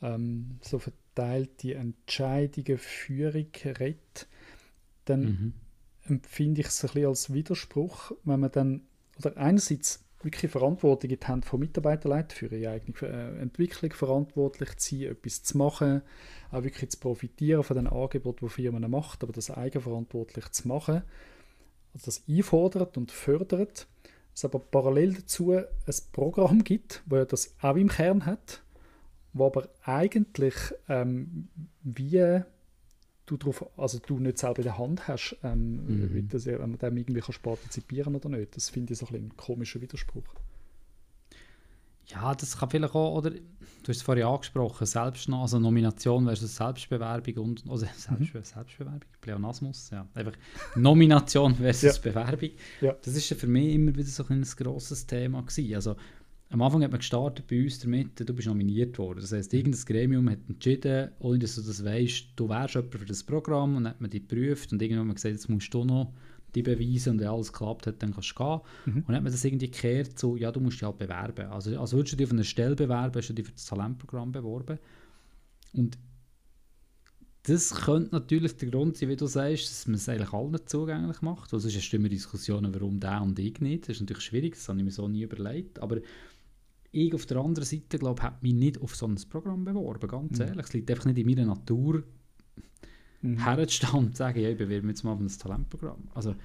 ähm, 0.01 0.59
so 0.61 0.79
verteilte 0.79 1.75
Entscheidungen, 1.75 2.77
Führung 2.77 3.47
redet, 3.65 4.27
dann 5.05 5.23
Mhm. 5.23 5.53
empfinde 6.07 6.61
ich 6.61 6.67
es 6.67 6.83
ein 6.83 6.87
bisschen 6.89 7.07
als 7.07 7.33
Widerspruch, 7.33 8.11
wenn 8.23 8.39
man 8.39 8.51
dann, 8.51 8.81
oder 9.19 9.37
einerseits 9.37 10.03
wirklich 10.21 10.51
Verantwortung 10.51 11.11
in 11.11 11.19
die 11.19 11.25
Hand 11.27 11.45
von 11.45 11.59
Mitarbeiterleuten 11.59 12.31
für 12.35 12.47
ihre 12.47 12.71
eigene 12.71 12.97
äh, 13.01 13.41
Entwicklung 13.41 13.93
verantwortlich 13.93 14.75
zu 14.77 14.95
sein, 14.97 15.11
etwas 15.11 15.43
zu 15.43 15.57
machen, 15.57 16.01
auch 16.51 16.63
wirklich 16.63 16.89
zu 16.91 16.99
profitieren 16.99 17.63
von 17.63 17.77
den 17.77 17.87
Angeboten, 17.87 18.45
die 18.47 18.51
Firmen 18.51 18.89
macht, 18.89 19.23
aber 19.23 19.33
das 19.33 19.51
eigenverantwortlich 19.51 20.49
zu 20.51 20.67
machen, 20.67 21.03
also 21.93 22.05
das 22.05 22.23
einfordert 22.27 22.97
und 22.97 23.11
fördert, 23.11 23.87
es 24.35 24.45
aber 24.45 24.59
parallel 24.59 25.13
dazu 25.15 25.53
ein 25.53 25.65
Programm 26.11 26.63
gibt, 26.63 27.01
wo 27.05 27.15
ja 27.15 27.25
das 27.25 27.55
auch 27.61 27.75
im 27.75 27.87
Kern 27.87 28.25
hat, 28.25 28.61
wo 29.33 29.45
aber 29.47 29.69
eigentlich 29.83 30.53
ähm, 30.89 31.47
wie 31.83 32.41
du 33.25 33.37
drauf, 33.37 33.65
also 33.77 33.97
du 34.05 34.19
nicht 34.19 34.37
selber 34.37 34.57
in 34.59 34.63
der 34.65 34.77
Hand 34.77 35.07
hast, 35.07 35.37
ähm, 35.43 35.85
Mhm. 35.87 36.13
wie 36.13 36.23
das, 36.23 36.45
wenn 36.45 36.59
man 36.59 36.77
dem 36.77 36.97
irgendwie 36.97 37.21
kannst 37.21 37.41
partizipieren 37.41 38.15
oder 38.15 38.29
nicht. 38.29 38.55
Das 38.55 38.69
finde 38.69 38.93
ich 38.93 38.99
so 38.99 39.07
ein, 39.07 39.15
ein 39.15 39.37
komischer 39.37 39.81
Widerspruch. 39.81 40.23
Ja, 42.07 42.35
das 42.35 42.57
kann 42.57 42.69
vielleicht 42.69 42.93
auch, 42.93 43.17
oder 43.17 43.31
du 43.31 43.39
hast 43.87 43.97
es 43.97 44.01
vorhin 44.01 44.25
angesprochen, 44.25 44.85
Selbst, 44.85 45.29
also 45.29 45.59
Nomination 45.59 46.25
versus 46.25 46.55
Selbstbewerbung 46.55 47.37
und, 47.37 47.63
also 47.69 47.87
Selbstbe 47.95 48.43
Selbstbewerbung, 48.43 49.01
Pleonasmus, 49.21 49.89
ja, 49.91 50.07
einfach 50.13 50.33
Nomination 50.75 51.55
versus 51.55 51.99
Bewerbung. 51.99 52.51
Ja. 52.81 52.95
Das 53.03 53.15
ist 53.15 53.29
ja 53.29 53.35
für 53.35 53.47
mich 53.47 53.73
immer 53.73 53.95
wieder 53.95 54.07
so 54.07 54.23
ein, 54.27 54.41
ein 54.41 54.47
grosses 54.57 55.07
Thema 55.07 55.41
gewesen. 55.41 55.73
Also 55.75 55.95
am 56.51 56.61
Anfang 56.61 56.83
hat 56.83 56.91
man 56.91 56.99
gestartet 56.99 57.47
bei 57.47 57.63
uns 57.63 57.79
damit, 57.79 58.19
du 58.19 58.33
bist 58.33 58.47
nominiert 58.47 58.97
worden. 58.99 59.19
Das 59.19 59.31
heisst, 59.31 59.53
irgendein 59.53 59.83
Gremium 59.85 60.29
hat 60.29 60.39
entschieden, 60.47 61.09
ohne 61.19 61.39
dass 61.39 61.55
du 61.55 61.61
das 61.61 61.83
weißt, 61.83 62.27
du 62.35 62.49
wärst 62.49 62.75
jemand 62.75 62.93
für 62.95 63.05
das 63.05 63.23
Programm 63.23 63.75
und 63.75 63.85
dann 63.85 63.93
hat 63.93 64.01
man 64.01 64.11
dich 64.11 64.27
geprüft 64.27 64.71
und 64.71 64.81
irgendwann 64.81 65.01
hat 65.01 65.07
man 65.07 65.15
gesagt, 65.15 65.33
jetzt 65.33 65.49
musst 65.49 65.73
du 65.73 65.83
noch 65.83 66.13
die 66.55 66.63
beweisen 66.63 67.13
und 67.13 67.19
wenn 67.19 67.27
alles 67.27 67.51
geklappt 67.53 67.87
hat, 67.87 68.01
dann 68.01 68.13
kannst 68.13 68.31
du 68.31 68.35
gehen. 68.35 68.59
Mhm. 68.85 68.97
Und 68.99 69.07
dann 69.09 69.15
hat 69.17 69.23
man 69.23 69.31
das 69.31 69.43
irgendwie 69.43 69.69
gekehrt 69.69 70.17
zu, 70.17 70.37
ja, 70.37 70.51
du 70.51 70.59
musst 70.59 70.77
dich 70.77 70.83
halt 70.83 70.97
bewerben. 70.97 71.47
Also, 71.47 71.77
also 71.79 71.97
würdest 71.97 72.13
du 72.13 72.17
dich 72.17 72.27
auf 72.27 72.33
eine 72.33 72.43
Stelle 72.43 72.75
bewerben, 72.75 73.13
hast 73.15 73.29
du 73.29 73.33
dich 73.33 73.45
für 73.45 73.51
das 73.51 73.65
Talentprogramm 73.65 74.31
beworben. 74.31 74.79
Und 75.73 75.97
das 77.43 77.75
könnte 77.75 78.09
natürlich 78.11 78.57
der 78.57 78.69
Grund 78.71 78.97
sein, 78.97 79.09
wie 79.09 79.15
du 79.15 79.27
sagst, 79.27 79.69
dass 79.69 79.87
man 79.87 79.95
es 79.95 80.09
eigentlich 80.09 80.33
allen 80.33 80.57
zugänglich 80.65 81.21
macht. 81.21 81.53
Also 81.53 81.67
es 81.67 81.75
ist 81.75 81.93
immer 81.93 82.09
Diskussionen, 82.09 82.73
warum 82.73 82.99
der 82.99 83.21
und 83.21 83.37
ich 83.37 83.59
nicht. 83.59 83.83
Das 83.83 83.97
ist 83.97 84.01
natürlich 84.01 84.23
schwierig, 84.23 84.55
das 84.55 84.67
habe 84.67 84.79
ich 84.79 84.85
mir 84.85 84.91
so 84.91 85.07
nie 85.07 85.21
überlegt. 85.23 85.79
Aber 85.79 85.97
ich 86.91 87.13
auf 87.13 87.25
der 87.27 87.37
anderen 87.37 87.65
Seite, 87.65 87.99
glaube 87.99 88.23
habe 88.23 88.37
mich 88.41 88.53
nicht 88.53 88.81
auf 88.81 88.95
so 88.95 89.05
ein 89.05 89.15
Programm 89.29 89.63
beworben, 89.63 90.07
ganz 90.07 90.39
Mhm. 90.39 90.45
ehrlich. 90.45 90.65
Es 90.65 90.73
liegt 90.73 90.89
einfach 90.89 91.05
nicht 91.05 91.19
in 91.19 91.27
meiner 91.27 91.45
Natur, 91.45 92.03
Mhm. 93.33 93.43
herzustehen 93.43 93.93
und 93.93 94.17
sagen, 94.17 94.39
ja, 94.39 94.49
ich 94.49 94.57
bewerbe 94.57 94.87
mich 94.87 94.95
jetzt 94.95 95.03
mal 95.03 95.13
auf 95.13 95.19
ein 95.19 95.27
Talentprogramm. 95.27 96.07
Also, 96.13 96.35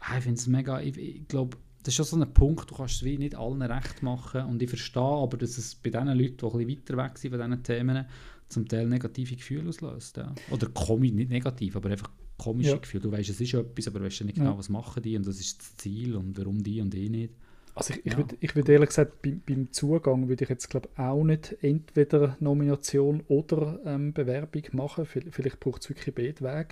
ah, 0.00 0.16
ich 0.18 0.24
finde 0.24 0.38
es 0.38 0.46
mega, 0.46 0.80
ich, 0.80 0.96
ich 0.96 1.28
glaube, 1.28 1.56
das 1.82 1.88
ist 1.88 1.96
schon 1.96 2.04
so 2.06 2.16
ein 2.24 2.32
Punkt, 2.34 2.70
du 2.70 2.74
kannst 2.76 2.96
es 2.96 3.02
wie 3.04 3.18
nicht 3.18 3.34
allen 3.34 3.60
recht 3.62 4.02
machen 4.02 4.44
und 4.46 4.62
ich 4.62 4.68
verstehe 4.68 5.02
aber, 5.02 5.36
dass 5.36 5.58
es 5.58 5.74
bei 5.74 5.90
den 5.90 6.06
Leuten, 6.06 6.36
die 6.36 6.44
ein 6.46 6.66
bisschen 6.66 6.68
weiter 6.68 6.96
weg 7.04 7.18
sind 7.18 7.30
von 7.32 7.40
diesen 7.50 7.62
Themen, 7.64 8.06
zum 8.48 8.68
Teil 8.68 8.86
negative 8.86 9.34
Gefühle 9.34 9.68
auslöst. 9.68 10.16
Ja. 10.18 10.32
Oder 10.50 10.68
komisch, 10.68 11.12
nicht 11.12 11.30
negativ, 11.30 11.74
aber 11.74 11.90
einfach 11.90 12.10
komische 12.36 12.70
Ja. 12.70 12.76
Gefühle. 12.76 13.02
Du 13.02 13.10
weißt, 13.12 13.30
es 13.30 13.40
ist 13.40 13.54
etwas, 13.54 13.88
aber 13.88 13.98
du 14.00 14.04
weißt 14.04 14.20
ja 14.20 14.26
nicht 14.26 14.38
Ja. 14.38 14.44
genau, 14.44 14.58
was 14.58 14.68
machen 14.68 15.02
die 15.02 15.16
und 15.16 15.26
das 15.26 15.40
ist 15.40 15.58
das 15.60 15.76
Ziel 15.76 16.14
und 16.16 16.36
warum 16.38 16.62
die 16.62 16.80
und 16.80 16.94
ich 16.94 17.08
nicht. 17.10 17.34
Also 17.74 17.94
ich, 17.94 18.04
ich 18.06 18.12
Ja. 18.12 18.16
würde 18.16 18.36
ich 18.40 18.54
würd 18.54 18.68
ehrlich 18.68 18.90
gesagt, 18.90 19.22
beim, 19.22 19.40
beim 19.46 19.72
Zugang 19.72 20.28
würde 20.28 20.44
ich 20.44 20.50
jetzt 20.50 20.68
glaube 20.68 20.88
auch 20.96 21.24
nicht 21.24 21.56
entweder 21.62 22.36
Nomination 22.40 23.22
oder 23.28 23.80
ähm, 23.86 24.12
Bewerbung 24.12 24.62
machen. 24.72 25.06
Vielleicht 25.06 25.60
braucht 25.60 25.82
es 25.82 25.88
wirklich 25.90 26.16
Wege. 26.16 26.42
Weil 26.42 26.66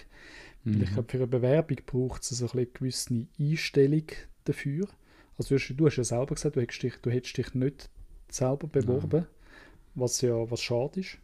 Ich 0.79 0.91
Mhm. 0.91 0.93
glaube, 0.93 1.11
für 1.11 1.19
eine 1.19 1.27
Bewerbung 1.29 1.79
braucht 1.87 2.23
es 2.23 2.31
so 2.31 2.47
ein 2.47 2.51
bisschen 2.51 2.59
eine 2.59 2.67
gewisse 2.67 3.27
Einstellung 3.53 4.05
dafür. 4.45 4.89
Also 5.39 5.57
du 5.57 5.87
hast, 5.87 5.97
ja 5.97 6.05
selber 6.05 6.35
gesagt, 6.35 6.57
du 6.57 6.61
hättest 6.63 6.83
dich, 6.83 6.97
du 7.03 7.11
hättest 7.11 7.39
dich 7.39 7.55
nicht 7.55 7.91
selber 8.31 8.69
beworben, 8.69 9.27
was 9.95 10.21
ja 10.23 10.51
was 10.51 10.63
schade 10.63 11.01
ist. 11.01 11.19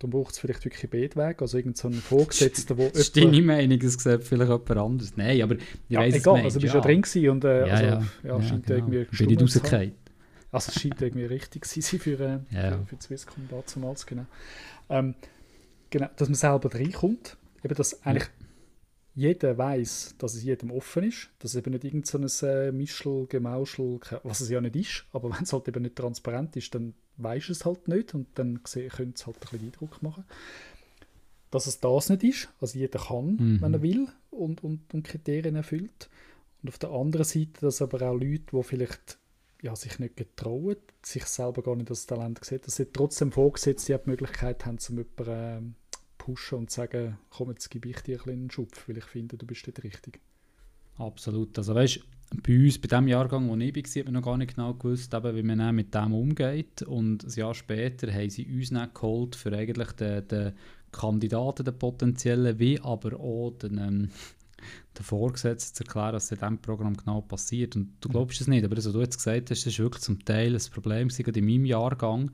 Dann 0.00 0.10
braucht 0.10 0.32
es 0.32 0.38
vielleicht 0.38 0.64
wirklich 0.64 0.88
beide 0.90 1.16
Wege. 1.16 1.40
Also 1.40 1.56
irgendeinen 1.56 1.94
so 1.94 2.00
Vorgesetzten, 2.00 2.76
der 2.76 2.90
Das 2.90 2.98
ist 3.00 3.16
deine 3.16 3.42
Meinung, 3.42 3.78
das 3.80 3.94
sieht 3.94 4.22
vielleicht 4.22 4.50
jemand 4.50 4.70
anderes. 4.70 5.16
Nein, 5.16 5.42
aber 5.42 5.56
ich 5.56 5.62
ja, 5.88 6.00
weiss, 6.00 6.14
egal, 6.14 6.42
also 6.42 6.58
du 6.58 6.62
bist 6.62 6.74
ja 6.74 6.80
drin 6.80 7.02
gewesen 7.02 7.28
und 7.30 7.44
äh, 7.44 7.66
Ja, 7.66 7.74
also, 7.74 7.84
ja. 7.84 8.04
ja, 8.24 8.42
scheint 8.42 8.66
genau. 8.66 8.78
irgendwie 8.78 9.04
Bin 9.16 9.30
ich 9.30 9.40
rausgefallen. 9.40 9.92
Also 10.52 10.72
es 10.74 10.80
scheint 10.80 11.02
irgendwie 11.02 11.24
richtig 11.24 11.66
zu 11.66 11.80
sein 11.80 12.00
für, 12.00 12.20
äh, 12.20 12.38
Ja. 12.54 12.78
für, 12.78 12.86
für 12.86 12.96
die 12.96 13.02
Swisscom 13.02 13.48
damals, 13.74 14.06
genau. 14.06 14.26
Ähm, 14.88 15.14
genau. 15.90 16.08
Dass 16.16 16.28
man 16.28 16.36
selber 16.36 16.72
reinkommt, 16.72 17.36
eben 17.64 17.74
dass 17.74 18.02
eigentlich 18.04 18.28
jeder 19.14 19.58
weiß, 19.58 20.14
dass 20.18 20.34
es 20.34 20.44
jedem 20.44 20.70
offen 20.70 21.02
ist, 21.02 21.30
dass 21.40 21.50
es 21.50 21.56
eben 21.56 21.72
nicht 21.72 21.82
irgend 21.82 22.06
so 22.06 22.18
ein 22.18 22.28
äh, 22.48 22.70
Mischel, 22.70 23.26
Gemauschel, 23.26 23.98
was 24.22 24.40
es 24.40 24.48
ja 24.48 24.60
nicht 24.60 24.76
ist, 24.76 25.06
aber 25.12 25.30
wenn 25.36 25.42
es 25.42 25.52
halt 25.52 25.66
eben 25.66 25.82
nicht 25.82 25.96
transparent 25.96 26.54
ist, 26.54 26.72
dann 26.72 26.94
weiß 27.18 27.50
es 27.50 27.64
halt 27.64 27.88
nicht 27.88 28.14
und 28.14 28.26
dann 28.36 28.62
könnte 28.62 29.12
es 29.14 29.26
halt 29.26 29.36
ein 29.36 29.40
bisschen 29.40 29.66
Eindruck 29.66 30.02
machen. 30.02 30.24
Dass 31.50 31.66
es 31.66 31.80
das 31.80 32.10
nicht 32.10 32.24
ist, 32.24 32.48
also 32.60 32.78
jeder 32.78 32.98
kann, 32.98 33.36
Mhm. 33.36 33.60
wenn 33.62 33.74
er 33.74 33.82
will 33.82 34.08
und, 34.30 34.62
und, 34.62 34.92
und 34.92 35.02
Kriterien 35.02 35.56
erfüllt. 35.56 36.08
Und 36.62 36.68
auf 36.68 36.78
der 36.78 36.90
anderen 36.90 37.24
Seite, 37.24 37.60
dass 37.60 37.80
aber 37.80 38.02
auch 38.02 38.14
Leute, 38.14 38.44
die 38.52 38.62
vielleicht 38.62 39.18
ja, 39.62 39.74
sich 39.74 39.98
nicht 39.98 40.16
getrauen, 40.16 40.76
sich 41.02 41.24
selber 41.24 41.62
gar 41.62 41.74
nicht 41.76 41.90
als 41.90 42.06
Talent 42.06 42.44
sehen, 42.44 42.60
dass 42.64 42.76
sie 42.76 42.86
trotzdem 42.92 43.32
vorgesetzt 43.32 43.88
die 43.88 43.96
Möglichkeit 44.04 44.64
haben, 44.66 44.78
zum 44.78 44.98
jemanden 44.98 45.24
ähm, 45.28 45.74
pushen 46.16 46.58
und 46.58 46.70
zu 46.70 46.76
sagen, 46.76 47.18
komm, 47.30 47.50
jetzt 47.50 47.70
gebe 47.70 47.88
ich 47.88 48.00
dir 48.02 48.20
einen 48.26 48.50
Schupf, 48.50 48.88
weil 48.88 48.98
ich 48.98 49.04
finde, 49.04 49.36
du 49.36 49.46
bist 49.46 49.66
dort 49.66 49.82
richtig. 49.82 50.20
Absolut. 50.96 51.56
Also 51.58 51.74
weißt, 51.74 52.00
bei 52.42 52.58
uns, 52.58 52.78
bei 52.78 52.88
dem 52.88 53.08
Jahrgang, 53.08 53.48
wo 53.48 53.56
ich 53.56 53.74
war, 53.74 53.82
hat 53.82 54.04
man 54.04 54.14
noch 54.14 54.22
gar 54.22 54.36
nicht 54.36 54.54
genau 54.54 54.74
gewusst, 54.74 55.14
eben, 55.14 55.36
wie 55.36 55.42
man 55.42 55.74
mit 55.74 55.94
dem 55.94 56.12
umgeht. 56.12 56.82
Und 56.82 57.24
ein 57.24 57.30
Jahr 57.30 57.54
später 57.54 58.12
haben 58.12 58.30
sie 58.30 58.46
uns 58.46 58.70
dann 58.70 58.92
geholt, 58.92 59.34
für 59.34 59.52
eigentlich 59.52 59.92
den, 59.92 60.28
den 60.28 60.52
Kandidaten, 60.92 61.64
den 61.64 61.78
potenziellen, 61.78 62.58
wie 62.58 62.80
aber 62.80 63.18
auch 63.18 63.52
den, 63.52 63.78
ähm, 63.78 64.08
den 64.98 65.04
Vorgesetzten 65.04 65.76
zu 65.76 65.84
erklären, 65.84 66.14
was 66.14 66.30
in 66.30 66.38
diesem 66.38 66.58
Programm 66.58 66.96
genau 66.96 67.20
passiert. 67.22 67.76
Und 67.76 67.92
du 68.00 68.08
glaubst 68.08 68.40
es 68.40 68.48
nicht, 68.48 68.64
aber 68.64 68.74
das, 68.74 68.86
was 68.86 68.92
du 68.92 69.00
jetzt 69.00 69.16
gesagt 69.16 69.50
hast, 69.50 69.66
das 69.66 69.78
war 69.78 69.84
wirklich 69.84 70.02
zum 70.02 70.24
Teil 70.24 70.54
ein 70.54 70.62
Problem 70.72 71.08
gerade 71.08 71.38
in 71.38 71.46
meinem 71.46 71.64
Jahrgang, 71.64 72.30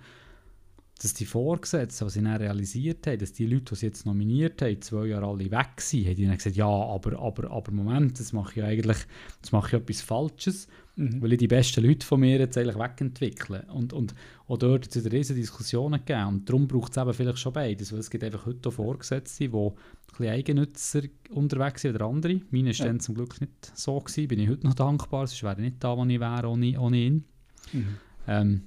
dass 1.00 1.12
die 1.14 1.24
Vorgesetzten, 1.26 2.06
was 2.06 2.14
sie 2.14 2.22
dann 2.22 2.36
realisiert 2.36 3.06
haben, 3.06 3.18
dass 3.18 3.32
die 3.32 3.46
Leute, 3.46 3.74
die 3.74 3.74
sie 3.76 3.86
jetzt 3.86 4.06
nominiert 4.06 4.62
haben, 4.62 4.80
zwei 4.80 5.06
Jahre 5.06 5.26
alle 5.26 5.44
weg 5.50 5.52
waren, 5.52 6.04
haben 6.06 6.14
die 6.14 6.26
dann 6.26 6.36
gesagt, 6.36 6.56
ja, 6.56 6.66
aber, 6.66 7.18
aber, 7.18 7.50
aber 7.50 7.72
Moment, 7.72 8.20
das 8.20 8.32
mache 8.32 8.60
ich 8.60 8.64
eigentlich, 8.64 8.98
das 9.42 9.52
mache 9.52 9.76
ich 9.76 9.82
etwas 9.82 10.00
Falsches, 10.02 10.68
Mhm. 10.96 11.20
weil 11.20 11.32
ich 11.32 11.38
die 11.38 11.48
besten 11.48 11.84
Leute 11.84 12.06
von 12.06 12.20
mir 12.20 12.38
jetzt 12.38 12.56
eigentlich 12.56 12.78
wegentwickle. 12.78 13.66
Und, 13.72 13.92
und 13.92 14.14
auch 14.46 14.58
dort 14.58 14.84
hat 14.84 14.94
es 14.94 15.10
riesige 15.10 15.40
Diskussionen 15.40 15.98
gegeben. 16.04 16.28
Und 16.28 16.48
darum 16.48 16.68
braucht 16.68 16.92
es 16.92 17.02
eben 17.02 17.12
vielleicht 17.12 17.38
schon 17.40 17.52
beides, 17.52 17.92
weil 17.92 17.98
es 17.98 18.10
gibt 18.10 18.22
einfach 18.22 18.46
heute 18.46 18.70
Vorgesetzte, 18.70 19.48
die 19.48 19.56
ein 19.56 19.72
bisschen 20.06 20.28
Eigennützer 20.28 21.02
unterwegs 21.30 21.82
sind 21.82 21.96
oder 21.96 22.06
andere. 22.06 22.40
Meine 22.52 22.68
war 22.68 22.74
Ja. 22.76 22.84
dann 22.86 23.00
zum 23.00 23.16
Glück 23.16 23.40
nicht 23.40 23.72
so, 23.74 23.98
gewesen, 23.98 24.28
bin 24.28 24.38
ich 24.38 24.48
heute 24.48 24.68
noch 24.68 24.74
dankbar, 24.74 25.26
sonst 25.26 25.42
wäre 25.42 25.54
ich 25.54 25.58
nicht 25.62 25.82
da, 25.82 25.96
wo 25.96 26.04
ich 26.04 26.20
wäre 26.20 26.48
ohne, 26.48 26.80
ohne 26.80 26.96
ihn. 26.96 27.24
Mhm. 27.72 27.86
Ähm, 28.28 28.62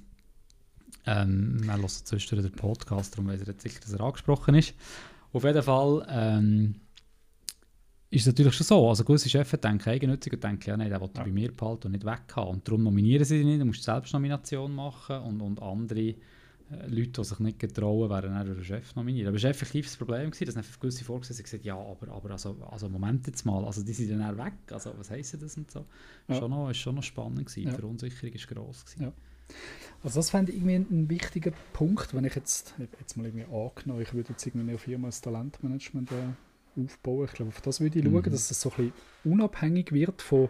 ähm, 1.08 1.62
wir 1.62 1.76
hören 1.76 1.88
zwischendurch 1.88 2.50
den 2.50 2.56
Podcast, 2.56 3.14
darum 3.14 3.28
weiß 3.28 3.40
er 3.40 3.48
jetzt 3.48 3.62
sicher, 3.62 3.80
dass 3.80 3.92
er 3.92 4.00
angesprochen 4.00 4.54
ist. 4.54 4.74
Auf 5.32 5.44
jeden 5.44 5.62
Fall, 5.62 6.06
ähm, 6.10 6.74
ist 8.10 8.22
es 8.22 8.26
natürlich 8.26 8.54
schon 8.54 8.66
so. 8.66 8.88
Also 8.88 9.04
gewisse 9.04 9.28
Chefs 9.28 9.50
denken 9.50 9.88
eigennützig 9.88 10.32
und 10.32 10.44
denken, 10.44 10.68
ja 10.68 10.76
nein, 10.76 10.90
der 10.90 11.00
will 11.00 11.10
ja. 11.14 11.22
bei 11.22 11.30
mir 11.30 11.52
behalten 11.52 11.86
und 11.86 11.92
nicht 11.92 12.04
weghaben. 12.04 12.54
Und 12.54 12.66
darum 12.66 12.82
nominieren 12.82 13.24
sie 13.24 13.38
dich 13.38 13.46
nicht, 13.46 13.60
du 13.60 13.66
musst 13.66 13.82
Selbstnomination 13.84 14.74
machen 14.74 15.18
und, 15.20 15.40
und 15.40 15.62
andere 15.62 16.00
äh, 16.00 16.16
Leute, 16.86 17.10
die 17.10 17.24
sich 17.24 17.38
nicht 17.38 17.58
getrauen, 17.58 18.08
werden 18.08 18.32
dann 18.32 18.46
durch 18.46 18.58
den 18.58 18.64
Chef 18.64 18.94
nominiert. 18.94 19.28
Aber 19.28 19.36
es 19.36 19.42
war 19.42 19.50
effektiv 19.50 19.86
das 19.86 19.96
Problem, 19.96 20.30
gewesen, 20.30 20.46
dass 20.46 20.54
dann 20.54 20.64
gewisse 20.80 21.04
Vorgesetzte 21.04 21.42
gesagt 21.42 21.64
ja, 21.64 21.76
aber, 21.76 22.10
aber 22.12 22.30
also, 22.30 22.56
also 22.70 22.88
Moment 22.88 23.26
jetzt 23.26 23.44
mal, 23.44 23.64
also 23.64 23.82
die 23.82 23.92
sind 23.92 24.18
dann 24.18 24.38
weg, 24.38 24.54
also 24.70 24.92
was 24.96 25.10
heisst 25.10 25.40
das 25.42 25.56
und 25.56 25.70
so. 25.70 25.84
Ja. 26.28 26.36
Schon 26.36 26.50
noch, 26.50 26.70
ist 26.70 26.78
schon 26.78 26.94
noch 26.94 27.02
spannend 27.02 27.46
gewesen, 27.46 27.64
ja. 27.64 27.70
die 27.70 27.76
Verunsicherung 27.76 28.34
war 28.34 28.54
gross. 28.54 28.84
Gewesen. 28.84 29.02
Ja. 29.02 29.12
Also 30.02 30.20
das 30.20 30.30
fände 30.30 30.52
ich 30.52 30.58
irgendwie 30.58 30.76
ein 30.76 31.10
wichtiger 31.10 31.52
Punkt, 31.72 32.14
wenn 32.14 32.24
ich 32.24 32.34
jetzt, 32.34 32.74
jetzt 33.00 33.16
mal 33.16 33.26
irgendwie 33.26 33.46
angenommen, 33.52 34.02
ich 34.02 34.14
würde 34.14 34.30
jetzt 34.30 34.46
irgendwie 34.46 34.64
in 34.64 34.70
einer 34.70 34.78
Firma 34.78 35.08
das 35.08 35.20
Talentmanagement 35.20 36.12
äh, 36.12 36.82
aufbauen. 36.84 37.24
Ich 37.26 37.32
glaube, 37.32 37.48
auf 37.48 37.60
das 37.60 37.80
würde 37.80 37.98
ich 37.98 38.04
mhm. 38.04 38.12
schauen, 38.12 38.30
dass 38.30 38.50
es 38.50 38.60
so 38.60 38.70
ein 38.70 38.76
bisschen 38.76 38.92
unabhängig 39.24 39.92
wird 39.92 40.22
von 40.22 40.48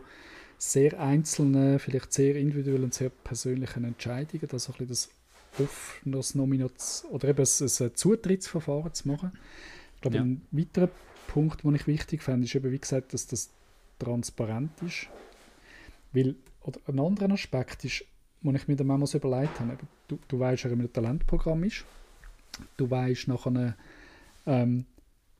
sehr 0.59 1.01
einzelnen, 1.01 1.79
vielleicht 1.79 2.13
sehr 2.13 2.37
individuellen 2.37 2.85
und 2.85 2.95
sehr 2.95 3.11
persönlichen 3.11 3.85
Entscheidungen, 3.85 4.49
dass 4.49 4.65
so 4.65 4.73
ein 4.73 4.87
bisschen 4.87 4.89
das 4.89 5.11
offenes 5.61 6.35
Nominats 6.35 7.05
oder 7.11 7.29
eben 7.29 7.45
ein, 7.45 7.87
ein 7.87 7.95
Zutrittsverfahren 7.95 8.93
zu 8.93 9.09
machen. 9.09 9.33
Ich 9.95 10.01
glaube, 10.03 10.17
ja. 10.17 10.23
ein 10.23 10.43
weiterer 10.51 10.91
Punkt, 11.29 11.65
den 11.65 11.75
ich 11.75 11.87
wichtig 11.87 12.23
fände, 12.23 12.47
ist 12.47 12.55
eben, 12.55 12.71
wie 12.71 12.79
gesagt, 12.79 13.15
dass 13.15 13.27
das 13.27 13.51
transparent 13.99 14.83
ist. 14.83 15.09
Weil, 16.13 16.37
oder 16.63 16.81
ein 16.87 17.01
anderer 17.01 17.33
Aspekt 17.33 17.85
ist, 17.85 18.05
wo 18.43 18.53
ich 18.53 18.69
mir 18.69 18.77
dann 18.77 18.87
manchmal 18.87 19.07
so 19.07 19.19
überlegt 19.19 19.59
habe, 19.61 19.77
du, 20.07 20.19
du 20.29 20.39
weißt, 20.39 20.65
wer 20.65 20.73
im 20.73 20.93
Talentprogramm 20.93 21.65
ist, 21.65 21.85
du 22.77 22.91
weißt 22.91 23.29
nachher, 23.29 23.77
ähm, 24.47 24.87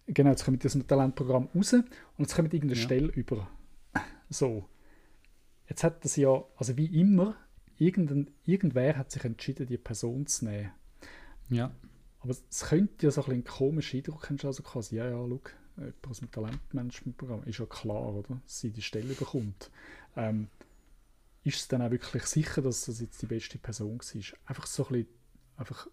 genau, 0.07 0.31
jetzt 0.31 0.45
kommt 0.45 0.65
aus 0.65 0.73
dem 0.73 0.87
Talentprogramm 0.87 1.49
raus 1.55 1.73
und 1.73 1.87
jetzt 2.19 2.35
kommt 2.35 2.53
irgendeine 2.53 2.81
ja. 2.81 2.85
Stelle 2.85 3.09
über. 3.09 3.49
So. 4.31 4.69
Jetzt 5.69 5.85
hat 5.85 6.05
das 6.05 6.17
ja, 6.17 6.43
also 6.57 6.77
wie 6.77 7.01
immer, 7.01 7.37
irgendein, 7.79 8.29
irgendwer 8.47 8.97
hat 8.97 9.11
sich 9.11 9.25
entschieden, 9.25 9.67
die 9.67 9.77
Person 9.77 10.27
zu 10.27 10.47
nehmen. 10.47 10.71
Ja. 11.51 11.71
Aber 12.21 12.31
es 12.33 12.65
könnte 12.65 13.07
ja 13.07 13.11
so 13.11 13.25
ein, 13.25 13.33
ein 13.33 13.45
komischer 13.45 13.97
Eindruck 13.97 14.29
haben, 14.29 14.39
also 14.43 14.63
quasi, 14.63 14.97
ja, 14.97 15.05
ja, 15.05 15.17
schau, 15.17 15.41
jemand 15.77 16.07
aus 16.09 16.19
dem 16.19 16.31
Talentmanagementprogramm, 16.31 17.45
ist 17.45 17.59
ja 17.59 17.67
klar, 17.67 18.15
oder, 18.15 18.23
dass 18.29 18.61
sie 18.61 18.71
die 18.71 18.83
Stelle 18.83 19.15
bekommt. 19.15 19.71
Ähm, 20.17 20.49
ist 21.45 21.61
es 21.61 21.69
dann 21.69 21.83
auch 21.83 21.91
wirklich 21.91 22.25
sicher, 22.25 22.63
dass 22.63 22.87
das 22.87 23.01
jetzt 23.01 23.23
die 23.23 23.27
beste 23.27 23.59
Person 23.59 23.99
war? 23.99 24.39
Einfach 24.47 24.67
so 24.67 24.85
ein 24.85 24.93
bisschen, 24.93 25.09
einfach 25.57 25.89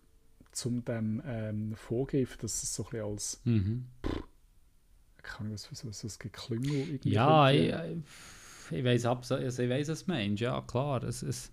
zum 0.51 0.83
dem 0.85 1.21
ähm, 1.25 1.75
vorgeben, 1.75 2.31
dass 2.41 2.63
es 2.63 2.73
so 2.73 2.83
ein 2.85 2.89
bisschen 2.91 3.05
als 3.05 3.41
mhm. 3.43 3.85
kann 5.21 5.53
ich 5.53 5.69
was, 5.71 5.85
was, 5.85 6.03
was 6.03 6.19
Geklüngel 6.19 6.71
irgendwie 6.71 7.11
Ja, 7.11 7.51
ich, 7.51 7.73
ich, 8.71 8.83
weiß 8.83 9.05
also 9.05 9.37
ich 9.37 9.69
weiß 9.69 9.89
es 9.89 10.07
Mensch, 10.07 10.41
ja 10.41 10.61
klar. 10.61 11.03
Es, 11.03 11.21
es, 11.21 11.51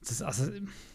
das, 0.00 0.20
also, 0.20 0.50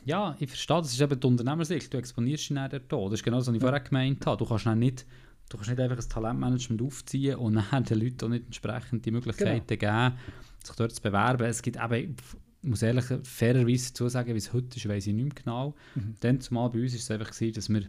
ja, 0.06 0.36
ich 0.40 0.50
verstehe, 0.50 0.78
das 0.78 0.92
ist 0.92 1.02
eben 1.02 1.20
die 1.20 1.28
Unternehmersicht. 1.28 1.94
Du 1.94 1.98
exponierst 1.98 2.50
dich 2.50 2.56
dann 2.56 2.82
dort. 2.88 3.12
Das 3.12 3.20
ist 3.20 3.24
genau 3.24 3.38
das, 3.38 3.48
was 3.48 3.56
ich 3.56 3.62
vorher 3.62 3.80
gemeint 3.80 4.26
habe. 4.26 4.38
Du 4.38 4.46
kannst 4.46 4.66
nicht, 4.66 5.06
du 5.50 5.58
kannst 5.58 5.70
nicht 5.70 5.80
einfach 5.80 5.98
ein 5.98 6.10
Talentmanagement 6.10 6.82
aufziehen 6.82 7.38
und 7.38 7.56
dann 7.72 7.84
den 7.84 8.00
Leuten 8.00 8.26
auch 8.26 8.30
nicht 8.30 8.46
entsprechend 8.46 9.06
die 9.06 9.12
Möglichkeiten 9.12 9.78
genau. 9.78 10.10
geben, 10.10 10.20
sich 10.68 10.76
dort 10.76 10.94
zu 10.94 11.02
bewerben. 11.02 11.46
Es 11.48 11.62
gibt 11.62 11.78
eben, 11.78 12.16
ich 12.62 12.70
muss 12.70 12.82
ehrlich 12.82 13.06
fairerweise 13.24 13.90
dazu 13.90 14.10
sagen, 14.10 14.34
wie 14.34 14.38
es 14.38 14.54
heute 14.54 14.78
ist, 14.78 14.88
weiß 14.88 15.08
ich 15.08 15.14
nicht 15.14 15.26
mehr 15.26 15.44
genau. 15.44 15.76
Mhm. 15.96 16.16
Dann 16.20 16.42
zumal 16.42 16.70
bei 16.70 16.82
uns 16.82 16.94
war 16.94 17.00
es 17.00 17.12
einfach 17.12 17.32
gewesen, 17.32 17.54
dass 17.54 17.70
wir 17.70 17.84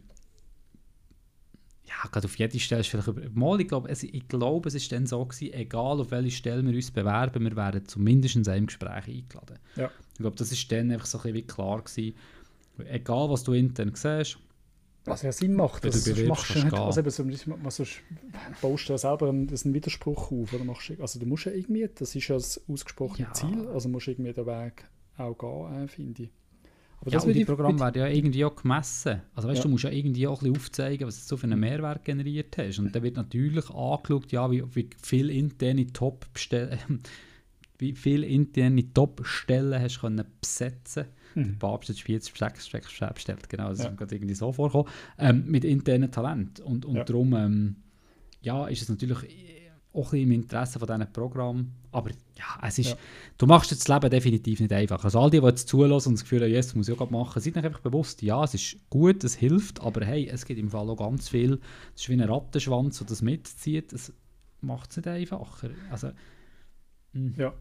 ja, 1.89 2.09
gerade 2.11 2.27
auf 2.27 2.39
jede 2.39 2.59
Stelle 2.61 2.83
ist 2.83 2.89
vielleicht 2.89 3.35
mal, 3.35 3.61
ich 3.61 3.69
glaube, 3.69 3.89
es, 3.89 4.03
ich 4.03 4.29
glaube, 4.29 4.69
es 4.69 4.75
ist 4.75 4.93
dann 4.93 5.07
so 5.07 5.25
gewesen, 5.25 5.55
egal 5.55 6.01
auf 6.01 6.11
welche 6.11 6.31
Stelle 6.31 6.65
wir 6.65 6.75
uns 6.75 6.91
bewerben, 6.91 7.45
wir 7.45 7.57
werden 7.57 7.87
zumindest 7.87 8.37
in 8.37 8.47
einem 8.47 8.67
Gespräch 8.67 9.09
eingeladen. 9.09 9.59
Ja. 9.77 9.91
Ich 10.13 10.19
glaube, 10.19 10.37
das 10.37 10.53
ist 10.53 10.71
dann 10.71 10.91
einfach 10.91 11.07
so 11.07 11.19
ein 11.19 11.23
bisschen 11.23 11.37
wie 11.37 11.43
klar 11.43 11.83
gewesen. 11.83 12.15
Egal, 12.91 13.31
was 13.31 13.43
du 13.43 13.55
intern 13.55 13.93
siehst, 13.95 14.39
was 15.09 15.23
ja 15.23 15.33
Sinn 15.33 15.55
macht. 15.55 15.85
Das 15.85 16.09
also, 16.09 16.27
machst 16.27 16.55
du 16.55 16.65
nicht, 16.65 16.75
also 16.75 17.01
eben, 17.01 17.11
sonst, 17.11 17.49
sonst 17.69 18.01
baust 18.61 18.89
du 18.89 18.93
ja 18.93 18.99
selber 18.99 19.29
einen, 19.29 19.49
einen 19.49 19.75
Widerspruch 19.75 20.31
auf. 20.31 20.53
Oder 20.53 20.65
machst, 20.65 20.93
also 21.01 21.19
du 21.19 21.27
musst 21.27 21.47
ja 21.47 21.53
irgendwie, 21.53 21.89
das 21.95 22.15
ist 22.15 22.29
ja 22.29 22.37
das 22.37 22.61
ausgesprochene 22.69 23.29
ja. 23.29 23.33
Ziel, 23.33 23.69
also 23.69 23.89
musst 23.89 24.07
du 24.07 24.13
irgendwie 24.13 24.33
den 24.33 24.47
Weg 24.47 24.85
auch 25.17 25.37
gehen, 25.37 25.85
äh, 25.85 25.89
finde 25.89 26.23
ich. 26.25 26.31
Aber 27.01 27.13
ja, 27.13 27.21
und 27.21 27.33
die 27.33 27.45
Programme 27.45 27.79
werden 27.79 28.01
ja 28.01 28.09
irgendwie 28.09 28.45
auch 28.45 28.57
gemessen. 28.57 29.23
Also 29.35 29.49
weißt, 29.49 29.59
ja. 29.59 29.63
du 29.63 29.69
musst 29.69 29.85
ja 29.85 29.91
irgendwie 29.91 30.27
auch 30.27 30.43
ein 30.43 30.53
bisschen 30.53 30.57
aufzeigen, 30.57 31.07
was 31.07 31.27
du 31.27 31.37
für 31.37 31.45
einen 31.45 31.61
Mehrwert 31.61 32.05
generiert 32.05 32.59
hast. 32.59 32.81
Und 32.81 32.95
dann 32.95 33.03
wird 33.05 33.17
natürlich 33.17 33.71
angeschaut, 33.71 34.33
ja, 34.33 34.51
wie, 34.51 34.65
wie 34.75 34.91
viel 35.01 35.31
interne 35.31 35.87
Top 35.93 36.27
wie 37.79 37.93
viel 37.93 38.25
interne 38.25 38.93
Top-Stellen 38.93 39.81
hast 39.81 39.97
du 39.97 40.01
können 40.01 40.25
besetzen 40.41 41.07
mhm. 41.41 41.59
Papst 41.59 41.99
Spiez 41.99 42.31
bestellt, 42.31 43.49
genau, 43.49 43.71
das 43.71 43.79
ja. 43.79 43.85
ist 43.85 43.91
mir 43.91 43.97
gerade 43.97 44.15
irgendwie 44.15 44.35
so 44.35 44.53
vorgekommen, 44.53 44.89
ähm, 45.19 45.45
mit 45.47 45.65
internen 45.65 46.11
Talent. 46.11 46.61
Und, 46.61 46.85
und 46.85 46.97
ja. 46.97 47.05
darum 47.05 47.35
ähm, 47.35 47.77
ja, 48.43 48.67
ist 48.67 48.83
es 48.83 48.89
natürlich 48.89 49.19
auch 49.95 50.13
im 50.13 50.31
Interesse 50.33 50.79
von 50.79 50.87
diesen 50.87 51.13
Programmen. 51.13 51.75
Aber 51.91 52.11
ja, 52.11 52.67
es 52.67 52.79
ist, 52.79 52.91
ja. 52.91 52.97
du 53.39 53.47
machst 53.47 53.73
das 53.73 53.89
Leben 53.89 54.11
definitiv 54.11 54.61
nicht 54.61 54.73
einfach. 54.73 55.03
Also 55.05 55.21
all 55.21 55.31
die, 55.31 55.41
die 55.41 55.47
jetzt 55.47 55.69
zulassen 55.69 56.11
und 56.11 56.15
das 56.17 56.23
Gefühl 56.23 56.43
haben, 56.43 56.51
yes, 56.51 56.75
muss 56.75 56.89
ich 56.89 57.01
auch 57.01 57.11
machen, 57.11 57.41
sind 57.41 57.57
einfach 57.57 57.81
bewusst, 57.81 58.23
ja, 58.23 58.45
es 58.45 58.55
ist 58.55 58.77
gut, 58.91 59.25
es 59.25 59.35
hilft, 59.35 59.81
aber 59.81 60.05
hey, 60.05 60.29
es 60.29 60.45
gibt 60.45 60.61
im 60.61 60.71
Fall 60.71 60.89
auch 60.89 60.97
ganz 60.97 61.29
viel, 61.29 61.61
es 61.95 62.03
ist 62.03 62.09
wie 62.09 62.15
ein 62.15 62.21
Rattenschwanz, 62.21 62.99
der 62.99 63.07
das 63.07 63.23
mitzieht, 63.23 63.93
es 63.93 64.13
macht 64.61 64.91
es 64.91 64.99
nicht 64.99 65.09
einfacher. 65.09 65.71
Also, 65.91 66.11
hm. 67.13 67.35
ja. 67.37 67.55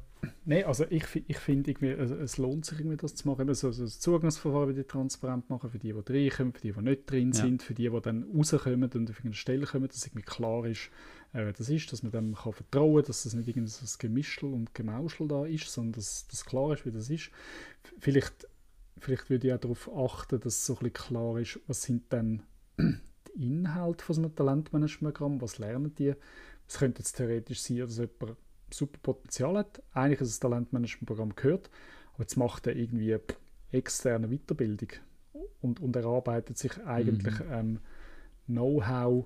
Nein, 0.45 0.65
also 0.65 0.86
ich, 0.89 1.03
ich 1.27 1.38
finde, 1.38 1.75
also 1.99 2.15
es 2.15 2.38
lohnt 2.38 2.65
sich 2.65 2.80
irgendwie 2.80 2.97
das 2.97 3.15
zu 3.15 3.27
machen, 3.27 3.41
eben 3.41 3.53
so, 3.53 3.71
so 3.71 3.84
das 3.84 3.99
Zugangsverfahren 3.99 4.69
wieder 4.69 4.88
transparent 4.88 5.49
machen, 5.49 5.69
für 5.69 5.80
die, 5.80 5.93
die 5.93 6.13
reinkommen, 6.13 6.53
für 6.53 6.62
die, 6.62 6.71
die 6.71 6.82
nicht 6.82 7.12
drin 7.12 7.34
sind, 7.34 7.63
für 7.63 7.73
die, 7.73 7.89
die 7.89 8.01
dann 8.01 8.23
rauskommen 8.23 8.89
und 8.89 9.10
auf 9.10 9.21
eine 9.23 9.34
Stelle 9.34 9.65
kommen, 9.65 9.88
dass 9.88 10.06
irgendwie 10.06 10.25
klar 10.25 10.65
ist, 10.65 10.89
äh, 11.34 11.45
wer 11.45 11.53
das 11.53 11.69
ist, 11.69 11.91
dass 11.91 12.03
man 12.03 12.12
dem 12.12 12.36
kann 12.36 12.53
vertrauen 12.53 12.95
kann, 12.95 13.06
dass 13.06 13.23
das 13.23 13.34
nicht 13.34 13.47
irgendein 13.47 13.67
so 13.67 13.86
Gemischel 13.99 14.53
und 14.53 14.73
Gemauschel 14.73 15.27
da 15.27 15.45
ist, 15.45 15.69
sondern 15.69 15.93
dass 15.93 16.27
das 16.27 16.45
klar 16.45 16.73
ist, 16.73 16.86
wie 16.86 16.91
das 16.91 17.10
ist. 17.10 17.30
Vielleicht, 17.99 18.47
vielleicht 18.99 19.30
würde 19.30 19.47
ich 19.47 19.53
auch 19.53 19.60
darauf 19.60 19.95
achten, 19.95 20.39
dass 20.39 20.65
so 20.65 20.73
ein 20.73 20.80
bisschen 20.80 20.93
klar 20.93 21.39
ist, 21.39 21.60
was 21.67 21.84
sind 21.84 22.12
dann 22.12 22.43
die 22.77 23.47
Inhalte 23.47 24.03
von 24.03 24.15
so 24.15 24.21
einem 24.21 24.36
Talentmanagementprogramm, 24.36 25.41
was 25.41 25.58
lernen 25.58 25.93
die. 25.95 26.13
Es 26.67 26.80
könnte 26.80 26.99
jetzt 26.99 27.13
theoretisch 27.13 27.62
sein, 27.62 27.77
dass 27.80 27.97
jemand 27.97 28.38
super 28.69 28.99
Potenzial 29.01 29.58
hat, 29.58 29.82
eigentlich 29.93 30.21
ein 30.21 30.39
Talentmanagementprogramm 30.39 31.36
gehört, 31.36 31.69
aber 32.13 32.23
jetzt 32.23 32.38
macht 32.38 32.67
er 32.67 32.75
irgendwie 32.75 33.17
externe 33.71 34.27
Weiterbildung 34.27 34.89
und, 35.62 35.80
und 35.80 35.95
erarbeitet 35.95 36.58
sich 36.58 36.77
eigentlich 36.86 37.39
mhm. 37.39 37.51
ähm, 37.51 37.80
Know-how, 38.47 39.25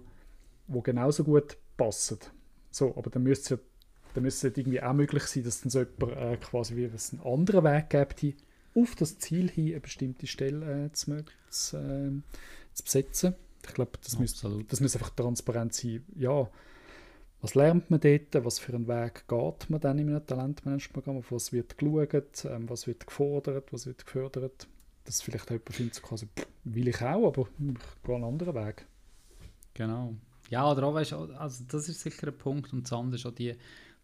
wo 0.67 0.81
genauso 0.81 1.23
gut 1.23 1.57
passt. 1.77 2.31
So, 2.71 2.95
aber 2.95 3.09
dann 3.09 3.23
müsste 3.23 3.55
es 3.55 3.59
ja 3.59 3.65
dann 4.13 4.23
müsste 4.23 4.49
es 4.49 4.57
irgendwie 4.57 4.81
auch 4.81 4.93
möglich 4.93 5.23
sein, 5.23 5.43
dass 5.43 5.61
dann 5.61 5.69
so 5.69 5.79
jemand 5.79 6.17
äh, 6.17 6.37
quasi 6.37 6.75
wie 6.75 6.85
es 6.85 7.13
einen 7.13 7.21
anderen 7.21 7.63
Weg 7.63 7.89
gibt, 7.89 8.35
auf 8.75 8.95
das 8.95 9.19
Ziel 9.19 9.49
hin 9.49 9.71
eine 9.71 9.79
bestimmte 9.79 10.27
Stelle 10.27 10.85
äh, 10.85 10.91
zu, 10.91 11.23
zu, 11.49 11.77
äh, 11.77 12.11
zu, 12.73 12.83
besetzen. 12.83 13.35
Ich 13.65 13.73
glaube, 13.73 13.91
das 14.03 14.17
müsste, 14.17 14.63
das 14.67 14.79
müsste 14.79 14.99
einfach 14.99 15.11
transparent 15.11 15.73
sein. 15.73 16.03
Ja, 16.15 16.49
was 17.41 17.55
lernt 17.55 17.89
man 17.89 17.99
dort, 17.99 18.45
was 18.45 18.59
für 18.59 18.73
einen 18.73 18.87
Weg 18.87 19.27
geht 19.27 19.69
man 19.69 19.81
dann 19.81 19.99
in 19.99 20.09
einem 20.09 20.25
Talentmanagementprogramm, 20.25 21.17
auf 21.17 21.31
was 21.31 21.51
wird 21.51 21.77
geschaut, 21.77 22.45
ähm, 22.45 22.69
was 22.69 22.87
wird 22.87 23.05
gefordert, 23.05 23.73
was 23.73 23.85
wird 23.85 24.05
gefördert. 24.05 24.67
Dass 25.05 25.21
vielleicht 25.21 25.49
jemand 25.49 25.73
findet, 25.73 25.95
so 25.95 26.01
quasi, 26.01 26.27
will 26.63 26.87
ich 26.87 27.01
auch, 27.01 27.27
aber 27.27 27.47
ich 27.59 28.03
gehe 28.03 28.15
einen 28.15 28.23
anderen 28.23 28.53
Weg. 28.53 28.85
Genau. 29.73 30.13
Ja, 30.49 30.69
oder 30.69 30.83
auch, 30.83 30.93
weißt, 30.93 31.13
also 31.13 31.63
das 31.67 31.89
ist 31.89 32.01
sicher 32.01 32.27
ein 32.27 32.37
Punkt 32.37 32.71
und 32.73 32.83
das 32.83 32.93
andere 32.93 33.15
ist 33.15 33.25
auch 33.25 33.33
die 33.33 33.55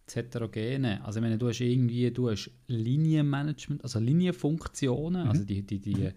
das 0.08 0.16
Heterogene. 0.16 1.04
Also 1.04 1.18
ich 1.18 1.22
meine, 1.22 1.38
du 1.38 1.48
hast 1.48 1.60
irgendwie, 1.60 2.10
du 2.10 2.30
hast 2.30 2.50
Linienmanagement, 2.66 3.82
also 3.84 3.98
Linienfunktionen, 3.98 5.24
mhm. 5.24 5.28
also 5.28 5.44
die, 5.44 5.62
die, 5.62 5.78
die 5.78 6.10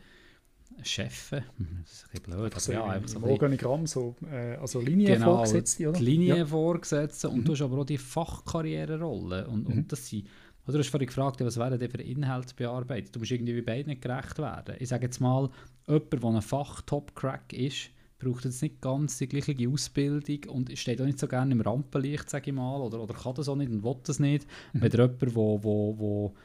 Chefen, 0.84 1.44
das 1.84 1.92
ist 1.92 2.06
ein 2.06 2.10
bisschen 2.12 2.38
blöd, 2.38 2.54
also 2.54 2.72
ja, 2.72 2.86
einfach 2.86 3.10
so 3.10 3.20
ein 3.20 3.24
Organigramm, 3.24 3.88
so, 3.88 4.16
äh, 4.32 4.56
also 4.56 4.80
Linienvorgesetzte, 4.80 5.78
genau, 5.78 5.90
oder? 5.90 6.00
Die 6.00 6.06
Linienvorgesetzte 6.06 7.28
ja. 7.28 7.34
und 7.34 7.40
mhm. 7.40 7.46
du 7.46 7.52
hast 7.54 7.62
aber 7.62 7.78
auch 7.80 7.86
die 7.86 7.98
Fachkarriererolle 7.98 9.48
und, 9.48 9.68
mhm. 9.68 9.74
und 9.74 9.92
das 9.92 10.08
sind 10.08 10.28
Du 10.68 10.78
hast 10.78 10.90
vorhin 10.90 11.08
gefragt, 11.08 11.42
was 11.42 11.58
wären 11.58 11.80
denn 11.80 11.90
für 11.90 12.02
Inhalte 12.02 12.54
bearbeitet? 12.56 13.16
Du 13.16 13.20
musst 13.20 13.32
irgendwie 13.32 13.60
bei 13.62 13.74
beiden 13.74 14.00
gerecht 14.00 14.38
werden. 14.38 14.76
Ich 14.80 14.90
sage 14.90 15.06
jetzt 15.06 15.20
mal, 15.20 15.50
jemand, 15.88 16.14
der 16.14 16.24
ein 16.24 16.42
Fach-Top-Crack 16.42 17.52
ist, 17.52 17.90
braucht 18.20 18.46
jetzt 18.46 18.62
nicht 18.62 18.80
ganz 18.80 19.18
die 19.18 19.28
gleiche 19.28 19.56
Ausbildung 19.68 20.50
und 20.50 20.78
steht 20.78 21.02
auch 21.02 21.06
nicht 21.06 21.20
so 21.20 21.28
gerne 21.28 21.52
im 21.52 21.62
Rampenlicht, 21.62 22.30
sage 22.30 22.52
ich 22.52 22.56
mal, 22.56 22.80
oder, 22.80 23.02
oder 23.02 23.14
kann 23.16 23.34
das 23.34 23.50
auch 23.50 23.56
nicht 23.56 23.72
und 23.72 23.84
will 23.84 23.96
das 24.04 24.20
nicht. 24.20 24.48
Mhm. 24.74 24.82
Wenn 24.82 24.92
jemand, 24.92 25.36
wo, 25.64 25.98
wo 25.98 26.36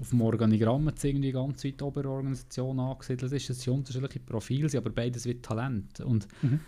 auf 0.00 0.10
dem 0.10 0.22
Organigramm 0.22 0.88
jetzt 0.88 1.04
irgendwie 1.04 1.32
ganz 1.32 1.64
weit 1.64 1.82
oben 1.82 2.06
Organisation 2.06 2.80
angesiedelt 2.80 3.32
ist, 3.32 3.50
das 3.50 3.60
sind 3.60 3.74
unterschiedliche 3.74 4.20
Profile, 4.20 4.68
aber 4.76 4.90
beides 4.90 5.26
wird 5.26 5.44
Talent. 5.44 6.00
Und 6.00 6.26
mhm. 6.40 6.60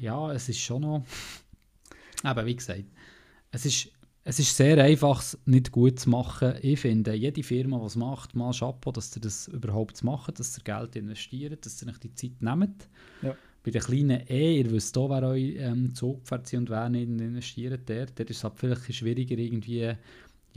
ja, 0.00 0.32
es 0.32 0.48
ist 0.48 0.60
schon 0.60 0.82
noch, 0.82 1.04
aber 2.22 2.46
wie 2.46 2.56
gesagt, 2.56 2.84
es 3.50 3.66
ist, 3.66 3.88
es 4.24 4.38
ist 4.38 4.56
sehr 4.56 4.82
einfach, 4.82 5.20
es 5.20 5.38
nicht 5.46 5.72
gut 5.72 5.98
zu 5.98 6.10
machen. 6.10 6.54
Ich 6.62 6.80
finde, 6.80 7.14
jede 7.14 7.42
Firma, 7.42 7.78
die 7.78 7.86
es 7.86 7.96
macht, 7.96 8.36
mal 8.36 8.52
Chapeau, 8.52 8.92
dass 8.92 9.12
sie 9.12 9.20
das 9.20 9.48
überhaupt 9.48 10.04
machen, 10.04 10.34
dass 10.34 10.54
sie 10.54 10.62
Geld 10.62 10.96
investieren, 10.96 11.56
dass 11.60 11.78
sie 11.78 11.86
nicht 11.86 12.04
die 12.04 12.14
Zeit 12.14 12.40
nehmen. 12.40 12.74
Ja. 13.22 13.34
Bei 13.64 13.70
den 13.70 13.82
kleinen 13.82 14.22
E, 14.28 14.58
ihr 14.60 14.70
wisst 14.70 14.96
auch, 14.96 15.10
wer 15.10 15.28
euch 15.28 15.56
ähm, 15.58 15.94
Zugpferd 15.94 16.46
sind 16.46 16.60
und 16.60 16.70
wer 16.70 16.88
nicht 16.88 17.08
investiert, 17.08 17.88
der, 17.88 18.06
der 18.06 18.28
ist 18.28 18.36
es 18.36 18.44
halt 18.44 18.54
vielleicht 18.56 18.94
schwieriger, 18.94 19.36
irgendwie 19.36 19.94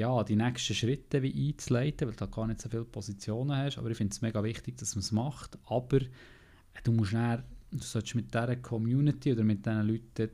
ja, 0.01 0.23
die 0.23 0.35
nächsten 0.35 0.73
Schritte 0.73 1.21
wie 1.21 1.49
einzuleiten, 1.49 2.07
weil 2.07 2.15
du 2.15 2.27
gar 2.27 2.47
nicht 2.47 2.59
so 2.59 2.69
viele 2.69 2.85
Positionen 2.85 3.55
hast. 3.55 3.77
Aber 3.77 3.89
ich 3.89 3.97
finde 3.97 4.11
es 4.11 4.21
mega 4.21 4.43
wichtig, 4.43 4.77
dass 4.77 4.95
man 4.95 5.01
es 5.01 5.11
macht. 5.11 5.57
Aber 5.65 6.01
äh, 6.01 6.07
du 6.83 6.91
musst 6.91 7.13
dann, 7.13 7.43
du 7.71 7.77
solltest 7.77 8.15
mit 8.15 8.33
dieser 8.33 8.55
Community 8.57 9.31
oder 9.31 9.43
mit 9.43 9.65
diesen 9.65 9.87
Leuten 9.87 10.29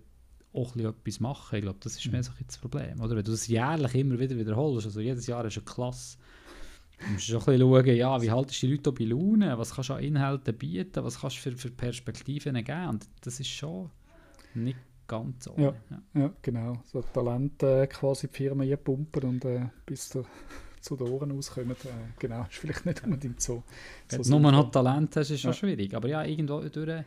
auch 0.54 0.76
etwas 0.76 1.20
machen. 1.20 1.58
Ich 1.58 1.62
glaube, 1.62 1.80
das 1.82 1.98
ist 1.98 2.12
mehr 2.12 2.24
so 2.24 2.32
das 2.46 2.58
Problem. 2.58 3.00
Oder? 3.02 3.18
Wenn 3.18 3.26
du 3.26 3.32
das 3.32 3.48
jährlich 3.48 3.94
immer 3.96 4.18
wieder 4.18 4.38
wiederholst, 4.38 4.88
also 4.88 5.02
jedes 5.02 5.28
Jahr 5.28 5.46
ist 5.46 5.58
eine 5.58 5.66
Klasse, 5.66 6.18
du 7.00 7.12
musst 7.12 7.26
schon 7.26 7.36
ein 7.40 7.46
bisschen 7.46 7.60
schauen, 7.60 7.96
ja, 7.96 8.22
wie 8.22 8.32
haltest 8.32 8.64
du 8.64 8.68
die 8.68 8.74
Leute 8.74 8.92
bei 8.94 9.04
Laune, 9.04 9.58
was 9.58 9.76
kannst 9.76 9.90
du 9.90 9.94
an 9.96 10.04
Inhalten 10.04 10.58
bieten, 10.58 11.04
was 11.04 11.20
kannst 11.20 11.38
du 11.38 11.42
für, 11.42 11.58
für 11.58 11.72
Perspektiven 11.72 12.56
geben. 12.56 12.88
Und 12.88 13.08
das 13.22 13.40
ist 13.40 13.50
schon 13.50 13.92
nicht 14.56 14.78
ganz 15.08 15.46
so. 15.46 15.54
Ja, 15.58 15.74
ja. 15.90 16.02
ja 16.14 16.34
genau. 16.42 16.82
So 16.86 17.02
Talente 17.02 17.84
äh, 17.84 17.88
quasi 17.88 18.28
die 18.28 18.34
Firmen 18.34 18.78
pumpen 18.78 19.24
und 19.24 19.46
äh, 19.46 19.68
bis 19.86 20.10
der 20.10 20.24
zu 20.82 20.96
den 20.96 21.08
Ohren 21.08 21.32
auskommen. 21.32 21.72
Äh, 21.72 22.20
genau, 22.20 22.44
ist 22.44 22.56
vielleicht 22.56 22.86
nicht 22.86 23.04
unbedingt 23.04 23.42
so. 23.42 23.64
Wenn 24.10 24.24
so 24.24 24.34
du 24.34 24.40
nur 24.40 24.52
noch 24.52 24.72
Talent 24.72 25.16
hast, 25.16 25.32
ist 25.32 25.42
schon 25.42 25.54
schwierig. 25.54 25.94
Aber 25.94 26.08
ja, 26.08 26.24
irgendwo 26.24 26.62
durch 26.62 27.04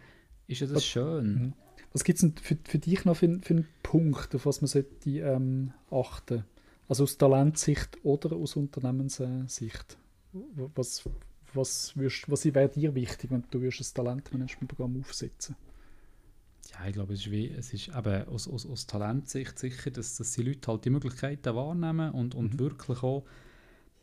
ist 0.46 0.60
ja 0.60 0.66
das 0.66 0.76
was, 0.76 0.84
schön. 0.84 1.34
Mhm. 1.34 1.52
Was 1.92 2.04
gibt 2.04 2.16
es 2.16 2.20
denn 2.20 2.34
für, 2.36 2.56
für 2.62 2.78
dich 2.78 3.04
noch 3.04 3.16
für, 3.16 3.38
für 3.40 3.54
einen 3.54 3.68
Punkt, 3.82 4.34
auf 4.34 4.46
was 4.46 4.60
man 4.60 4.68
sollte, 4.68 5.10
ähm, 5.10 5.72
achten 5.90 6.44
Also 6.88 7.04
aus 7.04 7.18
Talentsicht 7.18 7.98
oder 8.04 8.36
aus 8.36 8.56
Unternehmenssicht? 8.56 9.96
Was, 10.74 11.08
was, 11.54 11.94
was 11.96 12.44
wäre 12.44 12.68
dir 12.68 12.94
wichtig, 12.94 13.30
wenn 13.30 13.44
du 13.50 13.58
ein 13.58 13.70
Talentmanagementprogramm 13.70 15.00
aufsetzen 15.00 15.56
ja, 16.72 16.86
ich 16.86 16.92
glaube, 16.92 17.14
es 17.14 17.20
ist, 17.20 17.30
wie, 17.30 17.48
es 17.48 17.72
ist 17.72 17.88
eben 17.88 18.28
aus, 18.28 18.48
aus, 18.48 18.66
aus 18.66 18.86
Talentsicht 18.86 19.58
sicher, 19.58 19.90
dass, 19.90 20.16
dass 20.16 20.32
die 20.32 20.42
Leute 20.42 20.68
halt 20.68 20.84
die 20.84 20.90
Möglichkeiten 20.90 21.54
wahrnehmen 21.54 22.12
und, 22.12 22.34
und 22.34 22.54
mhm. 22.54 22.58
wirklich 22.58 23.02
auch 23.02 23.24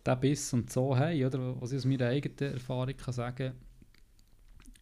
den 0.05 0.19
Biss 0.19 0.53
und 0.53 0.71
so 0.71 0.95
haben, 0.97 1.23
oder? 1.23 1.61
Was 1.61 1.71
ich 1.71 1.77
aus 1.77 1.85
meiner 1.85 2.07
eigenen 2.07 2.53
Erfahrung 2.53 2.95
kann 2.95 3.13
sagen 3.13 3.53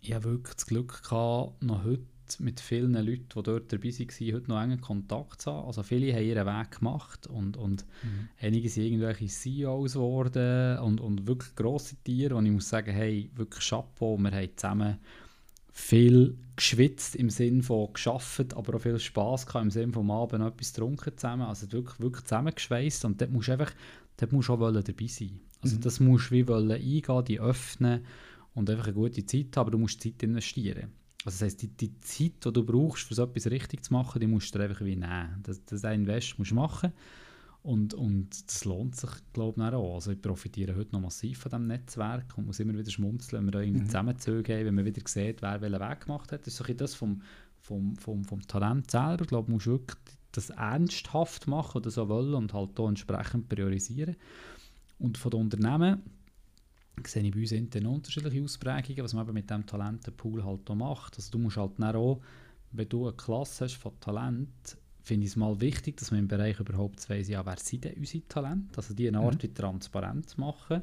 ich 0.07 0.13
habe 0.13 0.25
wirklich 0.25 0.55
das 0.55 0.65
Glück 0.67 1.03
gehabt, 1.03 1.63
noch 1.63 1.83
heute 1.83 2.05
mit 2.39 2.59
vielen 2.59 2.93
Leuten, 2.93 3.27
die 3.35 3.43
dort 3.43 3.71
dabei 3.71 3.89
waren, 3.89 4.33
heute 4.33 4.49
noch 4.49 4.61
engen 4.61 4.81
Kontakt 4.81 5.41
zu 5.41 5.51
haben. 5.51 5.67
Also 5.67 5.83
viele 5.83 6.13
haben 6.13 6.23
ihren 6.23 6.45
Weg 6.45 6.79
gemacht 6.79 7.27
und, 7.27 7.57
und 7.57 7.85
mhm. 8.03 8.29
einige 8.39 8.69
sind 8.69 8.85
irgendwelche 8.85 9.27
CEOs 9.27 9.93
geworden 9.93 10.79
und, 10.79 11.01
und 11.01 11.27
wirklich 11.27 11.55
grosse 11.55 11.95
Tiere 12.03 12.35
und 12.35 12.45
ich 12.45 12.51
muss 12.51 12.69
sagen, 12.69 12.91
hey, 12.91 13.29
wirklich 13.35 13.67
Chapeau, 13.67 14.17
wir 14.17 14.31
haben 14.31 14.49
zusammen 14.55 14.97
viel 15.77 16.37
geschwitzt 16.55 17.17
im 17.17 17.29
Sinne 17.29 17.61
von 17.61 17.91
geschafft, 17.91 18.55
aber 18.55 18.75
auch 18.75 18.81
viel 18.81 18.97
Spass 18.97 19.45
gehabt 19.45 19.65
im 19.65 19.71
Sinne 19.71 19.91
von 19.91 20.09
Abend 20.09 20.41
etwas 20.41 20.73
getrunken 20.73 21.17
zusammen, 21.17 21.43
also 21.43 21.69
wirklich, 21.69 21.99
wirklich 21.99 22.23
zusammengeschweißt 22.23 23.03
und 23.03 23.19
dort 23.19 23.31
musst 23.31 23.49
du 23.49 23.51
einfach, 23.51 23.73
dort 24.15 24.31
musst 24.31 24.47
du 24.47 24.53
auch 24.53 24.71
dabei 24.71 25.07
sein. 25.07 25.41
Also 25.61 25.75
mhm. 25.75 25.81
das 25.81 25.99
musst 25.99 26.31
du 26.31 26.35
wie 26.35 26.47
wollen 26.47 26.71
eingehen, 26.71 27.25
die 27.25 27.41
öffnen 27.41 28.05
und 28.53 28.69
einfach 28.69 28.85
eine 28.85 28.93
gute 28.93 29.25
Zeit 29.25 29.47
haben, 29.57 29.59
aber 29.59 29.71
du 29.71 29.77
musst 29.77 30.01
Zeit 30.01 30.23
investieren. 30.23 30.93
Also 31.25 31.39
das 31.39 31.41
heisst, 31.41 31.61
die, 31.61 31.67
die 31.67 31.99
Zeit, 31.99 32.45
die 32.45 32.53
du 32.53 32.63
brauchst, 32.63 33.11
um 33.11 33.15
so 33.15 33.23
etwas 33.23 33.47
richtig 33.47 33.83
zu 33.83 33.91
machen, 33.91 34.21
die 34.21 34.27
musst 34.27 34.55
du 34.55 34.59
einfach 34.59 34.79
wie 34.79 34.95
nehmen. 34.95 35.41
Das, 35.43 35.63
das 35.65 35.83
Invest 35.83 36.39
musst 36.39 36.51
du 36.51 36.55
machen 36.55 36.93
und, 37.65 37.95
und 37.95 38.47
das 38.47 38.63
lohnt 38.63 38.95
sich, 38.95 39.09
glaube 39.33 39.59
ich, 39.59 39.73
auch. 39.73 39.95
Also 39.95 40.11
ich 40.11 40.21
profitiere 40.21 40.75
heute 40.75 40.91
noch 40.91 41.01
massiv 41.01 41.39
von 41.39 41.49
diesem 41.49 41.65
Netzwerk 41.65 42.37
und 42.37 42.45
muss 42.45 42.59
immer 42.59 42.77
wieder 42.77 42.91
schmunzeln, 42.91 43.39
wenn 43.39 43.47
wir 43.47 43.51
da 43.53 43.61
irgendwie 43.61 43.81
mhm. 43.81 43.85
zusammenzüge 43.87 44.53
haben, 44.53 44.65
wenn 44.67 44.75
man 44.75 44.85
wieder 44.85 45.01
sieht, 45.03 45.41
wer 45.41 45.61
welchen 45.61 45.79
Weg 45.79 46.01
gemacht 46.01 46.31
hat. 46.31 46.41
Das 46.41 46.49
ist 46.49 46.57
so 46.57 46.73
das 46.73 46.93
vom, 46.93 47.23
vom, 47.57 47.95
vom, 47.95 48.23
vom 48.23 48.41
Talent 48.45 48.91
selber. 48.91 49.23
Ich 49.23 49.29
glaube, 49.29 49.47
du 49.47 49.53
musst 49.53 49.65
wirklich 49.65 49.97
das 50.31 50.51
ernsthaft 50.51 51.47
machen 51.47 51.79
oder 51.79 51.89
so 51.89 52.07
wollen 52.07 52.35
und 52.35 52.53
halt 52.53 52.69
hier 52.77 52.87
entsprechend 52.87 53.49
priorisieren. 53.49 54.15
Und 54.99 55.17
von 55.17 55.31
den 55.31 55.41
Unternehmen 55.41 56.03
sehe 57.03 57.23
ich 57.23 57.33
bei 57.33 57.39
uns 57.39 57.51
intern 57.51 57.87
unterschiedliche 57.87 58.43
Ausprägungen, 58.43 59.03
was 59.03 59.15
man 59.15 59.25
eben 59.25 59.33
mit 59.33 59.49
diesem 59.49 59.65
Talentenpool 59.65 60.45
halt 60.45 60.69
auch 60.69 60.75
macht. 60.75 61.15
Also 61.15 61.31
du 61.31 61.39
musst 61.39 61.57
halt 61.57 61.71
dann 61.79 61.95
auch, 61.95 62.21
wenn 62.73 62.89
du 62.89 63.07
eine 63.07 63.17
Klasse 63.17 63.65
hast 63.65 63.77
von 63.77 63.99
Talent, 63.99 64.77
finde 65.05 65.25
ich 65.25 65.31
es 65.31 65.35
mal 65.35 65.61
wichtig, 65.61 65.97
dass 65.97 66.09
man 66.11 66.21
im 66.21 66.27
Bereich 66.27 66.59
überhaupt 66.59 67.07
weiss, 67.09 67.27
ja, 67.29 67.45
wer 67.45 67.57
sind 67.57 67.85
denn 67.85 67.93
unsere 67.95 68.27
Talente? 68.27 68.77
Also 68.77 68.93
die 68.95 69.07
eine 69.07 69.19
Art 69.19 69.35
mhm. 69.35 69.43
wie 69.43 69.53
transparent 69.53 70.37
machen 70.37 70.81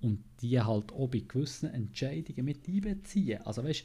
und 0.00 0.24
die 0.40 0.58
halt 0.58 0.92
auch 0.92 1.08
bei 1.08 1.22
gewissen 1.28 1.68
Entscheidungen 1.70 2.44
mit 2.46 2.66
einbeziehen. 2.66 3.42
Also 3.42 3.62
weißt 3.62 3.84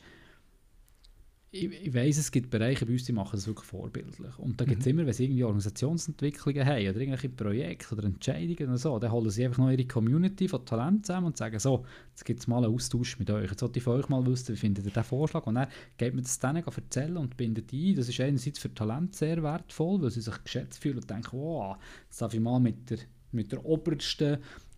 ich, 1.55 1.87
ich 1.87 1.93
weiss, 1.93 2.17
es 2.17 2.31
gibt 2.31 2.49
Bereiche 2.49 2.85
bei 2.85 2.93
uns, 2.93 3.05
die 3.05 3.13
machen 3.13 3.31
das 3.33 3.47
wirklich 3.47 3.65
vorbildlich. 3.65 4.37
Und 4.37 4.59
da 4.59 4.65
gibt 4.65 4.81
es 4.81 4.85
mhm. 4.85 4.91
immer, 4.91 5.05
wenn 5.05 5.13
sie 5.13 5.25
irgendwie 5.25 5.43
Organisationsentwicklungen 5.43 6.65
haben 6.65 6.89
oder 6.89 6.99
irgendwelche 6.99 7.29
Projekte 7.29 7.95
oder 7.95 8.03
Entscheidungen 8.03 8.69
oder 8.69 8.77
so, 8.77 8.99
dann 8.99 9.11
holen 9.11 9.29
sie 9.29 9.45
einfach 9.45 9.59
noch 9.63 9.71
ihre 9.71 9.85
Community 9.85 10.47
von 10.47 10.65
Talent 10.65 11.05
zusammen 11.05 11.27
und 11.27 11.37
sagen 11.37 11.57
so, 11.59 11.85
jetzt 12.09 12.25
gibt 12.25 12.41
es 12.41 12.47
mal 12.47 12.63
einen 12.63 12.73
Austausch 12.73 13.17
mit 13.19 13.29
euch. 13.29 13.49
Jetzt 13.49 13.61
sollte 13.61 13.79
ich 13.79 13.83
von 13.83 13.99
euch 13.99 14.09
mal 14.09 14.25
wissen, 14.25 14.53
wie 14.53 14.59
findet 14.59 14.85
ihr 14.85 14.91
diesen 14.91 15.03
Vorschlag? 15.03 15.47
Und 15.47 15.55
dann 15.55 15.67
geht 15.97 16.13
man 16.13 16.23
das 16.23 16.39
denen 16.39 16.63
erzählen 16.63 17.17
und 17.17 17.37
bindet 17.37 17.71
ein. 17.71 17.95
Das 17.95 18.09
ist 18.09 18.19
einerseits 18.19 18.59
für 18.59 18.73
Talent 18.73 19.15
sehr 19.15 19.41
wertvoll, 19.41 20.01
weil 20.01 20.11
sie 20.11 20.21
sich 20.21 20.43
geschätzt 20.43 20.81
fühlen 20.81 20.97
und 20.97 21.09
denken, 21.09 21.37
wow, 21.37 21.77
jetzt 22.05 22.21
darf 22.21 22.33
ich 22.33 22.39
mal 22.39 22.59
mit 22.59 22.89
der 22.89 22.97
mit 23.31 23.51
der 23.51 23.65
obersten 23.65 24.37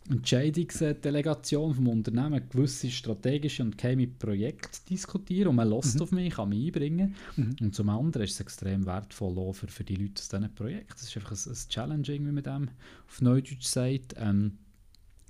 Entscheidungsdelegation 0.09 1.73
vom 1.73 1.87
Unternehmen 1.89 2.41
gewisse 2.49 2.89
strategische 2.89 3.63
und 3.63 3.77
geheime 3.77 4.07
Projekte 4.07 4.79
diskutieren 4.89 5.49
und 5.49 5.55
man 5.55 5.69
lässt 5.69 5.95
mhm. 5.95 6.01
auf 6.01 6.11
mich, 6.11 6.33
kann 6.33 6.49
mich 6.49 6.67
einbringen. 6.67 7.15
Mhm. 7.35 7.55
Und 7.61 7.75
zum 7.75 7.89
anderen 7.89 8.23
ist 8.23 8.33
es 8.33 8.39
extrem 8.39 8.85
wertvoll 8.85 9.37
auch 9.37 9.53
für, 9.53 9.67
für 9.67 9.83
die 9.83 9.95
Leute 9.95 10.19
aus 10.19 10.29
diesen 10.29 10.55
Projekten. 10.55 10.93
Das 10.93 11.03
ist 11.03 11.17
einfach 11.17 11.31
ein, 11.31 11.51
ein 11.51 11.69
Challenging, 11.69 12.27
wie 12.27 12.31
man 12.31 12.43
dem 12.43 12.69
auf 13.07 13.21
Neudeutsch 13.21 13.65
sagt. 13.65 14.15
Ähm, 14.17 14.53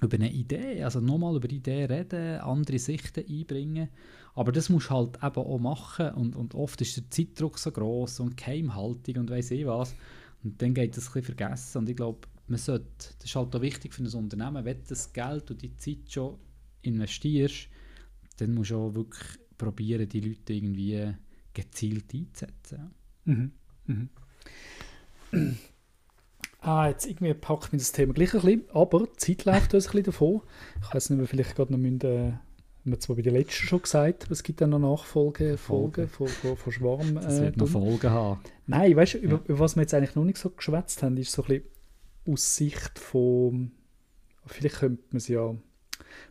über 0.02 0.16
eine 0.16 0.32
Idee, 0.32 0.84
also 0.84 1.00
nochmal 1.00 1.36
über 1.36 1.50
Ideen 1.50 1.90
reden, 1.90 2.40
andere 2.42 2.78
Sichten 2.78 3.24
einbringen. 3.28 3.90
Aber 4.36 4.52
das 4.52 4.70
musst 4.70 4.92
du 4.92 4.94
halt 4.94 5.16
eben 5.16 5.38
auch 5.38 5.58
machen 5.58 6.12
und, 6.12 6.36
und 6.36 6.54
oft 6.54 6.80
ist 6.82 6.96
der 6.98 7.10
Zeitdruck 7.10 7.58
so 7.58 7.72
groß 7.72 8.20
und 8.20 8.38
Geheimhaltung 8.38 9.18
und 9.18 9.32
weiss 9.32 9.50
ich 9.50 9.66
was. 9.66 9.96
Und 10.44 10.62
dann 10.62 10.76
geht 10.76 10.96
das 10.96 11.08
ein 11.08 11.14
bisschen 11.14 11.36
vergessen 11.36 11.80
und 11.80 11.90
ich 11.90 11.96
glaube, 11.96 12.20
man 12.48 12.58
sollte, 12.58 12.86
das 13.18 13.26
ist 13.26 13.36
halt 13.36 13.56
auch 13.56 13.62
wichtig 13.62 13.94
für 13.94 14.04
ein 14.04 14.14
Unternehmen, 14.14 14.66
wenn 14.66 14.78
du 14.78 14.84
das 14.88 15.12
Geld 15.14 15.52
und 15.52 15.62
die 15.62 15.76
Zeit 15.78 16.10
schon 16.10 16.38
investierst, 16.82 17.68
dann 18.38 18.54
musst 18.54 18.72
du 18.72 18.78
auch 18.78 18.94
wirklich 18.94 19.38
probieren, 19.58 20.08
die 20.08 20.22
Leute 20.22 20.54
irgendwie 20.54 21.14
gezielt 21.54 22.14
einzusetzen. 22.14 22.92
Mhm. 23.26 23.52
Mhm. 23.86 24.10
Ah, 26.62 26.88
jetzt 26.88 27.06
irgendwie 27.06 27.34
packt 27.34 27.72
mich 27.72 27.82
das 27.82 27.92
Thema 27.92 28.14
gleich 28.14 28.34
ein 28.34 28.42
bisschen, 28.42 28.64
aber 28.74 29.08
die 29.08 29.18
Zeit 29.18 29.46
läuft 29.46 29.74
uns 29.74 29.86
ein 29.86 29.92
bisschen 29.92 30.04
davon. 30.04 30.42
Ich 30.82 30.94
weiß 30.94 31.10
nicht, 31.10 31.18
ob 31.18 31.24
wir 31.24 31.28
vielleicht 31.28 31.56
gerade 31.56 31.72
noch 31.72 31.80
müssen, 31.80 32.02
äh, 32.02 32.32
haben 32.32 32.42
wir 32.84 33.00
zwar 33.00 33.16
bei 33.16 33.22
der 33.22 33.34
letzten 33.34 33.68
schon 33.68 33.82
gesagt, 33.82 34.24
aber 34.24 34.32
es 34.32 34.44
gibt 34.44 34.62
dann 34.62 34.70
noch 34.72 34.80
Nachfolge 34.80 35.58
Folgen 35.58 36.08
von, 36.08 36.28
von, 36.28 36.58
von 36.58 36.74
Schwarm. 36.74 37.16
Das 37.16 37.42
wird 37.42 37.58
äh, 37.58 37.60
noch 37.60 37.68
Folgen 37.68 38.10
haben. 38.10 38.42
Nein, 38.66 38.96
weißt 38.96 39.16
du, 39.16 39.18
ja. 39.20 39.24
über, 39.26 39.42
über, 39.46 39.60
was 39.60 39.76
wir 39.76 39.82
jetzt 39.82 39.94
eigentlich 39.94 40.16
noch 40.16 40.24
nicht 40.24 40.38
so 40.38 40.50
geschwätzt 40.50 41.04
haben, 41.04 41.18
ist 41.18 41.32
so 41.32 41.44
ein 41.44 41.48
bisschen 41.48 41.70
aus 42.28 42.56
Sicht 42.56 43.00
von, 43.00 43.72
vielleicht 44.46 44.78
könnte 44.78 45.04
man 45.12 45.18
es 45.18 45.28
ja, 45.28 45.56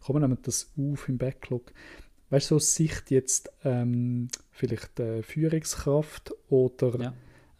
kommen 0.00 0.30
wir 0.30 0.36
das 0.36 0.72
auf 0.78 1.08
im 1.08 1.18
Backlog, 1.18 1.72
weißt 2.30 2.46
du, 2.46 2.54
so 2.54 2.56
aus 2.56 2.74
Sicht 2.74 3.10
jetzt 3.10 3.50
ähm, 3.64 4.28
vielleicht 4.50 4.98
äh, 5.00 5.22
Führungskraft 5.22 6.34
oder 6.48 7.00
ja. 7.00 7.14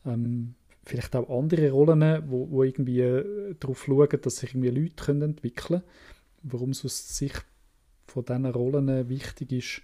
ähm, 0.04 0.54
vielleicht 0.84 1.14
auch 1.16 1.28
andere 1.28 1.70
Rollen, 1.70 2.30
wo, 2.30 2.50
wo 2.50 2.62
irgendwie 2.62 3.00
äh, 3.00 3.54
darauf 3.58 3.84
schauen, 3.84 4.20
dass 4.22 4.36
sich 4.36 4.50
irgendwie 4.50 4.70
Leute 4.70 5.04
können 5.04 5.22
entwickeln 5.22 5.80
können. 5.80 5.82
Warum 6.42 6.70
es 6.70 6.84
aus 6.84 7.16
Sicht 7.16 7.44
von 8.06 8.24
diesen 8.24 8.46
Rollen 8.46 9.08
wichtig 9.08 9.52
ist, 9.52 9.82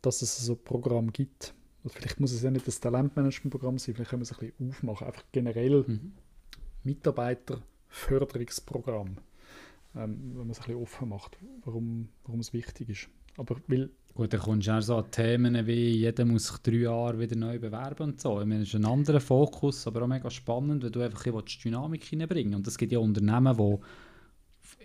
dass 0.00 0.22
es 0.22 0.36
so 0.38 0.54
ein 0.54 0.64
Programm 0.64 1.12
gibt. 1.12 1.54
Und 1.82 1.92
vielleicht 1.92 2.20
muss 2.20 2.32
es 2.32 2.42
ja 2.42 2.50
nicht 2.50 2.66
das 2.66 2.80
Talentmanagement-Programm 2.80 3.78
sein, 3.78 3.94
vielleicht 3.94 4.10
können 4.10 4.22
wir 4.22 4.30
es 4.30 4.32
ein 4.32 4.38
bisschen 4.38 4.68
aufmachen, 4.68 5.06
einfach 5.08 5.24
generell 5.32 5.84
mhm. 5.86 6.12
Mitarbeiterförderungsprogramm, 6.84 9.16
ähm, 9.96 10.04
wenn 10.34 10.36
man 10.36 10.50
es 10.50 10.60
ein 10.60 10.66
bisschen 10.66 10.82
offen 10.82 11.08
macht, 11.08 11.36
warum, 11.64 12.08
warum 12.24 12.40
es 12.40 12.52
wichtig 12.52 12.88
ist. 12.88 13.08
Aber 13.36 13.56
weil 13.66 13.90
Gut, 14.14 14.34
dann 14.34 14.40
kommst 14.40 14.68
du 14.68 14.72
auch 14.72 14.82
so 14.82 14.96
an 14.96 15.10
Themen 15.10 15.66
wie, 15.66 15.88
jeder 15.88 16.26
muss 16.26 16.48
sich 16.48 16.58
drei 16.58 16.82
Jahre 16.82 17.18
wieder 17.18 17.34
neu 17.34 17.58
bewerben 17.58 18.10
und 18.10 18.20
so. 18.20 18.38
Ich 18.40 18.46
meine, 18.46 18.60
das 18.60 18.68
ist 18.68 18.74
ein 18.74 18.84
anderer 18.84 19.20
Fokus, 19.20 19.86
aber 19.86 20.02
auch 20.02 20.06
mega 20.06 20.28
spannend, 20.28 20.84
weil 20.84 20.90
du 20.90 21.00
einfach 21.00 21.24
ein 21.24 21.32
bisschen 21.32 21.62
Dynamik 21.62 22.04
hineinbringen 22.04 22.54
Und 22.54 22.66
es 22.66 22.76
gibt 22.76 22.92
ja 22.92 22.98
Unternehmen, 22.98 23.56
die 23.56 23.78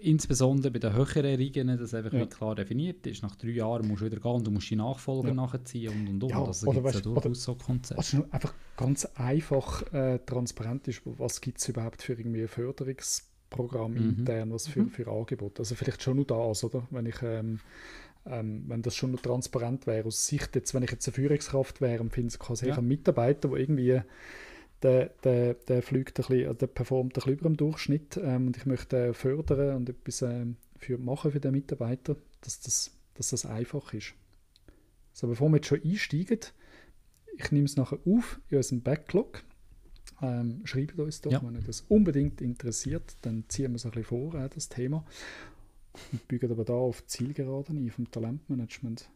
insbesondere 0.01 0.71
bei 0.71 0.79
den 0.79 0.93
höheren 0.93 1.36
Riegen, 1.36 1.77
das 1.77 1.93
einfach 1.93 2.13
ja. 2.13 2.25
klar 2.25 2.55
definiert 2.55 3.05
ist. 3.07 3.23
Nach 3.23 3.36
drei 3.36 3.49
Jahren 3.49 3.88
musst 3.88 4.01
du 4.01 4.05
wieder 4.05 4.19
gehen 4.19 4.31
und 4.31 4.47
du 4.47 4.51
musst 4.51 4.69
die 4.69 4.75
Nachfolger 4.75 5.29
ja. 5.29 5.33
nachziehen 5.33 5.91
und 5.91 6.07
und 6.07 6.23
und. 6.23 6.29
Ja, 6.29 6.43
also 6.43 6.67
oder 6.67 6.83
weißt, 6.83 6.95
ja 6.95 7.01
durchaus 7.01 7.43
so 7.43 7.55
Konzepte. 7.55 7.97
Also 7.97 8.25
einfach 8.31 8.53
ganz 8.75 9.05
einfach 9.15 9.93
äh, 9.93 10.19
transparent 10.19 10.88
ist, 10.88 11.01
was 11.05 11.41
gibt 11.41 11.60
es 11.60 11.69
überhaupt 11.69 12.01
für 12.01 12.13
irgendwie 12.13 12.47
Förderungsprogramm 12.47 13.93
mhm. 13.93 14.10
intern, 14.19 14.51
was 14.51 14.67
für, 14.67 14.81
mhm. 14.81 14.89
für 14.89 15.07
Angebote. 15.07 15.60
Also 15.60 15.75
vielleicht 15.75 16.01
schon 16.01 16.17
nur 16.17 16.25
das, 16.25 16.63
oder? 16.63 16.88
Wenn 16.91 17.05
ich 17.05 17.21
ähm, 17.21 17.60
ähm, 18.29 18.63
wenn 18.67 18.81
das 18.81 18.95
schon 18.95 19.12
noch 19.12 19.21
transparent 19.21 19.88
wäre, 19.88 20.07
aus 20.07 20.27
Sicht 20.27 20.55
jetzt, 20.55 20.73
wenn 20.73 20.83
ich 20.83 20.91
jetzt 20.91 21.07
eine 21.07 21.13
Führungskraft 21.13 21.81
wäre 21.81 22.01
und 22.01 22.12
finde, 22.12 22.38
quasi 22.38 22.67
ja. 22.67 22.77
ein 22.77 22.88
Mitarbeiter, 22.88 23.49
der 23.49 23.57
irgendwie 23.57 24.01
der, 24.83 25.07
der, 25.23 25.55
der 25.55 25.81
fliegt 25.81 26.19
ein 26.19 26.25
bisschen, 26.27 26.57
der 26.57 26.67
performt 26.67 27.13
ein 27.13 27.13
bisschen 27.13 27.33
über 27.33 27.49
dem 27.49 27.57
Durchschnitt 27.57 28.17
ähm, 28.17 28.47
und 28.47 28.57
ich 28.57 28.65
möchte 28.65 29.13
fördern 29.13 29.75
und 29.77 29.89
etwas 29.89 30.21
ähm, 30.21 30.57
für 30.77 30.97
machen 30.97 31.31
für 31.31 31.39
den 31.39 31.51
Mitarbeiter, 31.53 32.15
dass 32.41 32.59
das, 32.61 32.91
dass 33.15 33.29
das 33.31 33.45
einfach 33.45 33.93
ist. 33.93 34.13
So, 35.13 35.27
bevor 35.27 35.49
wir 35.49 35.57
jetzt 35.57 35.67
schon 35.67 35.83
einsteigen, 35.83 36.39
ich 37.37 37.51
nehme 37.51 37.65
es 37.65 37.75
nachher 37.75 37.99
auf 38.05 38.39
in 38.49 38.57
unserem 38.57 38.81
Backlog. 38.81 39.43
Ähm, 40.21 40.61
schreibt 40.65 40.99
uns 40.99 41.21
doch, 41.21 41.31
ja. 41.31 41.41
wenn 41.43 41.57
euch 41.57 41.65
das 41.65 41.81
unbedingt 41.81 42.41
interessiert, 42.41 43.17
dann 43.21 43.45
ziehen 43.47 43.71
wir 43.71 43.75
es 43.75 43.85
ein 43.85 43.91
bisschen 43.91 44.05
vor, 44.05 44.33
äh, 44.35 44.49
das 44.49 44.69
Thema. 44.69 45.05
Und 46.11 46.27
bügen 46.27 46.51
aber 46.51 46.65
da 46.65 46.73
auf 46.73 47.05
Zielgeraden 47.05 47.83
ein 47.83 47.91
vom 47.91 48.09
Talentmanagement. 48.09 49.09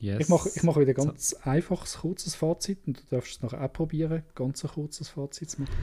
Yes. 0.00 0.20
Ich 0.20 0.28
mache 0.28 0.48
ich 0.54 0.62
mach 0.62 0.76
wieder 0.76 0.94
ganz 0.94 1.30
so. 1.30 1.36
einfaches, 1.42 1.98
kurzes 1.98 2.36
Fazit 2.36 2.78
und 2.86 2.98
du 2.98 3.02
darfst 3.10 3.32
es 3.32 3.42
nachher 3.42 3.64
auch 3.64 3.72
probieren, 3.72 4.22
ganz 4.34 4.64
ein 4.64 4.70
kurzes 4.70 5.08
Fazit 5.08 5.50
zu 5.50 5.62
machen. 5.62 5.74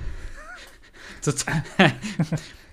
da 1.26 1.92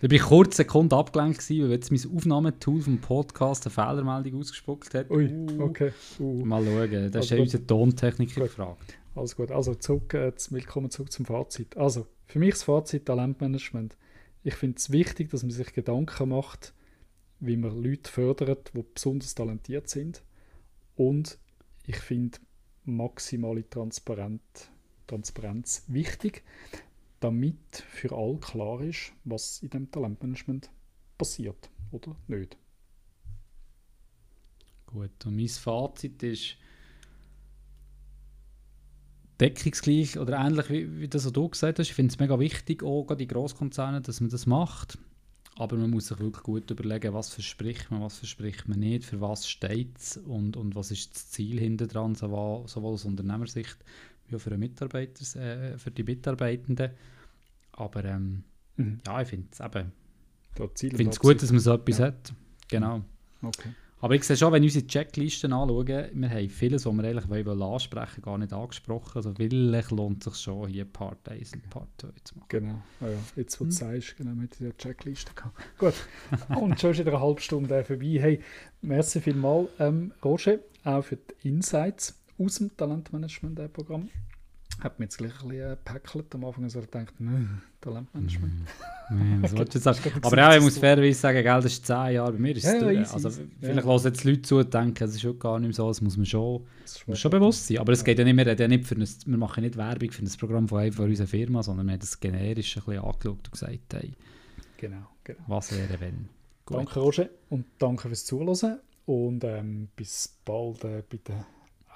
bin 0.01 0.13
ich 0.13 0.23
kurz 0.23 0.57
Sekunde 0.57 0.97
abgelenkt, 0.97 1.51
weil 1.51 1.71
jetzt 1.71 1.91
mein 1.91 2.17
Aufnahmetool 2.17 2.81
vom 2.81 2.99
Podcast 2.99 3.67
eine 3.67 3.73
Fehlermeldung 3.73 4.41
ausgespuckt 4.41 4.95
hat. 4.95 5.11
Ui, 5.11 5.27
uh. 5.27 5.63
okay. 5.65 5.93
Uh. 6.19 6.45
Mal 6.45 6.65
schauen, 6.65 7.11
da 7.11 7.19
ist 7.19 7.31
ja 7.31 7.41
unser 7.41 7.67
Tontechniker 7.67 8.43
gefragt. 8.43 8.99
Alles 9.15 9.37
gut, 9.37 9.51
also 9.51 9.75
zurück, 9.75 10.15
äh, 10.15 10.33
willkommen 10.51 10.91
zurück 10.91 11.13
zum 11.13 11.27
Fazit. 11.27 11.77
Also, 11.77 12.07
für 12.27 12.39
mich 12.39 12.55
das 12.55 12.63
Fazit 12.63 13.05
Talentmanagement. 13.07 13.97
Ich 14.45 14.55
finde 14.55 14.79
es 14.79 14.91
wichtig, 14.91 15.31
dass 15.31 15.43
man 15.43 15.51
sich 15.51 15.73
Gedanken 15.73 16.31
macht, 16.31 16.73
wie 17.41 17.57
man 17.57 17.83
Leute 17.83 18.11
fördert, 18.11 18.73
die 18.75 18.85
besonders 18.95 19.35
talentiert 19.35 19.89
sind 19.89 20.23
und 20.97 21.39
ich 21.87 21.97
finde 21.97 22.39
maximale 22.85 23.69
Transparenz, 23.69 24.71
wichtig, 25.89 26.45
damit 27.21 27.77
für 27.89 28.17
alle 28.17 28.39
klar 28.39 28.81
ist, 28.81 29.13
was 29.25 29.63
in 29.63 29.71
dem 29.71 29.91
Talentmanagement 29.91 30.71
passiert 31.19 31.71
oder 31.91 32.17
nicht. 32.27 32.57
Gut, 34.87 35.25
und 35.25 35.37
mein 35.37 35.49
Fazit 35.49 36.23
ist 36.23 36.57
deckungsgleich 39.41 40.19
oder 40.19 40.39
ähnlich 40.39 40.69
wie, 40.71 41.01
wie 41.01 41.09
das, 41.09 41.25
was 41.25 41.33
du 41.33 41.49
gesagt 41.49 41.79
hast. 41.79 41.89
Ich 41.89 41.95
finde 41.95 42.13
es 42.13 42.19
mega 42.19 42.39
wichtig, 42.39 42.83
auch 42.83 43.05
gerade 43.05 43.23
in 43.23 43.29
Grosskonzernen, 43.29 44.03
dass 44.03 44.21
man 44.21 44.31
das 44.31 44.47
macht. 44.47 44.99
Aber 45.57 45.77
man 45.77 45.91
muss 45.91 46.09
sich 46.09 46.19
wirklich 46.19 46.43
gut 46.43 46.71
überlegen, 46.71 47.13
was 47.13 47.29
verspricht 47.29 47.91
man, 47.91 48.01
was 48.01 48.19
verspricht 48.19 48.69
man 48.69 48.79
nicht, 48.79 49.05
für 49.05 49.21
was 49.21 49.47
steht 49.47 49.99
es 49.99 50.17
und, 50.17 50.57
und 50.57 50.75
was 50.75 50.91
ist 50.91 51.15
das 51.15 51.31
Ziel 51.31 51.61
hinter 51.61 51.87
dran, 51.87 52.15
sowohl, 52.15 52.67
sowohl 52.69 52.95
aus 52.95 53.05
Unternehmersicht 53.05 53.77
wie 54.29 54.37
auch 54.37 54.41
für, 54.41 54.57
Mitarbeiter, 54.57 55.41
äh, 55.41 55.79
für 55.79 55.91
die 55.91 56.05
Mitarbeitenden. 56.05 56.93
Aber 57.73 58.05
ähm, 58.05 58.45
mhm. 58.77 58.99
ja, 59.07 59.21
ich 59.21 59.29
finde 59.29 59.49
es 59.51 59.61
gut, 61.19 61.43
dass 61.43 61.51
man 61.51 61.61
so 61.61 61.75
etwas 61.75 61.99
ja. 61.99 62.07
hat. 62.07 62.33
Genau. 62.69 63.03
Okay. 63.43 63.75
Aber 64.03 64.17
ich 64.17 64.25
sehe 64.25 64.37
schon, 64.37 64.53
wenn 64.53 64.63
wir 64.63 64.67
unsere 64.67 64.85
Checklisten 64.85 65.53
anschauen, 65.53 65.87
wir 65.87 66.29
haben 66.29 66.49
vieles, 66.49 66.85
was 66.85 66.93
wir 66.93 67.05
eigentlich 67.05 67.29
wollen 67.29 67.63
ansprechen 67.63 68.21
gar 68.21 68.37
nicht 68.37 68.53
angesprochen. 68.53 69.13
Also 69.15 69.33
vielleicht 69.33 69.93
lohnt 69.93 70.27
es 70.27 70.33
sich 70.35 70.43
schon, 70.43 70.69
hier 70.69 70.85
Part 70.87 71.29
1 71.29 71.53
und 71.53 71.71
Part 71.71 71.89
2 71.99 72.09
zu 72.25 72.39
machen. 72.39 72.49
Genau, 72.49 72.83
ah 73.01 73.07
ja, 73.07 73.19
jetzt 73.37 73.61
wo 73.61 73.65
du 73.65 73.71
hm. 73.71 73.77
sagst, 73.77 74.17
genau, 74.17 74.33
mit 74.33 74.59
der 74.59 74.77
Checkliste 74.77 75.33
gehabt. 75.35 75.57
Gut, 75.79 75.95
und 76.61 76.81
schon 76.81 76.91
ist 76.91 76.99
wieder 76.99 77.13
eine 77.13 77.21
halbe 77.21 77.41
Stunde 77.41 77.85
vorbei. 77.85 78.19
Hey, 78.21 78.41
merci 78.81 79.21
vielmals, 79.21 79.69
ähm, 79.79 80.13
Roger, 80.25 80.59
auch 80.83 81.05
für 81.05 81.17
die 81.17 81.49
Insights 81.49 82.21
aus 82.39 82.57
dem 82.57 82.77
Talentmanagement-Programm 82.77 84.09
hat 84.83 84.99
mir 84.99 85.07
jetzt 85.07 85.19
gleich 85.19 85.33
ein 85.43 85.49
bisschen 85.49 85.71
gepäckelt 85.71 86.35
am 86.35 86.45
Anfang, 86.45 86.65
also 86.65 86.81
ich 86.81 86.91
gedacht, 86.91 87.21
ne, 87.21 87.61
Talentmanagement. 87.81 88.53
Mm, 89.11 89.43
das 89.43 89.53
okay. 89.53 89.79
sagen. 89.79 90.01
Aber 90.23 90.37
ja, 90.37 90.57
ich 90.57 90.63
muss 90.63 90.79
fairerweise 90.79 91.19
sagen, 91.19 91.43
gell, 91.43 91.55
das 91.55 91.67
ist 91.67 91.87
zehn 91.87 92.15
Jahre, 92.15 92.33
bei 92.33 92.39
mir 92.39 92.57
ist 92.57 92.65
es 92.65 92.81
ja, 92.81 92.91
easy, 92.91 93.13
Also 93.13 93.31
vielleicht 93.61 93.87
ja. 93.87 93.97
jetzt 93.97 94.25
Leute 94.25 94.43
zu 94.43 94.57
und 94.59 94.73
denken, 94.73 95.05
es 95.05 95.15
ist 95.15 95.21
schon 95.21 95.39
gar 95.39 95.59
nicht 95.59 95.75
so, 95.75 95.89
das 95.89 96.01
muss 96.01 96.17
man 96.17 96.27
schon, 96.27 96.65
muss 97.07 97.19
schon 97.19 97.31
bewusst 97.31 97.67
sein. 97.67 97.79
Aber 97.79 97.93
es 97.93 98.05
geht 98.05 98.19
ja 98.19 98.25
nicht 98.25 98.35
mehr, 98.35 98.57
ja 98.57 98.69
nicht 98.69 98.87
für 98.87 98.95
ein, 98.95 99.09
wir 99.27 99.39
machen 99.39 99.63
nicht 99.63 99.77
Werbung 99.77 100.11
für 100.11 100.23
das 100.23 100.37
Programm 100.37 100.69
von, 100.69 100.93
von 100.93 101.09
unserer 101.09 101.27
Firma, 101.27 101.63
sondern 101.63 101.87
wir 101.87 101.93
haben 101.93 102.01
das 102.01 102.19
generisch 102.19 102.77
ein 102.77 102.85
bisschen 102.85 103.03
angeschaut 103.03 103.27
und 103.27 103.53
gesagt, 103.53 103.95
hey, 103.95 104.13
genau, 104.77 105.09
genau. 105.25 105.41
was 105.47 105.73
wäre 105.77 106.01
wenn. 106.01 106.29
Gut. 106.65 106.77
Danke 106.77 107.01
Roger 107.01 107.29
und 107.49 107.67
danke 107.79 108.09
fürs 108.09 108.25
Zuhören 108.25 108.79
und 109.07 109.45
ähm, 109.45 109.89
bis 109.97 110.39
bald 110.45 110.85
äh, 110.85 111.03
bei 111.09 111.19
der 111.27 111.47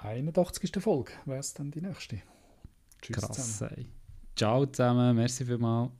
81. 0.01 0.71
Folge 0.83 1.11
wäre 1.25 1.39
es 1.39 1.53
dann 1.53 1.71
die 1.71 1.81
nächste. 1.81 2.21
Tschüss 3.01 3.17
Krass, 3.17 3.31
zusammen. 3.31 3.85
Ciao 4.35 4.65
zusammen, 4.65 5.15
merci 5.15 5.45
vielmals. 5.45 5.91